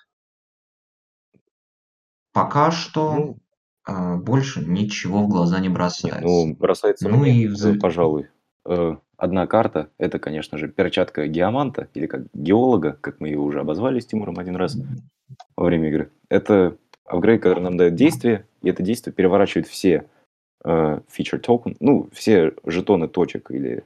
Пока 2.31 2.71
что 2.71 3.13
ну, 3.13 3.39
э, 3.87 4.15
больше 4.15 4.61
ничего 4.61 5.23
в 5.23 5.27
глаза 5.27 5.59
не 5.59 5.69
бросается. 5.69 6.21
Ну, 6.21 6.55
бросается 6.55 7.09
ну 7.09 7.17
мне, 7.17 7.43
и 7.43 7.79
пожалуй. 7.79 8.29
Э, 8.65 8.95
одна 9.20 9.45
карта– 9.47 9.89
это, 9.97 10.17
конечно 10.17 10.57
же, 10.57 10.70
перчатка 10.70 11.28
геоманта, 11.28 11.89
или 11.93 12.07
как 12.07 12.24
геолога, 12.34 12.97
как 13.01 13.20
мы 13.20 13.28
ее 13.28 13.38
уже 13.38 13.59
обозвали 13.59 13.99
с 13.99 14.05
Тимуром 14.05 14.39
один 14.39 14.55
раз 14.55 14.78
во 15.55 15.65
время 15.65 15.89
игры. 15.89 16.11
Это 16.30 16.78
апгрейд, 17.05 17.41
который 17.41 17.61
нам 17.61 17.78
дает 17.78 17.95
действие, 17.95 18.47
и 18.61 18.70
это 18.70 18.82
действие 18.82 19.13
переворачивает 19.13 19.67
все 19.67 20.09
э, 20.63 20.99
token, 21.09 21.76
ну, 21.80 22.09
все 22.13 22.53
жетоны 22.65 23.07
точек 23.07 23.51
или 23.51 23.84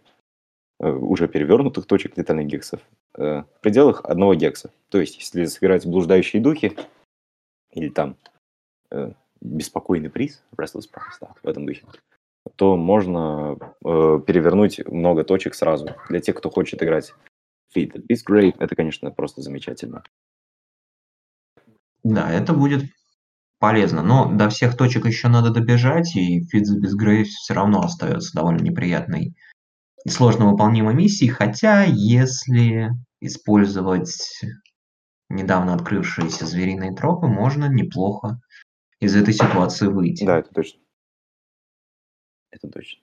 э, 0.80 0.90
уже 0.90 1.28
перевернутых 1.28 1.88
точек 1.88 2.18
летальных 2.18 2.48
гексов 2.48 2.82
э, 3.18 3.42
в 3.42 3.60
пределах 3.62 4.06
одного 4.06 4.36
гекса. 4.36 4.72
То 4.90 5.00
есть, 5.00 5.18
если 5.18 5.46
сыграть 5.46 5.86
блуждающие 5.86 6.42
духи 6.42 6.78
или 7.72 7.90
там 7.90 8.18
э, 8.92 9.12
беспокойный 9.42 10.10
приз, 10.10 10.44
Restless 10.56 10.90
Prize, 10.92 11.18
да, 11.22 11.34
в 11.42 11.48
этом 11.48 11.66
духе, 11.66 11.84
то 12.56 12.76
можно 12.76 13.58
э, 13.86 14.20
перевернуть 14.26 14.86
много 14.88 15.24
точек 15.24 15.56
сразу. 15.56 15.90
Для 16.10 16.20
тех, 16.20 16.36
кто 16.36 16.50
хочет 16.50 16.84
играть 16.84 17.14
Feed 17.76 17.94
Beast 18.10 18.30
Grave, 18.30 18.56
это, 18.60 18.76
конечно, 18.76 19.12
просто 19.12 19.42
замечательно. 19.42 20.04
Да, 22.04 22.32
это 22.32 22.54
будет 22.54 22.84
полезно, 23.60 24.04
но 24.04 24.30
до 24.30 24.50
всех 24.50 24.76
точек 24.76 25.06
еще 25.06 25.30
надо 25.30 25.50
добежать, 25.50 26.16
и 26.16 26.42
Feed 26.42 26.64
the 26.64 26.82
Beast 26.84 27.02
Grave 27.02 27.24
все 27.24 27.54
равно 27.54 27.82
остается 27.82 28.36
довольно 28.36 28.62
неприятной 28.62 29.36
и 30.04 30.10
сложно 30.10 30.50
выполнимой 30.50 30.94
миссией, 30.94 31.30
хотя 31.30 31.84
если 31.84 32.90
использовать 33.22 34.42
недавно 35.30 35.74
открывшиеся 35.74 36.46
звериные 36.46 36.94
тропы, 36.94 37.28
можно 37.28 37.70
неплохо 37.70 38.42
из 39.00 39.16
этой 39.16 39.34
ситуации 39.34 39.88
выйти. 39.88 40.26
Да, 40.26 40.40
это 40.40 40.50
точно. 40.54 40.83
Это 42.54 42.70
точно. 42.70 43.02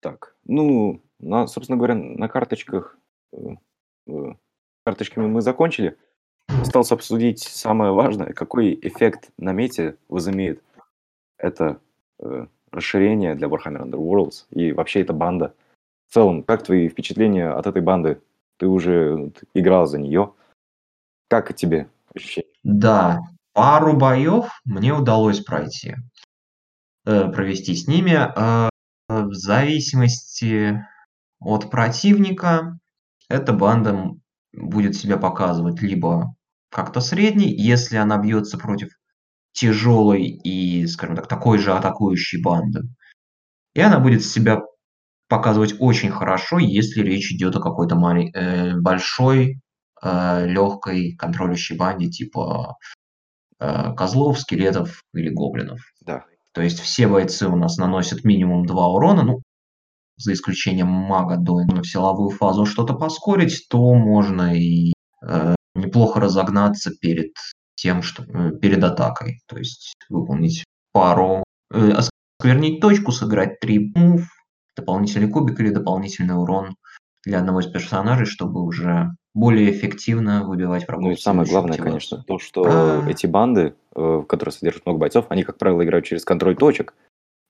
Так, 0.00 0.36
ну, 0.44 1.00
на, 1.20 1.46
собственно 1.46 1.78
говоря, 1.78 1.94
на 1.94 2.28
карточках, 2.28 2.98
э, 3.32 3.56
э, 4.08 4.34
карточками 4.84 5.26
мы 5.26 5.40
закончили. 5.40 5.96
Осталось 6.48 6.92
обсудить 6.92 7.40
самое 7.40 7.92
важное, 7.92 8.32
какой 8.32 8.78
эффект 8.82 9.30
на 9.38 9.52
мете 9.52 9.96
возымеет 10.08 10.62
это 11.38 11.80
э, 12.18 12.46
расширение 12.72 13.34
для 13.34 13.48
Warhammer 13.48 13.88
Underworlds 13.88 14.46
и 14.50 14.72
вообще 14.72 15.00
эта 15.02 15.12
банда. 15.12 15.54
В 16.08 16.14
целом, 16.14 16.42
как 16.42 16.64
твои 16.64 16.88
впечатления 16.88 17.48
от 17.48 17.66
этой 17.66 17.80
банды? 17.80 18.20
Ты 18.58 18.66
уже 18.66 19.32
играл 19.54 19.86
за 19.86 19.98
нее. 19.98 20.34
Как 21.28 21.54
тебе 21.54 21.88
ощущения? 22.14 22.50
Да, 22.62 23.20
пару 23.52 23.96
боев 23.96 24.46
мне 24.64 24.92
удалось 24.92 25.40
пройти. 25.40 25.94
Э, 27.06 27.30
провести 27.30 27.74
с 27.74 27.86
ними. 27.86 28.12
Э, 28.12 28.68
в 29.08 29.34
зависимости 29.34 30.82
от 31.38 31.70
противника 31.70 32.78
эта 33.28 33.52
банда 33.52 34.10
будет 34.52 34.96
себя 34.96 35.18
показывать 35.18 35.82
либо 35.82 36.34
как-то 36.70 37.00
средней, 37.00 37.54
если 37.54 37.96
она 37.96 38.18
бьется 38.18 38.56
против 38.56 38.88
тяжелой 39.52 40.24
и, 40.24 40.86
скажем 40.86 41.16
так, 41.16 41.28
такой 41.28 41.58
же 41.58 41.72
атакующей 41.72 42.42
банды. 42.42 42.80
И 43.74 43.80
она 43.80 44.00
будет 44.00 44.24
себя 44.24 44.62
показывать 45.28 45.74
очень 45.78 46.10
хорошо, 46.10 46.58
если 46.58 47.02
речь 47.02 47.32
идет 47.32 47.56
о 47.56 47.60
какой-то 47.60 47.96
малень... 47.96 48.30
э, 48.34 48.76
большой, 48.80 49.60
э, 50.02 50.46
легкой 50.46 51.14
контролирующей 51.16 51.76
банде 51.76 52.08
типа 52.08 52.76
э, 53.60 53.94
козлов, 53.94 54.40
скелетов 54.40 55.02
или 55.12 55.28
гоблинов. 55.28 55.80
Да. 56.00 56.24
То 56.54 56.62
есть 56.62 56.80
все 56.80 57.08
бойцы 57.08 57.48
у 57.48 57.56
нас 57.56 57.76
наносят 57.76 58.24
минимум 58.24 58.64
2 58.64 58.88
урона. 58.88 59.24
Ну, 59.24 59.42
за 60.16 60.32
исключением 60.32 60.86
мага, 60.88 61.36
до 61.36 61.56
в 61.56 61.84
силовую 61.84 62.30
фазу 62.30 62.64
что-то 62.64 62.94
поскорить, 62.94 63.66
то 63.68 63.94
можно 63.94 64.56
и 64.56 64.92
э, 65.26 65.54
неплохо 65.74 66.20
разогнаться 66.20 66.92
перед 67.00 67.32
тем, 67.74 68.02
что 68.02 68.22
э, 68.22 68.52
перед 68.60 68.82
атакой. 68.84 69.40
То 69.46 69.58
есть 69.58 69.94
выполнить 70.08 70.64
пару, 70.92 71.42
э, 71.72 71.90
осквернить 71.90 72.80
точку, 72.80 73.10
сыграть 73.10 73.58
три 73.58 73.92
мув, 73.94 74.22
дополнительный 74.76 75.28
кубик 75.28 75.58
или 75.58 75.70
дополнительный 75.70 76.36
урон 76.36 76.76
для 77.24 77.40
одного 77.40 77.60
из 77.60 77.66
персонажей, 77.66 78.26
чтобы 78.26 78.62
уже 78.62 79.08
более 79.34 79.70
эффективно 79.70 80.44
выбивать 80.44 80.86
врагов. 80.86 81.04
Ну 81.04 81.10
и 81.12 81.16
самое 81.16 81.48
главное, 81.48 81.72
активацию. 81.72 81.90
конечно, 81.92 82.24
то, 82.24 82.38
что 82.38 82.64
а... 82.66 83.08
эти 83.08 83.26
банды, 83.26 83.74
э, 83.94 84.22
которые 84.28 84.52
содержат 84.52 84.86
много 84.86 85.00
бойцов, 85.00 85.26
они, 85.28 85.42
как 85.42 85.58
правило, 85.58 85.84
играют 85.84 86.06
через 86.06 86.24
контроль 86.24 86.56
точек, 86.56 86.94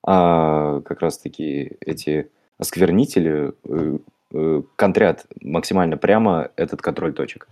а 0.06 0.80
как 0.80 1.00
раз-таки 1.00 1.76
эти 1.80 2.30
осквернители 2.58 3.52
э, 3.64 3.98
э, 4.32 4.62
контрят 4.76 5.26
максимально 5.42 5.98
прямо 5.98 6.50
этот 6.56 6.80
контроль 6.80 7.12
точек. 7.12 7.48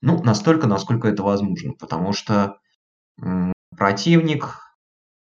Ну, 0.00 0.22
настолько, 0.22 0.66
насколько 0.66 1.08
это 1.08 1.22
возможно, 1.22 1.74
потому 1.78 2.12
что 2.12 2.58
противник, 3.76 4.71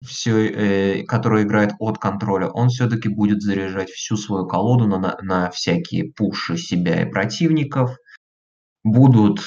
все, 0.03 0.47
э, 0.47 1.03
который 1.03 1.43
играет 1.43 1.73
от 1.79 1.97
контроля, 1.97 2.47
он 2.47 2.69
все-таки 2.69 3.09
будет 3.09 3.41
заряжать 3.41 3.89
всю 3.89 4.17
свою 4.17 4.47
колоду 4.47 4.87
на, 4.87 5.17
на 5.21 5.49
всякие 5.51 6.11
пуши 6.11 6.57
себя 6.57 7.01
и 7.01 7.09
противников. 7.09 7.91
Будут 8.83 9.41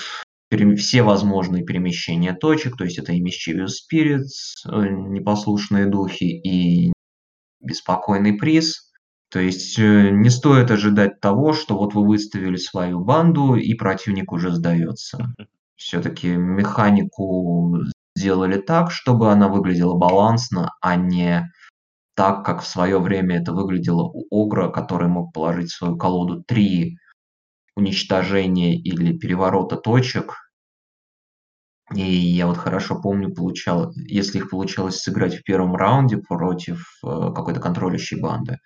все 0.76 1.02
возможные 1.02 1.64
перемещения 1.64 2.32
точек, 2.32 2.76
то 2.76 2.84
есть 2.84 2.98
это 2.98 3.12
и 3.12 3.22
Mischievous 3.22 3.74
Spirits, 3.82 4.66
э, 4.66 4.88
непослушные 4.88 5.86
духи, 5.86 6.24
и 6.24 6.92
беспокойный 7.60 8.34
приз. 8.34 8.90
То 9.30 9.40
есть 9.40 9.78
э, 9.78 10.10
не 10.10 10.30
стоит 10.30 10.70
ожидать 10.70 11.20
того, 11.20 11.52
что 11.52 11.76
вот 11.76 11.94
вы 11.94 12.06
выставили 12.06 12.56
свою 12.56 13.00
банду, 13.00 13.56
и 13.56 13.74
противник 13.74 14.32
уже 14.32 14.52
сдается. 14.52 15.34
Все-таки 15.76 16.28
механику 16.28 17.78
сделали 18.18 18.58
так, 18.60 18.90
чтобы 18.90 19.30
она 19.30 19.48
выглядела 19.48 19.96
балансно, 19.96 20.72
а 20.80 20.96
не 20.96 21.50
так, 22.14 22.44
как 22.44 22.62
в 22.62 22.66
свое 22.66 22.98
время 22.98 23.40
это 23.40 23.52
выглядело 23.52 24.02
у 24.12 24.44
Огра, 24.44 24.68
который 24.68 25.08
мог 25.08 25.32
положить 25.32 25.70
в 25.70 25.76
свою 25.76 25.96
колоду 25.96 26.42
три 26.42 26.98
уничтожения 27.76 28.76
или 28.76 29.16
переворота 29.16 29.76
точек. 29.76 30.34
И 31.94 32.02
я 32.02 32.48
вот 32.48 32.58
хорошо 32.58 33.00
помню, 33.00 33.32
получал, 33.32 33.92
если 33.94 34.38
их 34.38 34.50
получалось 34.50 34.98
сыграть 34.98 35.36
в 35.36 35.44
первом 35.44 35.74
раунде 35.76 36.18
против 36.18 36.84
э, 37.02 37.06
какой-то 37.06 37.60
контролирующей 37.60 38.20
банды, 38.20 38.58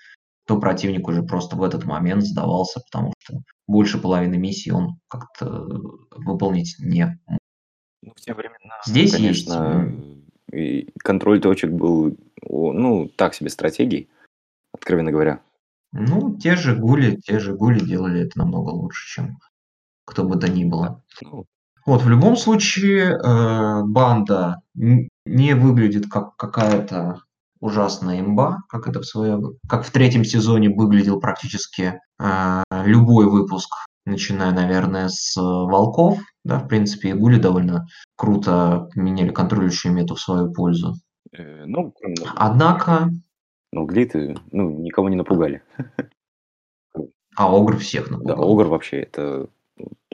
то 0.47 0.59
противник 0.59 1.07
уже 1.07 1.23
просто 1.23 1.57
в 1.57 1.63
этот 1.63 1.85
момент 1.85 2.25
сдавался, 2.25 2.81
потому 2.81 3.13
что 3.21 3.35
больше 3.69 3.99
половины 3.99 4.39
миссии 4.39 4.71
он 4.71 4.99
как-то 5.09 5.67
выполнить 6.17 6.75
не 6.81 7.21
мог. 7.27 7.42
Ну, 8.03 8.13
в 8.17 8.21
те 8.21 8.35
времена, 8.35 8.81
Здесь 8.85 9.13
конечно, 9.13 9.95
и 10.53 10.91
контроль 10.99 11.41
точек 11.41 11.71
был, 11.71 12.17
ну, 12.49 13.09
так 13.09 13.35
себе 13.35 13.49
стратегией, 13.49 14.09
откровенно 14.75 15.13
говоря. 15.13 15.41
Ну, 15.93 16.37
те 16.37 16.57
же 16.57 16.75
гули, 16.75 17.17
те 17.17 17.39
же 17.39 17.55
гули 17.55 17.79
делали 17.81 18.23
это 18.23 18.39
намного 18.39 18.71
лучше, 18.71 19.15
чем 19.15 19.39
кто 20.05 20.25
бы 20.25 20.39
то 20.39 20.49
ни 20.49 20.65
было. 20.65 21.03
Ну, 21.21 21.45
Вот, 21.87 22.03
в 22.03 22.09
любом 22.09 22.37
случае, 22.37 23.19
э, 23.19 23.83
банда 23.85 24.63
не 24.75 25.55
выглядит 25.55 26.09
как 26.11 26.37
какая-то 26.37 27.21
ужасная 27.61 28.21
имба, 28.21 28.59
как 28.69 28.89
это 28.89 29.01
в 29.01 29.05
свое, 29.05 29.41
как 29.69 29.85
в 29.85 29.91
третьем 29.93 30.25
сезоне 30.25 30.71
выглядел 30.71 31.21
практически 31.21 32.01
э, 32.19 32.63
любой 32.85 33.27
выпуск, 33.27 33.71
начиная, 34.07 34.53
наверное, 34.53 35.09
с 35.09 35.37
волков, 35.37 36.19
да, 36.45 36.59
в 36.59 36.69
принципе, 36.69 37.11
и 37.11 37.13
Гули 37.13 37.39
довольно 37.39 37.87
круто 38.17 38.89
меняли 38.95 39.31
контролирующую 39.31 39.93
мету 39.95 40.15
в 40.15 40.21
свою 40.21 40.53
пользу. 40.53 40.95
Э, 41.33 41.65
ну, 41.67 41.95
Однако... 42.37 43.11
Ну, 43.73 43.87
глиты, 43.87 44.37
ну, 44.51 44.71
никого 44.81 45.09
не 45.09 45.17
напугали. 45.17 45.63
А 47.35 47.47
Огр 47.47 47.79
всех 47.79 48.11
напугал. 48.11 48.37
Да, 48.37 48.43
Огр 48.43 48.67
вообще 48.67 48.99
это 48.99 49.49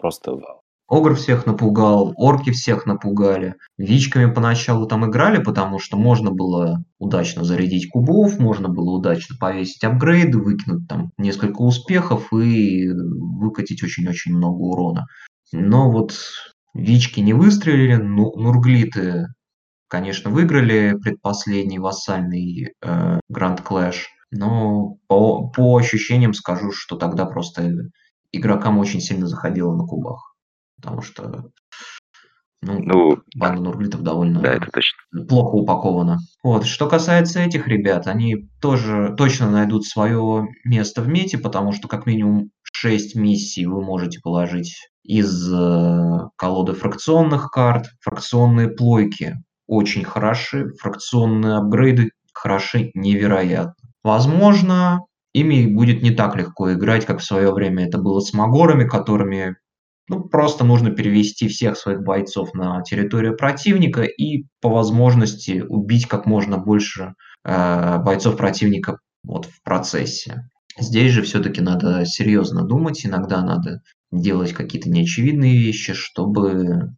просто 0.00 0.40
Огр 0.88 1.14
всех 1.16 1.44
напугал, 1.44 2.14
орки 2.16 2.50
всех 2.50 2.86
напугали. 2.86 3.56
Вичками 3.76 4.32
поначалу 4.32 4.86
там 4.86 5.04
играли, 5.04 5.42
потому 5.42 5.78
что 5.78 5.98
можно 5.98 6.30
было 6.30 6.82
удачно 6.98 7.44
зарядить 7.44 7.90
кубов, 7.90 8.38
можно 8.38 8.70
было 8.70 8.96
удачно 8.96 9.36
повесить 9.38 9.84
апгрейды, 9.84 10.38
выкинуть 10.38 10.88
там 10.88 11.10
несколько 11.18 11.60
успехов 11.60 12.32
и 12.32 12.88
выкатить 12.88 13.82
очень-очень 13.82 14.34
много 14.34 14.62
урона. 14.62 15.06
Но 15.52 15.90
вот 15.90 16.14
Вички 16.74 17.20
не 17.20 17.32
выстрелили, 17.32 17.96
ну, 17.96 18.32
Нурглиты, 18.36 19.26
конечно, 19.88 20.30
выиграли 20.30 20.96
предпоследний 21.02 21.78
вассальный 21.78 22.74
э, 22.80 23.20
Гранд 23.28 23.62
Клэш, 23.62 24.08
но 24.30 24.96
по, 25.08 25.48
по 25.48 25.76
ощущениям 25.76 26.34
скажу, 26.34 26.72
что 26.72 26.96
тогда 26.96 27.24
просто 27.24 27.72
игрокам 28.32 28.78
очень 28.78 29.00
сильно 29.00 29.26
заходило 29.26 29.74
на 29.74 29.84
кубах 29.84 30.28
потому 30.78 31.02
что 31.02 31.50
ну, 32.60 32.80
ну 32.80 33.18
банда 33.36 33.62
Нурглитов 33.62 34.02
довольно 34.02 34.40
да, 34.40 34.54
это 34.54 34.66
точно. 34.72 34.98
плохо 35.28 35.54
упакована. 35.54 36.18
Вот. 36.42 36.64
Что 36.64 36.88
касается 36.88 37.40
этих 37.40 37.68
ребят, 37.68 38.08
они 38.08 38.48
тоже 38.60 39.14
точно 39.16 39.50
найдут 39.50 39.86
свое 39.86 40.48
место 40.64 41.02
в 41.02 41.08
мете, 41.08 41.38
потому 41.38 41.72
что 41.72 41.86
как 41.86 42.06
минимум 42.06 42.50
6 42.72 43.14
миссий 43.14 43.66
вы 43.66 43.84
можете 43.84 44.20
положить 44.20 44.74
из 45.08 45.50
э, 45.50 46.18
колоды 46.36 46.74
фракционных 46.74 47.50
карт. 47.50 47.86
Фракционные 48.02 48.68
плойки 48.68 49.36
очень 49.66 50.04
хороши, 50.04 50.68
фракционные 50.80 51.56
апгрейды 51.56 52.10
хороши 52.32 52.90
невероятно. 52.94 53.74
Возможно, 54.04 55.00
ими 55.32 55.66
будет 55.66 56.02
не 56.02 56.10
так 56.10 56.36
легко 56.36 56.72
играть, 56.74 57.06
как 57.06 57.20
в 57.20 57.24
свое 57.24 57.52
время 57.52 57.86
это 57.86 57.98
было 57.98 58.20
с 58.20 58.32
Магорами, 58.34 58.86
которыми 58.86 59.56
ну, 60.10 60.24
просто 60.24 60.64
нужно 60.64 60.90
перевести 60.90 61.48
всех 61.48 61.76
своих 61.76 62.02
бойцов 62.02 62.52
на 62.54 62.82
территорию 62.82 63.36
противника 63.36 64.02
и 64.02 64.44
по 64.60 64.68
возможности 64.68 65.64
убить 65.66 66.06
как 66.06 66.26
можно 66.26 66.58
больше 66.58 67.14
э, 67.44 67.98
бойцов 67.98 68.36
противника 68.36 68.98
вот 69.22 69.46
в 69.46 69.62
процессе. 69.62 70.48
Здесь 70.78 71.12
же 71.12 71.22
все-таки 71.22 71.60
надо 71.60 72.04
серьезно 72.04 72.62
думать, 72.62 73.04
иногда 73.04 73.42
надо 73.42 73.80
делать 74.10 74.52
какие-то 74.52 74.90
неочевидные 74.90 75.58
вещи, 75.58 75.92
чтобы 75.92 76.94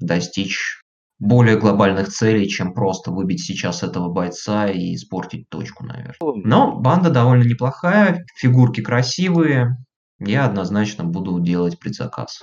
достичь 0.00 0.82
более 1.18 1.58
глобальных 1.58 2.08
целей, 2.08 2.48
чем 2.48 2.74
просто 2.74 3.10
выбить 3.10 3.42
сейчас 3.42 3.82
этого 3.82 4.12
бойца 4.12 4.68
и 4.68 4.94
испортить 4.94 5.48
точку, 5.48 5.84
наверное. 5.84 6.14
Но 6.20 6.78
банда 6.78 7.10
довольно 7.10 7.44
неплохая, 7.44 8.24
фигурки 8.36 8.82
красивые, 8.82 9.76
я 10.18 10.46
однозначно 10.46 11.04
буду 11.04 11.38
делать 11.40 11.78
предзаказ. 11.78 12.40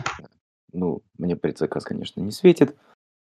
Ну, 0.72 1.02
мне 1.18 1.36
предзаказ, 1.36 1.84
конечно, 1.84 2.22
не 2.22 2.32
светит. 2.32 2.76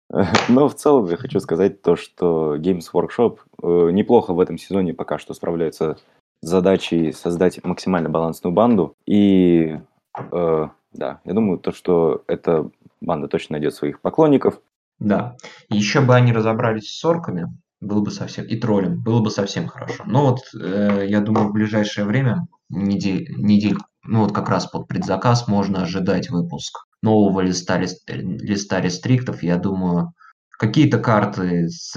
Но 0.50 0.70
в 0.70 0.76
целом 0.76 1.10
я 1.10 1.18
хочу 1.18 1.40
сказать 1.40 1.82
то, 1.82 1.96
что 1.96 2.56
Games 2.58 2.86
Workshop 2.94 3.40
э, 3.62 3.92
неплохо 3.92 4.34
в 4.34 4.40
этом 4.40 4.58
сезоне 4.58 4.94
пока 4.94 5.18
что 5.18 5.34
справляется 5.34 5.98
с 6.42 6.48
задачей 6.48 7.12
создать 7.12 7.64
максимально 7.64 8.10
балансную 8.10 8.54
банду. 8.54 8.96
И 9.08 9.80
э, 10.18 10.68
да, 10.94 11.22
я 11.24 11.34
думаю, 11.34 11.60
то, 11.60 11.72
что 11.72 12.24
эта 12.28 12.70
банда 13.02 13.28
точно 13.28 13.54
найдет 13.54 13.74
своих 13.74 14.02
поклонников. 14.02 14.62
Да. 15.00 15.36
Еще 15.70 16.02
бы 16.02 16.16
они 16.16 16.32
разобрались 16.32 16.96
с 16.96 17.06
орками, 17.06 17.48
было 17.82 18.02
бы 18.02 18.12
совсем 18.12 18.46
и 18.46 18.56
троллем, 18.56 19.02
было 19.02 19.22
бы 19.22 19.30
совсем 19.30 19.68
хорошо. 19.68 20.04
Но 20.06 20.30
вот 20.30 20.40
э, 20.60 21.06
я 21.08 21.20
думаю, 21.20 21.50
в 21.50 21.54
ближайшее 21.54 22.06
время, 22.06 22.48
недель, 22.70 23.34
недельку 23.38 23.86
ну 24.06 24.20
вот 24.22 24.34
как 24.34 24.50
раз 24.50 24.68
под 24.68 24.88
предзаказ 24.88 25.48
можно 25.48 25.84
ожидать 25.84 26.30
выпуск 26.30 26.86
нового 27.02 27.42
листа, 27.42 27.80
листа 27.80 28.82
рестриктов. 28.82 29.44
Я 29.44 29.58
думаю, 29.58 30.14
какие-то 30.52 31.00
карты 31.00 31.70
с, 31.70 31.96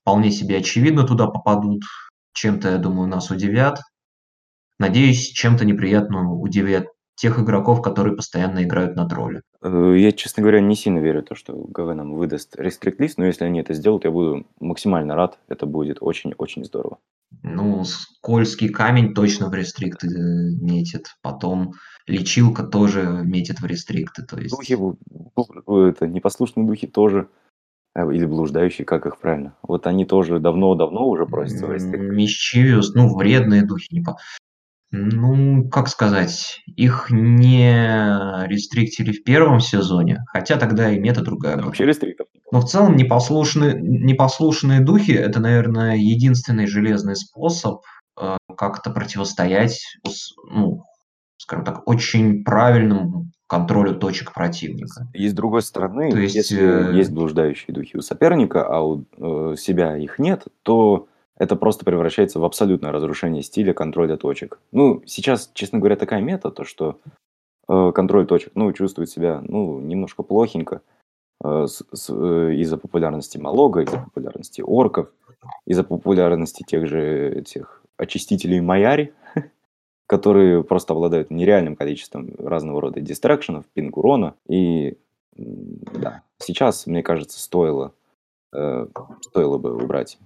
вполне 0.00 0.30
себе 0.30 0.58
очевидно 0.58 1.06
туда 1.06 1.26
попадут. 1.26 1.82
Чем-то, 2.34 2.70
я 2.70 2.78
думаю, 2.78 3.08
нас 3.08 3.30
удивят. 3.30 3.80
Надеюсь, 4.78 5.28
чем-то 5.28 5.64
неприятно 5.64 6.32
удивят 6.32 6.86
тех 7.22 7.38
игроков, 7.38 7.82
которые 7.82 8.16
постоянно 8.16 8.64
играют 8.64 8.96
на 8.96 9.08
тролле. 9.08 9.42
Э, 9.62 9.94
я, 9.96 10.10
честно 10.10 10.42
говоря, 10.42 10.60
не 10.60 10.74
сильно 10.74 10.98
верю 10.98 11.22
в 11.22 11.26
то, 11.26 11.36
что 11.36 11.54
ГВ 11.54 11.94
нам 11.94 12.14
выдаст 12.14 12.56
рестрикт-лист, 12.56 13.16
но 13.16 13.26
если 13.26 13.44
они 13.44 13.60
это 13.60 13.74
сделают, 13.74 14.04
я 14.04 14.10
буду 14.10 14.44
максимально 14.58 15.14
рад. 15.14 15.38
Это 15.46 15.64
будет 15.64 15.98
очень-очень 16.00 16.64
здорово. 16.64 16.98
Ну, 17.44 17.84
скользкий 17.84 18.68
камень 18.68 19.14
точно 19.14 19.48
в 19.50 19.54
рестрикты 19.54 20.08
э, 20.08 20.10
метит. 20.60 21.14
Потом 21.22 21.74
лечилка 22.08 22.64
тоже 22.64 23.22
метит 23.24 23.60
в 23.60 23.66
рестрикты. 23.66 24.24
То 24.24 24.40
есть... 24.40 24.50
Духи, 24.50 24.76
это, 25.88 26.08
непослушные 26.08 26.66
духи 26.66 26.88
тоже 26.88 27.28
А, 27.94 28.10
или 28.12 28.26
блуждающие, 28.26 28.84
как 28.84 29.06
их 29.06 29.18
правильно? 29.18 29.54
Вот 29.62 29.86
они 29.86 30.04
тоже 30.04 30.40
давно-давно 30.40 31.08
уже 31.08 31.26
просятся 31.26 31.66
в 31.68 31.72
рестрикт. 31.72 32.02
Mischievous, 32.02 32.90
ну, 32.96 33.16
вредные 33.16 33.64
духи, 33.64 33.94
не 33.94 34.02
по 34.02 34.16
ну, 34.92 35.68
как 35.70 35.88
сказать, 35.88 36.60
их 36.66 37.06
не 37.10 38.46
рестриктили 38.46 39.12
в 39.12 39.24
первом 39.24 39.58
сезоне, 39.58 40.22
хотя 40.26 40.58
тогда 40.58 40.90
и 40.90 40.98
мета 40.98 41.22
другая 41.22 41.56
была. 41.56 41.66
вообще 41.66 41.86
рестриктов. 41.86 42.26
Но 42.50 42.60
в 42.60 42.66
целом 42.66 42.96
непослушные 42.96 43.74
непослушные 43.80 44.80
духи- 44.80 45.16
это, 45.16 45.40
наверное, 45.40 45.96
единственный 45.96 46.66
железный 46.66 47.16
способ, 47.16 47.80
э, 48.20 48.36
как-то 48.56 48.90
противостоять 48.90 49.80
ну, 50.50 50.82
скажем 51.38 51.64
так, 51.64 51.88
очень 51.88 52.44
правильному 52.44 53.26
контролю 53.46 53.96
точек 53.96 54.32
противника. 54.32 55.08
И 55.12 55.28
с 55.28 55.34
другой 55.34 55.62
стороны, 55.62 56.10
То 56.10 56.18
есть, 56.18 56.34
если 56.34 56.92
э 56.92 56.96
есть 56.96 57.10
блуждающие 57.10 57.74
духи 57.74 57.96
у 57.96 58.00
соперника, 58.00 58.64
а 58.64 58.80
у 58.80 59.04
э, 59.16 59.56
себя 59.58 59.96
их 59.96 60.18
нет, 60.18 60.44
то 60.62 61.08
это 61.42 61.56
просто 61.56 61.84
превращается 61.84 62.38
в 62.38 62.44
абсолютное 62.44 62.92
разрушение 62.92 63.42
стиля 63.42 63.74
контроля 63.74 64.16
точек. 64.16 64.60
Ну, 64.70 65.02
сейчас, 65.06 65.50
честно 65.54 65.80
говоря, 65.80 65.96
такая 65.96 66.20
мета, 66.20 66.52
то 66.52 66.62
что 66.62 67.00
э, 67.68 67.90
контроль 67.92 68.26
точек, 68.26 68.52
ну, 68.54 68.72
чувствует 68.72 69.10
себя, 69.10 69.42
ну, 69.48 69.80
немножко 69.80 70.22
плохенько 70.22 70.82
э, 71.42 71.66
с- 71.66 71.82
с, 71.92 72.10
э, 72.10 72.54
из-за 72.54 72.78
популярности 72.78 73.38
Малога, 73.38 73.80
из-за 73.80 73.98
популярности 73.98 74.60
орков, 74.60 75.08
из-за 75.66 75.82
популярности 75.82 76.62
тех 76.64 76.86
же 76.86 77.30
этих 77.30 77.82
очистителей 77.96 78.60
Маяри, 78.60 79.12
которые 80.06 80.62
просто 80.62 80.92
обладают 80.92 81.32
нереальным 81.32 81.74
количеством 81.74 82.30
разного 82.38 82.80
рода 82.80 83.00
дистракшенов, 83.00 83.64
пинг 83.74 83.96
урона. 83.96 84.36
И 84.48 84.96
да, 85.34 86.22
сейчас, 86.38 86.86
мне 86.86 87.02
кажется, 87.02 87.40
стоило, 87.40 87.94
э, 88.54 88.86
стоило 89.22 89.58
бы 89.58 89.74
убрать 89.74 90.18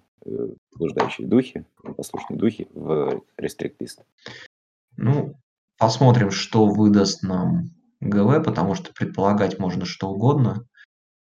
блуждающие 0.74 1.26
духи, 1.26 1.64
непослушные 1.84 2.38
духи 2.38 2.68
в 2.72 3.22
рестрикт-лист. 3.36 4.02
Ну, 4.96 5.34
посмотрим, 5.78 6.30
что 6.30 6.66
выдаст 6.66 7.22
нам 7.22 7.70
ГВ, 8.00 8.42
потому 8.44 8.74
что 8.74 8.92
предполагать 8.92 9.58
можно 9.58 9.84
что 9.84 10.10
угодно. 10.10 10.66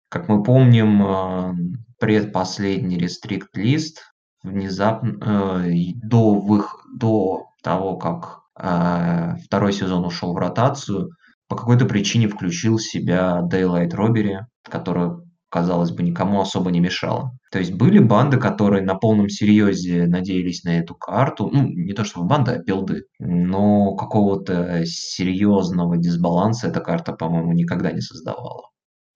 Как 0.10 0.28
мы 0.28 0.44
помним, 0.44 1.04
э, 1.04 1.54
предпоследний 2.00 2.98
рестрикт-лист 2.98 4.14
внезапно, 4.44 5.64
э, 5.66 5.72
до 5.96 6.36
вых 6.36 6.86
до 6.96 7.48
того, 7.64 7.98
как, 7.98 8.42
э, 8.60 9.38
второй 9.46 9.74
сезон 9.74 10.06
ушел 10.06 10.34
в 10.34 10.38
ротацию, 10.38 11.10
по 11.48 11.56
какой-то 11.56 11.86
причине 11.86 12.28
включил 12.28 12.78
в 12.78 12.84
себя 12.84 13.42
Daylight 13.52 13.92
Robbery, 13.92 14.40
которая, 14.64 15.20
казалось 15.54 15.92
бы, 15.92 16.02
никому 16.02 16.42
особо 16.42 16.72
не 16.72 16.80
мешала. 16.80 17.32
То 17.52 17.60
есть 17.60 17.74
были 17.74 18.00
банды, 18.00 18.38
которые 18.38 18.82
на 18.82 18.96
полном 18.96 19.30
серьезе 19.30 20.08
надеялись 20.08 20.64
на 20.64 20.80
эту 20.80 20.96
карту. 20.96 21.48
Ну, 21.54 21.68
не 21.68 21.94
то 21.94 22.04
чтобы 22.04 22.26
банды, 22.26 22.54
а 22.54 22.58
билды. 22.58 23.04
Но 23.20 23.94
какого-то 23.96 24.82
серьезного 24.86 25.98
дисбаланса 25.98 26.70
эта 26.70 26.82
карта, 26.82 27.14
по-моему, 27.14 27.54
никогда 27.54 27.92
не 27.92 28.02
создавала. 28.02 28.70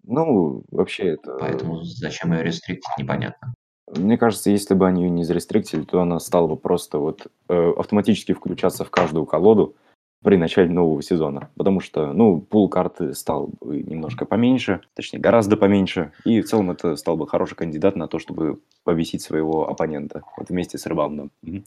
Ну, 0.03 0.61
вообще 0.69 1.15
это... 1.15 1.37
Поэтому 1.39 1.81
зачем 1.83 2.31
ее 2.33 2.43
рестриктить, 2.43 2.97
непонятно. 2.99 3.55
Мне 3.95 4.15
кажется, 4.19 4.51
если 4.51 4.75
бы 4.75 4.85
они 4.85 5.05
ее 5.05 5.09
не 5.09 5.23
зарестриктили, 5.23 5.81
то 5.85 6.01
она 6.01 6.19
стала 6.19 6.45
бы 6.45 6.55
просто 6.55 6.99
вот 6.99 7.25
э, 7.49 7.71
автоматически 7.77 8.33
включаться 8.33 8.85
в 8.85 8.91
каждую 8.91 9.25
колоду 9.25 9.75
при 10.27 10.35
начале 10.35 10.69
нового 10.69 11.01
сезона. 11.01 11.51
Потому 11.55 11.79
что, 11.79 12.11
ну, 12.11 12.41
пул 12.41 12.67
карты 12.67 13.13
стал 13.13 13.49
бы 13.61 13.81
немножко 13.81 14.25
поменьше, 14.25 14.81
точнее, 14.93 15.19
гораздо 15.19 15.55
поменьше. 15.55 16.11
И 16.25 16.41
в 16.41 16.45
целом 16.45 16.69
это 16.69 16.97
стал 16.97 17.15
бы 17.15 17.25
хороший 17.29 17.55
кандидат 17.55 17.95
на 17.95 18.09
то, 18.09 18.19
чтобы 18.19 18.59
повесить 18.83 19.21
своего 19.21 19.69
оппонента. 19.69 20.23
Вот 20.35 20.49
вместе 20.49 20.77
с 20.77 20.85
рыбаундом. 20.85 21.31
Мгм. 21.43 21.63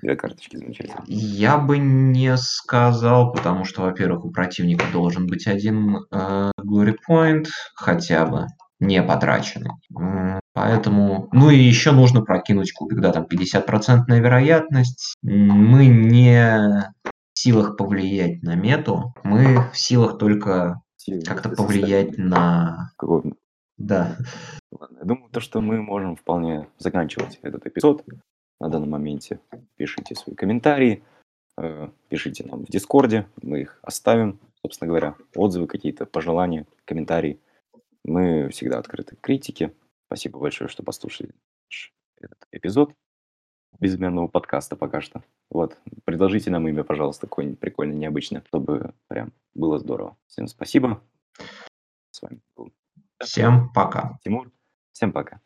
Две 0.00 0.16
карточки 0.16 0.56
замечательно. 0.56 1.04
Я 1.06 1.58
бы 1.58 1.76
не 1.76 2.34
сказал, 2.38 3.34
потому 3.34 3.66
что, 3.66 3.82
во-первых, 3.82 4.24
у 4.24 4.30
противника 4.30 4.86
должен 4.90 5.26
быть 5.26 5.46
один 5.46 6.06
э, 6.10 6.52
glory 6.58 6.96
point 7.06 7.48
хотя 7.74 8.24
бы, 8.24 8.46
не 8.80 9.02
потраченный. 9.02 9.72
Поэтому, 10.54 11.28
ну 11.32 11.50
и 11.50 11.58
еще 11.58 11.92
нужно 11.92 12.22
прокинуть 12.22 12.72
кубик, 12.72 13.00
да, 13.00 13.12
там 13.12 13.26
50% 13.30 14.04
вероятность. 14.08 15.16
Мы 15.22 15.86
не 15.86 16.94
силах 17.44 17.76
повлиять 17.76 18.42
на 18.42 18.54
мету, 18.54 19.14
мы 19.22 19.70
в 19.72 19.78
силах 19.78 20.18
только 20.18 20.80
как-то 21.24 21.50
повлиять 21.50 22.16
на... 22.18 22.90
какого- 22.96 23.34
Да, 23.76 24.16
Ладно, 24.72 24.98
я 25.00 25.04
думаю, 25.04 25.30
то, 25.30 25.40
что 25.40 25.60
мы 25.60 25.80
можем 25.82 26.16
вполне 26.16 26.66
заканчивать 26.78 27.38
этот 27.42 27.66
эпизод 27.66 28.04
на 28.60 28.68
данном 28.68 28.90
моменте. 28.90 29.38
Пишите 29.76 30.14
свои 30.14 30.34
комментарии, 30.34 31.02
э, 31.58 31.88
пишите 32.08 32.44
нам 32.44 32.64
в 32.64 32.70
Дискорде, 32.70 33.26
мы 33.42 33.60
их 33.62 33.78
оставим, 33.82 34.38
собственно 34.62 34.88
говоря, 34.88 35.14
отзывы 35.36 35.66
какие-то, 35.66 36.06
пожелания, 36.06 36.66
комментарии. 36.84 37.38
Мы 38.04 38.48
всегда 38.50 38.78
открыты 38.78 39.16
к 39.16 39.20
критике. 39.20 39.72
Спасибо 40.06 40.38
большое, 40.38 40.68
что 40.68 40.82
послушали 40.82 41.30
наш 41.66 41.92
этот 42.20 42.38
эпизод 42.52 42.92
безымянного 43.80 44.28
подкаста 44.28 44.76
пока 44.76 45.00
что. 45.00 45.22
Вот, 45.50 45.78
предложите 46.04 46.50
нам 46.50 46.66
имя, 46.68 46.84
пожалуйста, 46.84 47.26
какое-нибудь 47.26 47.60
прикольное, 47.60 47.96
необычное, 47.96 48.42
чтобы 48.48 48.94
прям 49.08 49.32
было 49.54 49.78
здорово. 49.78 50.16
Всем 50.26 50.46
спасибо. 50.46 51.02
С 52.10 52.22
вами 52.22 52.40
был 52.56 52.72
всем 53.20 53.72
пока. 53.72 54.18
Тимур. 54.22 54.50
Всем 54.92 55.12
пока. 55.12 55.40